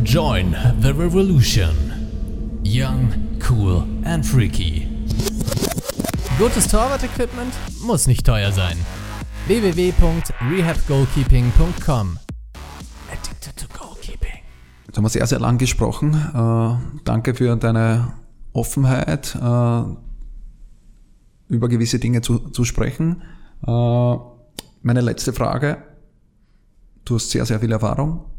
Join 0.07 0.55
the 0.79 0.93
revolution. 0.93 1.75
Young, 2.63 3.11
cool 3.41 3.85
and 4.05 4.25
freaky. 4.25 4.87
Gutes 6.39 6.69
Torwart-Equipment 6.69 7.53
muss 7.81 8.07
nicht 8.07 8.25
teuer 8.25 8.53
sein. 8.53 8.77
www.rehabgoalkeeping.com 9.47 12.19
Addicted 13.11 13.57
to 13.57 13.67
Goalkeeping. 13.77 14.39
Jetzt 14.85 14.95
haben 14.95 15.03
wir 15.03 15.09
sehr, 15.09 15.27
sehr 15.27 15.41
lang 15.41 15.57
gesprochen. 15.57 16.13
Äh, 16.13 16.77
danke 17.03 17.35
für 17.35 17.57
deine 17.57 18.13
Offenheit, 18.53 19.35
äh, 19.35 19.83
über 21.49 21.67
gewisse 21.67 21.99
Dinge 21.99 22.21
zu, 22.21 22.49
zu 22.51 22.63
sprechen. 22.63 23.23
Äh, 23.67 24.15
meine 24.83 25.01
letzte 25.01 25.33
Frage. 25.33 25.83
Du 27.03 27.15
hast 27.15 27.29
sehr, 27.29 27.45
sehr 27.45 27.59
viel 27.59 27.73
Erfahrung. 27.73 28.36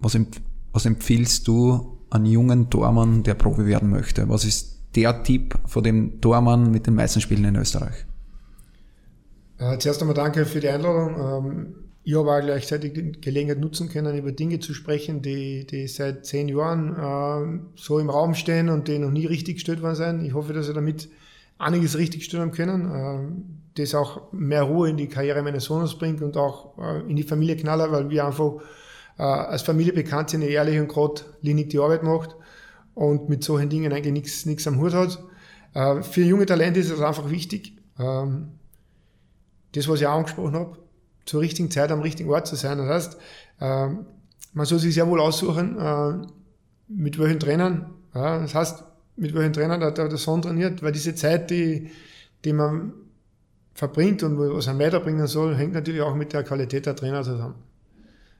Was, 0.00 0.14
empf 0.14 0.40
was 0.72 0.86
empfiehlst 0.86 1.46
du 1.48 1.98
an 2.10 2.24
jungen 2.24 2.70
Tormann, 2.70 3.22
der 3.22 3.34
Profi 3.34 3.66
werden 3.66 3.90
möchte? 3.90 4.28
Was 4.28 4.44
ist 4.44 4.78
der 4.94 5.22
Tipp 5.22 5.58
von 5.66 5.82
dem 5.82 6.20
Tormann 6.20 6.70
mit 6.70 6.86
den 6.86 6.94
meisten 6.94 7.20
Spielen 7.20 7.44
in 7.44 7.56
Österreich? 7.56 8.06
Äh, 9.58 9.78
zuerst 9.78 10.00
einmal 10.00 10.14
danke 10.14 10.46
für 10.46 10.60
die 10.60 10.68
Einladung. 10.68 11.16
Ähm, 11.18 11.74
ich 12.04 12.14
habe 12.14 12.32
auch 12.32 12.40
gleichzeitig 12.40 12.94
die 12.94 13.12
Gelegenheit 13.20 13.60
nutzen 13.60 13.88
können, 13.88 14.16
über 14.16 14.32
Dinge 14.32 14.60
zu 14.60 14.72
sprechen, 14.72 15.20
die, 15.20 15.66
die 15.66 15.86
seit 15.88 16.24
zehn 16.24 16.48
Jahren 16.48 16.96
äh, 16.96 17.60
so 17.76 17.98
im 17.98 18.08
Raum 18.08 18.34
stehen 18.34 18.70
und 18.70 18.88
die 18.88 18.98
noch 18.98 19.10
nie 19.10 19.26
richtig 19.26 19.56
gestellt 19.56 19.82
worden 19.82 19.96
sind. 19.96 20.24
Ich 20.24 20.32
hoffe, 20.32 20.52
dass 20.52 20.68
ich 20.68 20.74
damit 20.74 21.10
einiges 21.58 21.98
richtig 21.98 22.24
stellen 22.24 22.52
können, 22.52 22.90
äh, 22.90 23.80
das 23.80 23.94
auch 23.94 24.32
mehr 24.32 24.62
Ruhe 24.62 24.88
in 24.88 24.96
die 24.96 25.08
Karriere 25.08 25.42
meines 25.42 25.64
Sohnes 25.64 25.96
bringt 25.96 26.22
und 26.22 26.36
auch 26.36 26.78
äh, 26.78 27.00
in 27.10 27.16
die 27.16 27.24
Familie 27.24 27.56
Knaller, 27.56 27.92
weil 27.92 28.08
wir 28.08 28.24
einfach 28.24 28.54
äh, 29.18 29.22
als 29.22 29.62
Familie 29.62 29.92
bekannt 29.92 30.30
sind, 30.30 30.42
ehrlich 30.42 30.78
und 30.78 30.88
geradlinig 30.88 31.68
die 31.68 31.78
Arbeit 31.78 32.02
macht 32.02 32.36
und 32.94 33.28
mit 33.28 33.44
solchen 33.44 33.68
Dingen 33.68 33.92
eigentlich 33.92 34.46
nichts 34.46 34.66
am 34.66 34.80
Hut 34.80 34.94
hat. 34.94 35.18
Äh, 35.74 36.02
für 36.02 36.22
junge 36.22 36.46
Talente 36.46 36.80
ist 36.80 36.90
es 36.90 37.00
einfach 37.00 37.30
wichtig, 37.30 37.76
ähm, 37.98 38.52
das, 39.72 39.88
was 39.88 40.00
ich 40.00 40.06
auch 40.06 40.16
angesprochen 40.16 40.54
habe, 40.54 40.78
zur 41.26 41.40
richtigen 41.40 41.70
Zeit 41.70 41.90
am 41.90 42.00
richtigen 42.00 42.30
Ort 42.30 42.46
zu 42.46 42.56
sein. 42.56 42.78
Das 42.78 42.88
heißt, 42.88 43.18
äh, 43.60 43.88
man 44.54 44.66
soll 44.66 44.78
sich 44.78 44.94
sehr 44.94 45.08
wohl 45.08 45.20
aussuchen, 45.20 45.78
äh, 45.78 46.26
mit 46.88 47.18
welchen 47.18 47.38
Trainern, 47.38 47.94
ja, 48.14 48.38
das 48.38 48.54
heißt, 48.54 48.84
mit 49.16 49.34
welchen 49.34 49.52
Trainern 49.52 49.80
der, 49.80 49.90
der 49.92 50.16
Sohn 50.16 50.42
trainiert, 50.42 50.82
weil 50.82 50.92
diese 50.92 51.14
Zeit, 51.14 51.50
die, 51.50 51.90
die 52.44 52.52
man 52.52 52.92
verbringt 53.74 54.22
und 54.22 54.38
was 54.38 54.66
er 54.68 54.78
weiterbringen 54.78 55.26
soll, 55.26 55.54
hängt 55.54 55.74
natürlich 55.74 56.00
auch 56.00 56.14
mit 56.14 56.32
der 56.32 56.44
Qualität 56.44 56.86
der 56.86 56.96
Trainer 56.96 57.22
zusammen. 57.22 57.56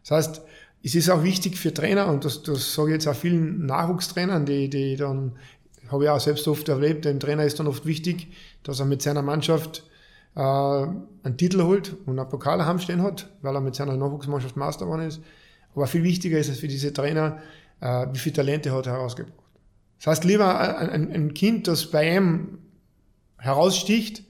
Das 0.03 0.11
heißt, 0.11 0.43
es 0.83 0.95
ist 0.95 1.11
auch 1.11 1.23
wichtig 1.23 1.57
für 1.57 1.75
Trainer, 1.75 2.09
und 2.09 2.25
das, 2.25 2.43
das 2.43 2.75
sage 2.75 2.91
ich 2.91 2.95
jetzt 2.95 3.09
auch 3.09 3.17
vielen 3.17 3.67
Nachwuchstrainern, 3.67 4.47
die, 4.47 4.71
die 4.71 4.97
dann, 4.97 5.37
habe 5.91 6.05
ich 6.05 6.11
auch 6.11 6.21
selbst 6.21 6.47
oft 6.49 6.69
erlebt, 6.69 7.05
dem 7.05 7.21
Trainer 7.21 7.45
ist 7.45 7.59
dann 7.59 7.67
oft 7.67 7.87
wichtig, 7.87 8.29
dass 8.63 8.81
er 8.81 8.87
mit 8.87 9.03
seiner 9.03 9.23
Mannschaft 9.23 9.85
äh, 10.37 10.41
einen 10.41 11.37
Titel 11.37 11.63
holt 11.63 11.97
und 12.07 12.19
einen 12.19 12.29
Pokal 12.29 12.65
heimstehen 12.65 13.03
hat, 13.03 13.31
weil 13.43 13.55
er 13.55 13.61
mit 13.61 13.75
seiner 13.75 13.97
Nachwuchsmannschaft 13.97 14.57
Master 14.57 14.85
geworden 14.85 15.07
ist. 15.09 15.21
Aber 15.75 15.87
viel 15.87 16.03
wichtiger 16.03 16.39
ist 16.39 16.49
es 16.49 16.61
für 16.61 16.69
diese 16.69 16.93
Trainer, 16.93 17.39
äh, 17.81 18.07
wie 18.13 18.19
viele 18.19 18.37
Talente 18.37 18.73
hat 18.73 18.87
er 18.87 18.95
herausgebracht. 18.95 19.35
Das 19.99 20.07
heißt, 20.07 20.25
lieber 20.25 20.79
ein, 20.79 21.13
ein 21.13 21.35
Kind, 21.35 21.67
das 21.67 21.91
bei 21.91 22.17
ihm 22.17 22.59
heraussticht, 23.39 24.23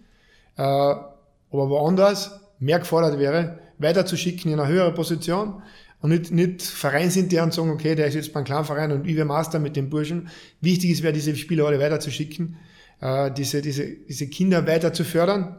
äh, 0.56 0.62
aber 0.62 1.10
woanders 1.50 2.40
mehr 2.58 2.78
gefordert 2.78 3.18
wäre, 3.18 3.58
weiterzuschicken 3.78 4.50
in 4.50 4.58
eine 4.58 4.68
höhere 4.68 4.92
Position, 4.92 5.62
und 6.00 6.10
nicht, 6.10 6.30
nicht 6.30 6.62
vereinsintern 6.62 7.50
sagen, 7.50 7.70
okay, 7.70 7.94
der 7.94 8.06
ist 8.06 8.14
jetzt 8.14 8.32
beim 8.32 8.44
Clanverein 8.44 8.92
und 8.92 9.06
ich 9.06 9.16
werde 9.16 9.26
Master 9.26 9.58
mit 9.58 9.76
dem 9.76 9.90
Burschen. 9.90 10.28
Wichtig 10.60 10.90
ist, 10.90 11.02
wäre 11.02 11.12
diese 11.12 11.34
Spieler 11.34 11.66
alle 11.66 11.80
weiterzuschicken, 11.80 12.56
äh, 13.00 13.32
diese, 13.32 13.62
diese, 13.62 13.86
diese 14.08 14.28
Kinder 14.28 14.66
weiter 14.66 14.92
zu 14.92 15.04
fördern. 15.04 15.56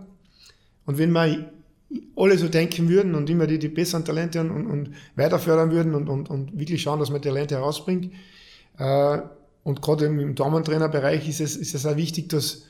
Und 0.86 0.98
wenn 0.98 1.12
wir 1.12 1.52
alle 2.16 2.38
so 2.38 2.48
denken 2.48 2.88
würden 2.88 3.16
und 3.16 3.30
immer 3.30 3.48
die, 3.48 3.60
die 3.60 3.68
besseren 3.68 4.06
Talente 4.06 4.40
und, 4.40 4.68
und 4.68 4.92
weiter 5.16 5.40
fördern 5.40 5.72
würden 5.72 5.96
und, 5.96 6.08
und, 6.08 6.30
und 6.30 6.58
wirklich 6.58 6.82
schauen, 6.82 7.00
dass 7.00 7.10
man 7.10 7.22
Talente 7.22 7.56
herausbringt. 7.56 8.14
Äh, 8.78 9.18
und 9.64 9.82
gerade 9.82 10.06
im, 10.06 10.36
Damentrainerbereich 10.36 11.28
ist 11.28 11.42
es, 11.42 11.58
ist 11.58 11.76
es 11.76 11.86
auch 11.86 11.98
wichtig, 11.98 12.30
dass 12.30 12.66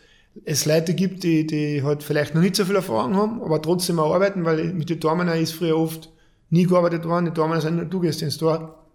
es 0.45 0.65
Leute 0.65 0.93
gibt, 0.93 1.23
die, 1.23 1.45
die 1.45 1.83
halt 1.83 2.01
vielleicht 2.01 2.33
noch 2.33 2.41
nicht 2.41 2.55
so 2.55 2.65
viel 2.65 2.75
Erfahrung 2.75 3.15
haben, 3.15 3.43
aber 3.43 3.61
trotzdem 3.61 3.99
auch 3.99 4.13
arbeiten, 4.13 4.45
weil 4.45 4.73
mit 4.73 4.89
den 4.89 4.99
Damen 4.99 5.27
ist 5.27 5.53
früher 5.53 5.77
oft 5.77 6.09
nie 6.49 6.65
gearbeitet 6.65 7.05
worden, 7.05 7.25
die 7.25 7.33
Damen 7.33 7.61
sind, 7.61 7.91
du 7.91 7.99
gehst 7.99 8.21
ins 8.21 8.37
Tor. 8.37 8.85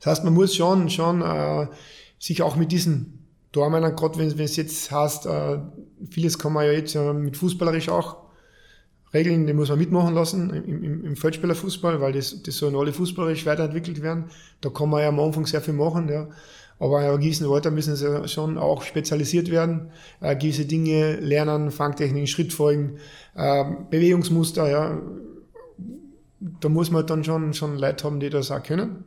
Das 0.00 0.06
heißt, 0.06 0.24
man 0.24 0.34
muss 0.34 0.54
schon, 0.54 0.90
schon 0.90 1.22
äh, 1.22 1.66
sich 2.18 2.42
auch 2.42 2.56
mit 2.56 2.72
diesen 2.72 3.26
Tormännern, 3.52 3.96
gerade 3.96 4.18
wenn 4.18 4.28
es 4.28 4.56
jetzt 4.56 4.90
heißt, 4.90 5.26
äh, 5.26 5.58
vieles 6.10 6.38
kann 6.38 6.52
man 6.52 6.66
ja 6.66 6.72
jetzt 6.72 6.94
äh, 6.94 7.12
mit 7.12 7.36
fußballerisch 7.36 7.88
auch 7.88 8.16
regeln, 9.14 9.46
die 9.46 9.54
muss 9.54 9.70
man 9.70 9.78
mitmachen 9.78 10.14
lassen 10.14 10.50
im, 10.50 10.84
im, 10.84 11.04
im 11.04 11.16
Feldspielerfußball, 11.16 12.00
weil 12.00 12.12
das, 12.12 12.42
das 12.42 12.58
sollen 12.58 12.76
alle 12.76 12.92
fußballerisch 12.92 13.46
weiterentwickelt 13.46 14.02
werden. 14.02 14.26
Da 14.60 14.68
kann 14.68 14.90
man 14.90 15.00
ja 15.00 15.08
am 15.08 15.18
Anfang 15.18 15.46
sehr 15.46 15.62
viel 15.62 15.74
machen, 15.74 16.08
ja. 16.08 16.28
Aber 16.80 16.98
einem 16.98 17.18
gewissen 17.18 17.50
Alter 17.50 17.72
müssen 17.72 17.96
sie 17.96 18.28
schon 18.28 18.56
auch 18.56 18.82
spezialisiert 18.82 19.50
werden, 19.50 19.90
äh, 20.20 20.36
gewisse 20.36 20.64
Dinge 20.64 21.16
lernen, 21.16 21.72
Fangtechniken, 21.72 22.28
Schrittfolgen, 22.28 22.98
äh, 23.34 23.64
Bewegungsmuster, 23.90 24.70
ja 24.70 25.00
da 26.40 26.68
muss 26.68 26.90
man 26.90 27.06
dann 27.06 27.24
schon, 27.24 27.52
schon 27.54 27.78
Leute 27.78 28.04
haben, 28.04 28.20
die 28.20 28.30
das 28.30 28.50
auch 28.50 28.62
können. 28.62 29.04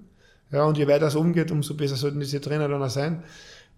Ja, 0.52 0.66
und 0.66 0.78
je 0.78 0.88
weiter 0.88 1.08
es 1.08 1.16
umgeht, 1.16 1.52
umso 1.52 1.76
besser 1.76 1.96
sollten 1.96 2.20
diese 2.20 2.42
Trainer 2.42 2.68
dann 2.68 2.84
auch 2.84 2.90
sein. 2.90 3.24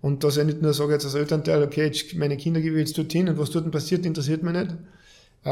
Und 0.02 0.24
dass 0.24 0.38
ich 0.38 0.46
nicht 0.46 0.62
nur 0.62 0.74
sage 0.74 0.94
jetzt 0.94 1.06
als 1.06 1.14
Elternteil, 1.14 1.64
okay, 1.64 1.86
jetzt 1.86 2.16
meine 2.16 2.36
Kinder 2.36 2.62
gebe 2.62 2.76
ich 2.76 2.88
jetzt 2.88 2.98
dorthin 2.98 3.30
und 3.30 3.38
was 3.38 3.52
dort 3.52 3.70
passiert, 3.72 4.06
interessiert 4.06 4.44
mich 4.44 4.54
nicht. 4.54 4.76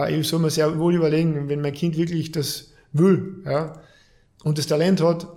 Ich 0.10 0.28
soll 0.28 0.40
mir 0.40 0.50
sehr 0.50 0.78
wohl 0.80 0.96
überlegen, 0.96 1.48
wenn 1.48 1.62
mein 1.62 1.74
Kind 1.74 1.96
wirklich 1.98 2.32
das 2.32 2.72
will, 2.92 3.42
ja, 3.46 3.74
und 4.44 4.58
das 4.58 4.68
Talent 4.68 5.02
hat, 5.02 5.28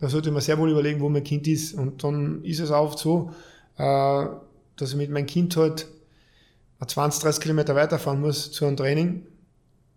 dann 0.00 0.10
sollte 0.10 0.30
man 0.30 0.40
sehr 0.40 0.58
wohl 0.58 0.70
überlegen, 0.70 1.00
wo 1.00 1.08
mein 1.08 1.24
Kind 1.24 1.46
ist. 1.48 1.74
Und 1.74 2.04
dann 2.04 2.44
ist 2.44 2.60
es 2.60 2.70
auch 2.70 2.84
oft 2.86 2.98
so, 2.98 3.30
äh, 3.76 4.26
dass 4.76 4.90
ich 4.90 4.96
mit 4.96 5.10
meinem 5.10 5.26
Kind 5.26 5.56
halt 5.56 5.86
20, 6.86 7.22
30 7.22 7.42
Kilometer 7.42 7.74
weiterfahren 7.74 8.20
muss 8.20 8.52
zu 8.52 8.66
einem 8.66 8.76
Training 8.76 9.26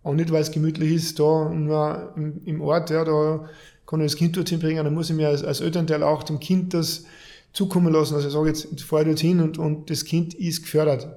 und 0.02 0.16
nicht, 0.16 0.30
weil 0.30 0.42
es 0.42 0.50
gemütlich 0.50 0.92
ist, 0.92 1.18
da 1.18 1.48
nur 1.50 2.12
im, 2.16 2.40
im 2.44 2.60
Ort, 2.60 2.90
ja, 2.90 3.04
da 3.04 3.48
kann 3.86 4.00
ich 4.00 4.12
das 4.12 4.16
Kind 4.16 4.36
dorthin 4.36 4.60
bringen, 4.60 4.84
dann 4.84 4.94
muss 4.94 5.10
ich 5.10 5.16
mir 5.16 5.28
als, 5.28 5.42
als 5.42 5.60
Elternteil 5.60 6.02
auch 6.02 6.22
dem 6.22 6.38
Kind 6.38 6.74
das 6.74 7.04
zukommen 7.52 7.92
lassen. 7.92 8.14
Also 8.14 8.28
ich 8.28 8.34
sage 8.34 8.48
jetzt, 8.48 8.82
fahr 8.82 9.04
dorthin 9.04 9.40
und, 9.40 9.58
und 9.58 9.90
das 9.90 10.04
Kind 10.04 10.34
ist 10.34 10.62
gefördert. 10.62 11.08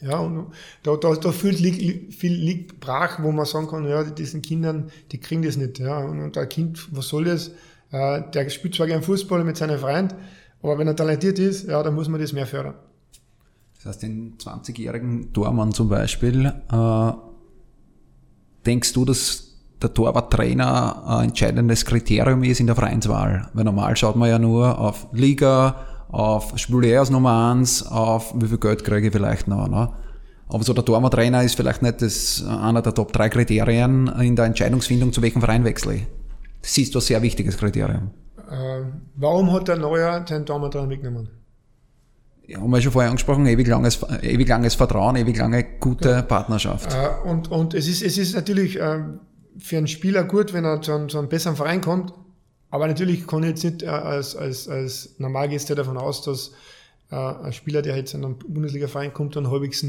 Ja, 0.00 0.18
und 0.18 0.52
da, 0.82 0.96
da, 0.96 1.14
da 1.14 1.32
viel 1.32 1.54
liegt, 1.54 2.14
viel 2.14 2.34
liegt 2.34 2.80
brach, 2.80 3.22
wo 3.22 3.32
man 3.32 3.46
sagen 3.46 3.68
kann, 3.68 3.88
ja, 3.88 4.04
diesen 4.04 4.42
Kindern, 4.42 4.90
die 5.12 5.18
kriegen 5.18 5.42
das 5.42 5.56
nicht. 5.56 5.78
Ja, 5.78 5.98
und, 5.98 6.20
und 6.20 6.36
ein 6.36 6.48
Kind, 6.48 6.88
was 6.92 7.08
soll 7.08 7.24
das? 7.24 7.52
Äh, 7.90 8.22
der 8.32 8.48
spielt 8.50 8.74
zwar 8.74 8.86
gerne 8.86 9.02
Fußball 9.02 9.44
mit 9.44 9.56
seinem 9.56 9.78
Freund, 9.78 10.14
aber 10.62 10.78
wenn 10.78 10.88
er 10.88 10.96
talentiert 10.96 11.38
ist, 11.38 11.68
ja, 11.68 11.82
dann 11.82 11.94
muss 11.94 12.08
man 12.08 12.20
das 12.20 12.32
mehr 12.32 12.46
fördern. 12.46 12.74
Das 13.76 13.86
heißt, 13.86 14.02
den 14.02 14.36
20-jährigen 14.36 15.32
Tormann 15.32 15.72
zum 15.72 15.88
Beispiel, 15.88 16.46
äh, 16.46 17.12
denkst 18.66 18.92
du, 18.92 19.04
dass 19.04 19.48
der 19.82 19.92
Torwarttrainer 19.92 21.02
ein 21.06 21.28
entscheidendes 21.28 21.84
Kriterium 21.84 22.42
ist 22.42 22.60
in 22.60 22.66
der 22.66 22.76
Vereinswahl? 22.76 23.48
Weil 23.52 23.64
normal 23.64 23.96
schaut 23.96 24.16
man 24.16 24.28
ja 24.28 24.38
nur 24.38 24.78
auf 24.78 25.06
Liga, 25.12 25.76
auf 26.08 26.52
Spieler 26.56 27.02
aus 27.02 27.10
Nummer 27.10 27.52
1, 27.52 27.86
auf 27.86 28.34
wie 28.36 28.46
viel 28.46 28.58
Geld 28.58 28.84
kriege 28.84 29.08
ich 29.08 29.12
vielleicht 29.12 29.48
noch. 29.48 29.68
Ne? 29.68 29.90
Aber 30.48 30.62
so 30.62 30.72
der 30.72 30.84
Torwarttrainer 30.84 31.42
ist 31.42 31.56
vielleicht 31.56 31.82
nicht 31.82 32.02
das, 32.02 32.44
einer 32.46 32.82
der 32.82 32.94
Top 32.94 33.12
3 33.12 33.28
Kriterien 33.28 34.08
in 34.20 34.36
der 34.36 34.44
Entscheidungsfindung, 34.44 35.12
zu 35.12 35.22
welchem 35.22 35.40
Verein 35.40 35.64
wechsle 35.64 35.94
ich. 35.94 36.06
Das 36.62 36.78
ist 36.78 36.94
ein 36.94 37.00
sehr 37.00 37.22
wichtiges 37.22 37.56
Kriterium. 37.56 38.10
Äh, 38.50 38.82
warum 39.16 39.52
hat 39.52 39.68
der 39.68 39.76
Neuer 39.76 40.20
den 40.20 40.46
Torwarttrainer 40.46 40.86
mitgenommen? 40.86 41.28
Ja, 42.46 42.60
haben 42.60 42.70
wir 42.70 42.80
schon 42.82 42.92
vorher 42.92 43.10
angesprochen, 43.10 43.46
ewig 43.46 43.66
langes, 43.66 44.00
ewig 44.22 44.48
langes 44.48 44.74
Vertrauen, 44.74 45.16
ewig 45.16 45.36
lange 45.36 45.64
gute 45.80 46.10
ja. 46.10 46.22
Partnerschaft. 46.22 46.92
Äh, 46.94 47.28
und, 47.28 47.50
und 47.50 47.74
es 47.74 47.88
ist, 47.88 48.02
es 48.02 48.18
ist 48.18 48.34
natürlich 48.34 48.78
äh, 48.78 49.00
für 49.58 49.78
einen 49.78 49.86
Spieler 49.86 50.24
gut, 50.24 50.52
wenn 50.52 50.64
er 50.64 50.82
zu 50.82 50.92
einem, 50.92 51.08
zu 51.08 51.18
einem 51.18 51.28
besseren 51.28 51.56
Verein 51.56 51.80
kommt. 51.80 52.12
Aber 52.70 52.86
natürlich 52.86 53.26
kann 53.26 53.42
ich 53.44 53.50
jetzt 53.50 53.64
nicht 53.64 53.82
äh, 53.82 53.86
als, 53.86 54.36
als, 54.36 54.68
als 54.68 55.14
Normalgäste 55.18 55.74
davon 55.74 55.96
aus, 55.96 56.22
dass 56.22 56.52
ein 57.10 57.52
Spieler, 57.52 57.82
der 57.82 57.96
jetzt 57.96 58.14
in 58.14 58.24
einen 58.24 58.38
Bundesliga-Verein 58.38 59.12
kommt, 59.12 59.36
einen 59.36 59.48
halbwegs 59.48 59.84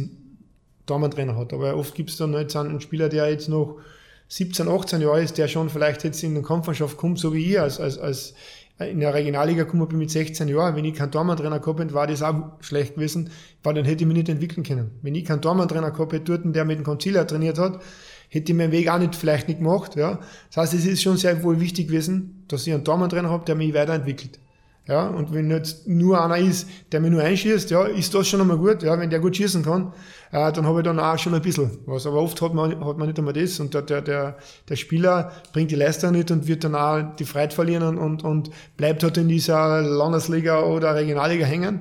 Damentrainer 0.86 1.36
hat. 1.36 1.54
Aber 1.54 1.76
oft 1.76 1.96
gibt 1.96 2.12
es 2.12 2.18
dann 2.18 2.34
jetzt 2.34 2.56
einen 2.56 2.82
Spieler, 2.82 3.10
der 3.10 3.30
jetzt 3.30 3.50
noch 3.50 3.80
17, 4.28 4.68
18 4.68 5.02
Jahre 5.02 5.24
ist, 5.24 5.38
der 5.38 5.48
schon 5.48 5.70
vielleicht 5.70 6.04
jetzt 6.04 6.22
in 6.24 6.36
den 6.36 6.44
Kampfmannschaft 6.44 6.98
kommt, 6.98 7.18
so 7.18 7.34
wie 7.34 7.52
ich 7.52 7.60
als, 7.60 7.80
als, 7.80 7.98
als 7.98 8.34
in 8.80 9.00
der 9.00 9.14
Regionalliga 9.14 9.64
gekommen 9.64 9.88
bin 9.88 10.00
mit 10.00 10.12
16 10.12 10.48
Jahren. 10.50 10.76
Wenn 10.76 10.86
ich 10.86 10.96
keinen 10.96 11.12
Tormann-Trainer 11.12 11.60
gehabt 11.60 11.80
hätte, 11.80 11.94
war 11.94 12.08
das 12.08 12.22
auch 12.22 12.52
schlecht 12.60 12.96
gewesen, 12.96 13.30
weil 13.64 13.74
dann 13.74 13.86
hätte 13.86 14.04
ich 14.04 14.08
mich 14.08 14.18
nicht 14.18 14.30
entwickeln 14.30 14.64
können. 14.64 14.92
Wenn 15.02 15.16
ich 15.16 15.26
keinen 15.26 15.42
Tormann-Trainer 15.42 15.92
gehabt 15.92 16.12
hätte, 16.12 16.38
dort, 16.38 16.56
der 16.56 16.66
mit 16.66 16.80
dem 16.80 16.84
Konziliar 16.84 17.26
trainiert 17.26 17.58
hat, 17.58 17.82
hätte 18.30 18.52
ich 18.52 18.58
meinen 18.58 18.72
Weg 18.72 18.90
auch 18.90 19.00
nicht, 19.00 19.16
vielleicht 19.16 19.48
nicht 19.48 19.60
gemacht. 19.60 19.96
Ja. 19.96 20.20
Das 20.50 20.58
heißt, 20.58 20.74
es 20.74 20.86
ist 20.86 21.02
schon 21.02 21.16
sehr 21.18 21.42
wohl 21.44 21.60
wichtig 21.62 21.88
gewesen, 21.88 22.44
dass 22.50 22.68
ich 22.68 22.74
einen 22.74 22.84
Tormann-Trainer 22.84 23.30
habe, 23.30 23.46
der 23.46 23.56
mich 23.56 23.74
weiterentwickelt. 23.74 24.40
Ja, 24.88 25.08
und 25.08 25.34
wenn 25.34 25.50
jetzt 25.50 25.88
nur 25.88 26.24
einer 26.24 26.38
ist, 26.38 26.70
der 26.92 27.00
mir 27.00 27.10
nur 27.10 27.24
einschießt, 27.24 27.72
ja, 27.72 27.86
ist 27.86 28.14
das 28.14 28.28
schon 28.28 28.40
einmal 28.40 28.58
gut. 28.58 28.84
Ja, 28.84 29.00
wenn 29.00 29.10
der 29.10 29.20
gut 29.20 29.36
schießen 29.36 29.64
kann, 29.64 29.94
äh, 30.32 30.52
dann 30.52 30.68
habe 30.68 30.82
ich 30.82 30.84
dann 30.84 31.00
auch 31.00 31.18
schon 31.18 31.34
ein 31.34 31.42
bisschen 31.42 31.80
was. 31.88 32.06
Aber 32.06 32.22
oft 32.22 32.40
hat 32.40 32.54
man, 32.54 32.86
hat 32.86 32.98
man 32.98 33.08
nicht 33.08 33.18
einmal 33.18 33.34
das 33.34 33.60
und 33.60 33.74
der, 33.74 33.82
der, 33.82 34.04
der, 34.04 34.38
der 34.70 34.76
Spieler 34.76 35.32
bringt 35.54 35.72
die 35.72 35.76
Leistung 35.76 36.12
nicht 36.12 36.30
und 36.30 36.46
wird 36.48 36.64
dann 36.64 36.76
auch 36.76 37.16
die 37.16 37.26
Freiheit 37.26 37.54
verlieren 37.54 37.82
und, 37.82 37.98
und, 37.98 38.24
und 38.24 38.52
bleibt 38.78 39.02
halt 39.02 39.18
in 39.18 39.28
dieser 39.28 39.82
Landesliga 39.82 40.62
oder 40.62 40.94
Regionalliga 40.94 41.46
hängen, 41.46 41.80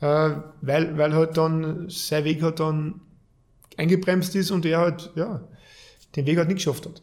äh, 0.00 0.30
weil, 0.60 0.98
weil 0.98 1.14
halt 1.14 1.36
dann 1.36 1.88
sein 1.88 2.24
Weg 2.24 2.42
halt 2.42 2.58
dann 2.58 3.00
eingebremst 3.76 4.34
ist 4.34 4.50
und 4.50 4.66
er 4.66 4.78
halt, 4.78 5.12
ja, 5.14 5.40
den 6.16 6.26
Weg 6.26 6.38
halt 6.38 6.48
nicht 6.48 6.58
geschafft 6.58 6.86
hat. 6.86 7.00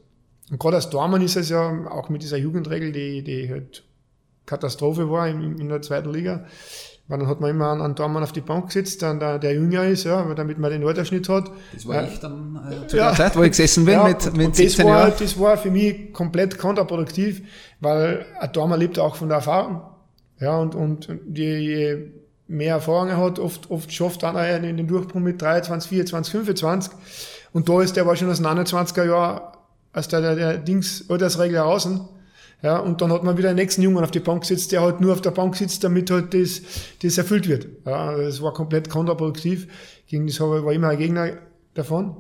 Und 0.50 0.60
gerade 0.60 0.76
als 0.76 0.90
Dormann 0.90 1.22
ist 1.22 1.38
es 1.38 1.48
ja 1.48 1.88
auch 1.90 2.10
mit 2.10 2.22
dieser 2.22 2.38
Jugendregel, 2.38 2.92
die, 2.92 3.24
die 3.24 3.50
halt 3.50 3.86
Katastrophe 4.52 5.10
war 5.10 5.28
in, 5.30 5.58
in 5.58 5.70
der 5.70 5.82
zweiten 5.82 6.12
Liga. 6.12 6.46
Weil 7.08 7.20
dann 7.20 7.28
hat 7.28 7.42
man 7.42 7.50
immer 7.50 7.72
einen, 7.72 7.82
einen 7.82 7.96
Dormann 7.96 8.24
auf 8.24 8.32
die 8.32 8.42
Bank 8.42 8.68
gesetzt, 8.68 9.02
dann 9.02 9.20
der, 9.20 9.40
der 9.40 9.54
Junior 9.54 9.86
ist, 9.86 10.04
ja, 10.04 10.22
damit 10.34 10.58
man 10.60 10.72
den 10.72 10.86
Altersschnitt 10.86 11.28
hat. 11.30 11.50
Das 11.74 11.88
war 11.88 12.08
ich 12.08 12.20
dann 12.20 12.60
äh, 12.84 12.88
zu 12.88 12.98
ja. 12.98 13.08
der 13.08 13.16
Zeit, 13.18 13.36
wo 13.36 13.44
ich 13.44 13.50
gesessen 13.50 13.86
bin 13.86 13.96
ja, 13.96 14.08
mit, 14.08 14.38
mit 14.38 14.56
17 14.56 14.66
das 14.66 14.86
war, 14.86 15.00
Jahren. 15.00 15.14
Das 15.18 15.40
war 15.40 15.58
für 15.58 15.72
mich 15.72 16.14
komplett 16.14 16.58
kontraproduktiv, 16.58 17.42
weil 17.80 18.26
ein 18.40 18.52
Dormann 18.54 18.80
lebt 18.80 19.00
auch 19.00 19.16
von 19.16 19.30
der 19.30 19.38
Erfahrung. 19.38 19.82
Ja, 20.40 20.58
und, 20.58 20.76
und 20.76 21.08
je, 21.34 21.58
je 21.58 21.98
mehr 22.48 22.76
Erfahrung 22.76 23.10
er 23.10 23.18
hat, 23.18 23.40
oft, 23.40 23.72
oft 23.72 23.92
schafft 23.92 24.24
einer 24.24 24.64
in 24.64 24.78
den 24.78 24.88
Durchbruch 24.88 25.22
mit 25.22 25.42
23, 25.42 25.90
24, 25.90 26.32
25. 26.32 26.94
Und 27.54 27.68
da 27.68 27.82
ist 27.82 27.96
der 27.96 28.06
war 28.06 28.16
schon 28.16 28.30
aus 28.30 28.42
29er 28.42 29.06
Jahr, 29.06 29.54
als 29.94 30.08
der, 30.08 30.22
der, 30.22 30.36
der 30.36 30.58
Dings, 30.58 31.10
Altersregler 31.10 31.66
außen. 31.66 32.02
Ja, 32.64 32.78
und 32.78 33.02
dann 33.02 33.12
hat 33.12 33.24
man 33.24 33.38
wieder 33.38 33.50
einen 33.50 33.58
nächsten 33.58 33.82
Jungen 33.82 34.04
auf 34.04 34.12
die 34.12 34.20
Bank 34.20 34.42
gesetzt, 34.42 34.72
der 34.72 34.82
halt 34.82 35.02
nur 35.02 35.14
auf 35.14 35.22
der 35.22 35.32
Bank 35.32 35.56
sitzt, 35.56 35.84
damit 35.84 36.12
halt 36.12 36.34
das, 36.34 36.62
das 37.02 37.18
erfüllt 37.18 37.48
wird. 37.48 37.68
Ja, 37.86 38.16
das 38.16 38.42
war 38.42 38.54
komplett 38.54 38.90
kontraproduktiv. 38.90 39.68
Gegen 40.08 40.28
das 40.28 40.40
war 40.40 40.72
immer 40.72 40.90
ein 40.90 40.98
Gegner 40.98 41.38
davon. 41.74 42.18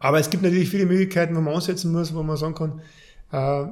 Aber 0.00 0.18
es 0.18 0.30
gibt 0.30 0.42
natürlich 0.42 0.68
viele 0.68 0.86
Möglichkeiten, 0.86 1.36
wo 1.36 1.40
man 1.40 1.54
ansetzen 1.54 1.92
muss, 1.92 2.14
wo 2.14 2.22
man 2.22 2.36
sagen 2.36 2.54
kann, 2.54 2.80
äh, 3.30 3.68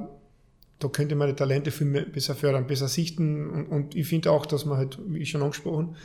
da 0.79 0.87
könnte 0.91 1.15
man 1.15 1.27
die 1.27 1.35
Talente 1.35 1.71
viel 1.71 2.05
besser 2.05 2.35
fördern, 2.35 2.65
besser 2.65 2.87
sichten. 2.87 3.49
Und, 3.49 3.65
und 3.67 3.95
ich 3.95 4.07
finde 4.07 4.31
auch, 4.31 4.45
dass 4.45 4.65
man 4.65 4.77
halt, 4.77 4.97
wie 5.07 5.25
schon 5.25 5.41
angesprochen, 5.41 5.95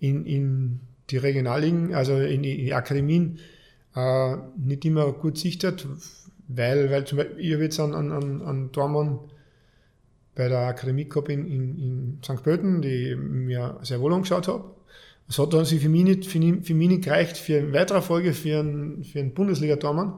in, 0.00 0.24
in 0.24 0.80
die 1.10 1.18
Regionalligen, 1.18 1.94
also 1.94 2.16
in 2.16 2.42
die 2.42 2.72
Akademien, 2.72 3.38
äh, 3.94 4.36
nicht 4.56 4.84
immer 4.84 5.12
gut 5.12 5.38
sichtet, 5.38 5.86
weil, 6.48 6.90
weil 6.90 7.04
zum 7.04 7.18
Beispiel, 7.18 7.38
ich 7.38 7.52
habe 7.52 7.62
jetzt 7.62 7.78
an, 7.78 7.94
an, 7.94 8.42
an 8.42 8.72
Dormann 8.72 9.20
bei 10.34 10.48
der 10.48 10.60
Akademie 10.60 11.08
gehabt 11.08 11.28
in, 11.28 11.46
in, 11.46 11.78
in 11.78 12.18
St. 12.24 12.42
Pölten, 12.42 12.80
die 12.80 13.14
mir 13.16 13.78
sehr 13.82 14.00
wohl 14.00 14.14
angeschaut 14.14 14.48
habe. 14.48 14.64
Es 15.28 15.38
hat 15.38 15.52
dann 15.52 15.66
sich 15.66 15.82
für 15.82 15.90
mich 15.90 16.04
nicht, 16.04 16.26
für, 16.26 16.38
für 16.62 16.74
mich 16.74 16.88
nicht 16.88 17.04
gereicht 17.04 17.36
für 17.36 17.58
eine 17.58 17.72
weitere 17.74 18.00
Folge 18.00 18.32
für 18.32 18.60
einen, 18.60 19.04
für 19.04 19.18
einen 19.20 19.34
Bundesliga-Tormann. 19.34 20.14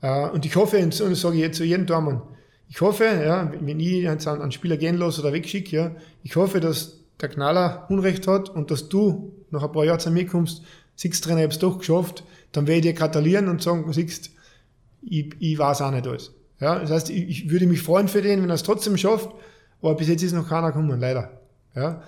Uh, 0.00 0.30
und 0.32 0.46
ich 0.46 0.54
hoffe, 0.54 0.78
und 0.78 0.98
das 1.00 1.20
sage 1.20 1.34
ich 1.34 1.40
jetzt 1.40 1.56
zu 1.56 1.64
jedem 1.64 1.88
Tormann, 1.88 2.22
ich 2.68 2.80
hoffe, 2.80 3.04
ja, 3.04 3.50
wenn 3.60 3.80
ich 3.80 4.02
jetzt 4.02 4.28
einen, 4.28 4.42
einen 4.42 4.52
Spieler 4.52 4.76
gehen 4.76 4.96
lasse 4.96 5.22
oder 5.22 5.32
wegschicke, 5.32 5.76
ja, 5.76 5.96
ich 6.22 6.36
hoffe, 6.36 6.60
dass 6.60 7.00
der 7.20 7.30
Knaller 7.30 7.86
Unrecht 7.88 8.28
hat 8.28 8.48
und 8.48 8.70
dass 8.70 8.88
du 8.88 9.32
nach 9.50 9.64
ein 9.64 9.72
paar 9.72 9.84
Jahren 9.84 9.98
zu 9.98 10.12
mir 10.12 10.26
kommst, 10.26 10.62
siehst 10.94 11.26
drin, 11.26 11.38
ich 11.38 11.42
habe 11.42 11.52
es 11.52 11.58
doch 11.58 11.78
geschafft, 11.78 12.22
dann 12.52 12.68
werde 12.68 12.78
ich 12.88 12.94
dir 12.94 12.98
gratulieren 12.98 13.48
und 13.48 13.60
sagen, 13.60 13.92
siehst, 13.92 14.30
ich, 15.02 15.34
ich 15.38 15.58
weiß 15.58 15.82
auch 15.82 15.90
nicht 15.90 16.06
alles. 16.06 16.34
Ja, 16.60 16.78
das 16.78 16.90
heißt, 16.90 17.10
ich, 17.10 17.28
ich 17.28 17.50
würde 17.50 17.66
mich 17.66 17.82
freuen 17.82 18.08
für 18.08 18.22
den, 18.22 18.42
wenn 18.42 18.50
er 18.50 18.54
es 18.54 18.62
trotzdem 18.62 18.96
schafft, 18.96 19.30
aber 19.80 19.94
bis 19.94 20.08
jetzt 20.08 20.22
ist 20.22 20.32
noch 20.32 20.48
keiner 20.48 20.68
gekommen, 20.68 20.98
leider. 20.98 21.40
Ja, 21.74 22.02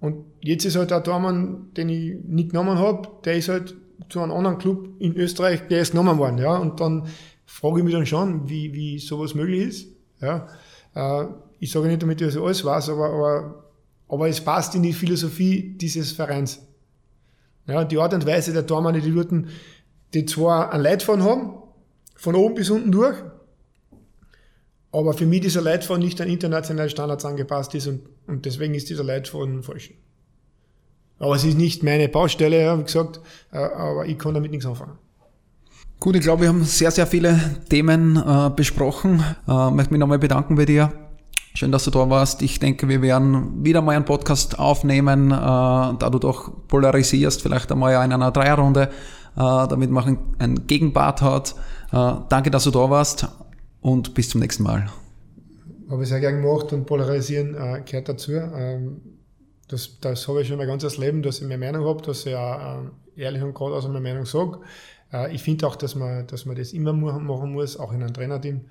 und 0.00 0.24
jetzt 0.40 0.64
ist 0.66 0.76
halt 0.76 0.90
der 0.90 1.02
Tormann, 1.02 1.70
den 1.76 1.88
ich 1.88 2.16
nicht 2.24 2.50
genommen 2.50 2.78
habe, 2.78 3.08
der 3.24 3.36
ist 3.36 3.48
halt 3.48 3.74
zu 4.08 4.20
einem 4.20 4.32
anderen 4.32 4.58
Club 4.58 4.88
in 4.98 5.16
Österreich, 5.16 5.68
der 5.68 5.80
ist 5.80 5.92
genommen 5.92 6.18
worden. 6.18 6.38
Ja, 6.38 6.56
und 6.56 6.80
dann 6.80 7.06
frage 7.46 7.78
ich 7.78 7.84
mich 7.84 7.94
dann 7.94 8.04
schon, 8.04 8.48
wie, 8.48 8.74
wie 8.74 8.98
sowas 8.98 9.34
möglich 9.34 9.68
ist. 9.68 9.88
Ja, 10.20 10.48
äh, 10.94 11.26
ich 11.58 11.72
sage 11.72 11.88
nicht 11.88 12.02
damit, 12.02 12.20
ich 12.20 12.36
alles 12.36 12.64
weiß, 12.64 12.90
aber, 12.90 13.06
aber, 13.06 13.64
aber 14.08 14.28
es 14.28 14.40
passt 14.42 14.74
in 14.74 14.82
die 14.82 14.92
Philosophie 14.92 15.74
dieses 15.76 16.12
Vereins. 16.12 16.60
Ja, 17.66 17.84
die 17.84 17.96
Art 17.96 18.12
und 18.12 18.26
Weise 18.26 18.52
der 18.52 18.66
Tormann, 18.66 19.00
die 19.00 19.14
dort 19.14 19.30
die 20.12 20.26
zwar 20.26 20.72
einen 20.72 20.82
Leitfaden 20.82 21.24
haben, 21.24 21.54
von 22.24 22.34
oben 22.34 22.54
bis 22.54 22.70
unten 22.70 22.90
durch. 22.90 23.16
Aber 24.90 25.12
für 25.12 25.26
mich 25.26 25.42
dieser 25.42 25.60
Leitfaden 25.60 26.02
nicht 26.02 26.20
an 26.20 26.28
internationale 26.28 26.88
Standards 26.88 27.24
angepasst 27.24 27.74
ist 27.74 27.86
und, 27.86 28.00
und 28.26 28.46
deswegen 28.46 28.74
ist 28.74 28.88
dieser 28.88 29.04
Leitfaden 29.04 29.62
falsch. 29.62 29.92
Aber 31.18 31.36
es 31.36 31.44
ist 31.44 31.58
nicht 31.58 31.82
meine 31.82 32.08
Baustelle, 32.08 32.78
wie 32.78 32.84
gesagt, 32.84 33.20
äh, 33.52 33.58
aber 33.58 34.06
ich 34.06 34.18
kann 34.18 34.34
damit 34.34 34.50
nichts 34.50 34.66
anfangen. 34.66 34.98
Gut, 36.00 36.16
ich 36.16 36.22
glaube, 36.22 36.42
wir 36.42 36.48
haben 36.48 36.64
sehr, 36.64 36.90
sehr 36.90 37.06
viele 37.06 37.38
Themen 37.68 38.16
äh, 38.16 38.50
besprochen. 38.54 39.22
Äh, 39.46 39.70
möchte 39.70 39.92
mich 39.92 40.00
nochmal 40.00 40.18
bedanken 40.18 40.56
bei 40.56 40.64
dir. 40.64 40.92
Schön, 41.54 41.72
dass 41.72 41.84
du 41.84 41.90
da 41.90 42.08
warst. 42.08 42.42
Ich 42.42 42.58
denke, 42.58 42.88
wir 42.88 43.02
werden 43.02 43.64
wieder 43.64 43.82
mal 43.82 43.96
einen 43.96 44.04
Podcast 44.04 44.58
aufnehmen, 44.58 45.30
äh, 45.30 45.34
da 45.34 46.10
du 46.10 46.18
doch 46.18 46.50
polarisierst, 46.68 47.42
vielleicht 47.42 47.70
einmal 47.70 47.92
in 48.04 48.12
einer 48.12 48.32
Dreierrunde, 48.32 48.82
äh, 48.82 48.88
damit 49.36 49.90
man 49.90 50.18
einen 50.38 50.66
Gegenpart 50.66 51.20
hat. 51.22 51.54
Äh, 51.94 52.14
danke, 52.28 52.50
dass 52.50 52.64
du 52.64 52.72
da 52.72 52.90
warst 52.90 53.28
und 53.80 54.14
bis 54.14 54.28
zum 54.30 54.40
nächsten 54.40 54.64
Mal. 54.64 54.90
Habe 55.88 56.02
ich 56.02 56.08
sehr 56.08 56.18
gern 56.18 56.42
gemacht 56.42 56.72
und 56.72 56.86
polarisieren 56.86 57.54
äh, 57.54 57.82
gehört 57.84 58.08
dazu. 58.08 58.32
Ähm, 58.32 59.00
das, 59.68 60.00
das 60.00 60.26
habe 60.26 60.42
ich 60.42 60.48
schon 60.48 60.56
mein 60.56 60.66
ganzes 60.66 60.98
Leben, 60.98 61.22
dass 61.22 61.40
ich 61.40 61.46
meine 61.46 61.64
Meinung 61.64 61.86
habe, 61.86 62.02
dass 62.02 62.26
ich 62.26 62.34
auch 62.34 62.82
äh, 63.16 63.22
ehrlich 63.22 63.42
und 63.44 63.54
gerade 63.54 63.76
aus 63.76 63.86
meiner 63.86 64.00
Meinung 64.00 64.26
sage. 64.26 64.58
Äh, 65.12 65.36
ich 65.36 65.44
finde 65.44 65.68
auch, 65.68 65.76
dass 65.76 65.94
man, 65.94 66.26
dass 66.26 66.46
man 66.46 66.56
das 66.56 66.72
immer 66.72 66.92
machen 66.92 67.52
muss, 67.52 67.76
auch 67.76 67.92
in 67.92 68.02
einem 68.02 68.12
Trainerteam. 68.12 68.62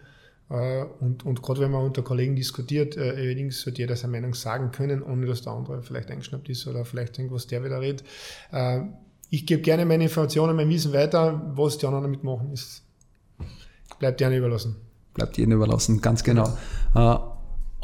Äh, 0.50 0.84
und, 1.00 1.26
und 1.26 1.42
gerade 1.42 1.62
wenn 1.62 1.72
man 1.72 1.86
unter 1.86 2.02
Kollegen 2.02 2.36
diskutiert, 2.36 2.98
äh, 2.98 3.12
allerdings 3.12 3.62
sollte 3.62 3.84
jeder 3.84 3.96
seine 3.96 4.12
Meinung 4.12 4.34
sagen 4.34 4.72
können, 4.72 5.02
ohne 5.02 5.28
dass 5.28 5.44
der 5.44 5.54
andere 5.54 5.82
vielleicht 5.82 6.12
eingeschnappt 6.12 6.50
ist 6.50 6.68
oder 6.68 6.84
vielleicht 6.84 7.18
irgendwas 7.20 7.48
der 7.48 7.64
wieder 7.64 7.80
redet. 7.80 8.04
Äh, 8.52 8.82
ich 9.30 9.46
gebe 9.46 9.62
gerne 9.62 9.86
meine 9.86 10.04
Informationen, 10.04 10.58
mein 10.58 10.68
Wissen 10.68 10.92
weiter, 10.92 11.54
was 11.56 11.78
die 11.78 11.86
anderen 11.86 12.04
damit 12.04 12.26
machen, 12.26 12.52
ist 12.52 12.84
Bleibt 14.00 14.20
dir 14.20 14.28
überlassen. 14.34 14.76
Bleibt 15.14 15.38
ihnen 15.38 15.52
überlassen, 15.52 16.02
ganz 16.02 16.24
genau. 16.24 16.58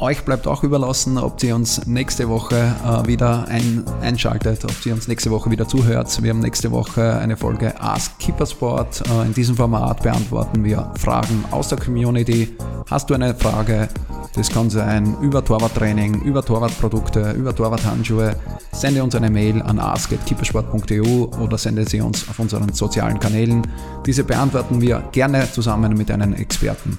Euch 0.00 0.24
bleibt 0.24 0.46
auch 0.46 0.62
überlassen, 0.62 1.18
ob 1.18 1.42
ihr 1.42 1.54
uns 1.54 1.86
nächste 1.86 2.30
Woche 2.30 2.56
äh, 2.56 3.06
wieder 3.06 3.46
ein, 3.48 3.84
einschaltet, 4.00 4.64
ob 4.64 4.86
ihr 4.86 4.94
uns 4.94 5.08
nächste 5.08 5.30
Woche 5.30 5.50
wieder 5.50 5.68
zuhört. 5.68 6.22
Wir 6.22 6.30
haben 6.30 6.40
nächste 6.40 6.70
Woche 6.70 7.18
eine 7.18 7.36
Folge 7.36 7.78
Ask 7.78 8.18
Keeper 8.18 8.46
Sport. 8.46 9.02
Äh, 9.10 9.26
in 9.26 9.34
diesem 9.34 9.56
Format 9.56 10.02
beantworten 10.02 10.64
wir 10.64 10.90
Fragen 10.98 11.44
aus 11.50 11.68
der 11.68 11.78
Community. 11.78 12.56
Hast 12.88 13.10
du 13.10 13.14
eine 13.14 13.34
Frage? 13.34 13.88
Das 14.34 14.48
kann 14.48 14.70
sein 14.70 15.18
über 15.20 15.44
Torwarttraining, 15.44 16.22
über 16.22 16.42
Torwartprodukte, 16.42 17.32
über 17.32 17.54
Torwarthandschuhe. 17.54 18.36
Sende 18.72 19.04
uns 19.04 19.14
eine 19.14 19.28
Mail 19.28 19.60
an 19.60 19.78
ask.keepersport.eu 19.78 21.26
oder 21.42 21.58
sende 21.58 21.86
sie 21.86 22.00
uns 22.00 22.26
auf 22.26 22.38
unseren 22.38 22.72
sozialen 22.72 23.20
Kanälen. 23.20 23.66
Diese 24.06 24.24
beantworten 24.24 24.80
wir 24.80 25.04
gerne 25.12 25.52
zusammen 25.52 25.92
mit 25.92 26.10
einem 26.10 26.32
Experten. 26.32 26.96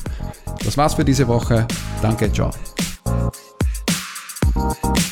Das 0.64 0.78
war's 0.78 0.94
für 0.94 1.06
diese 1.06 1.28
Woche. 1.28 1.66
Danke, 2.04 2.32
ciao. 2.32 2.52
Thank 3.12 4.96
you. 4.96 5.11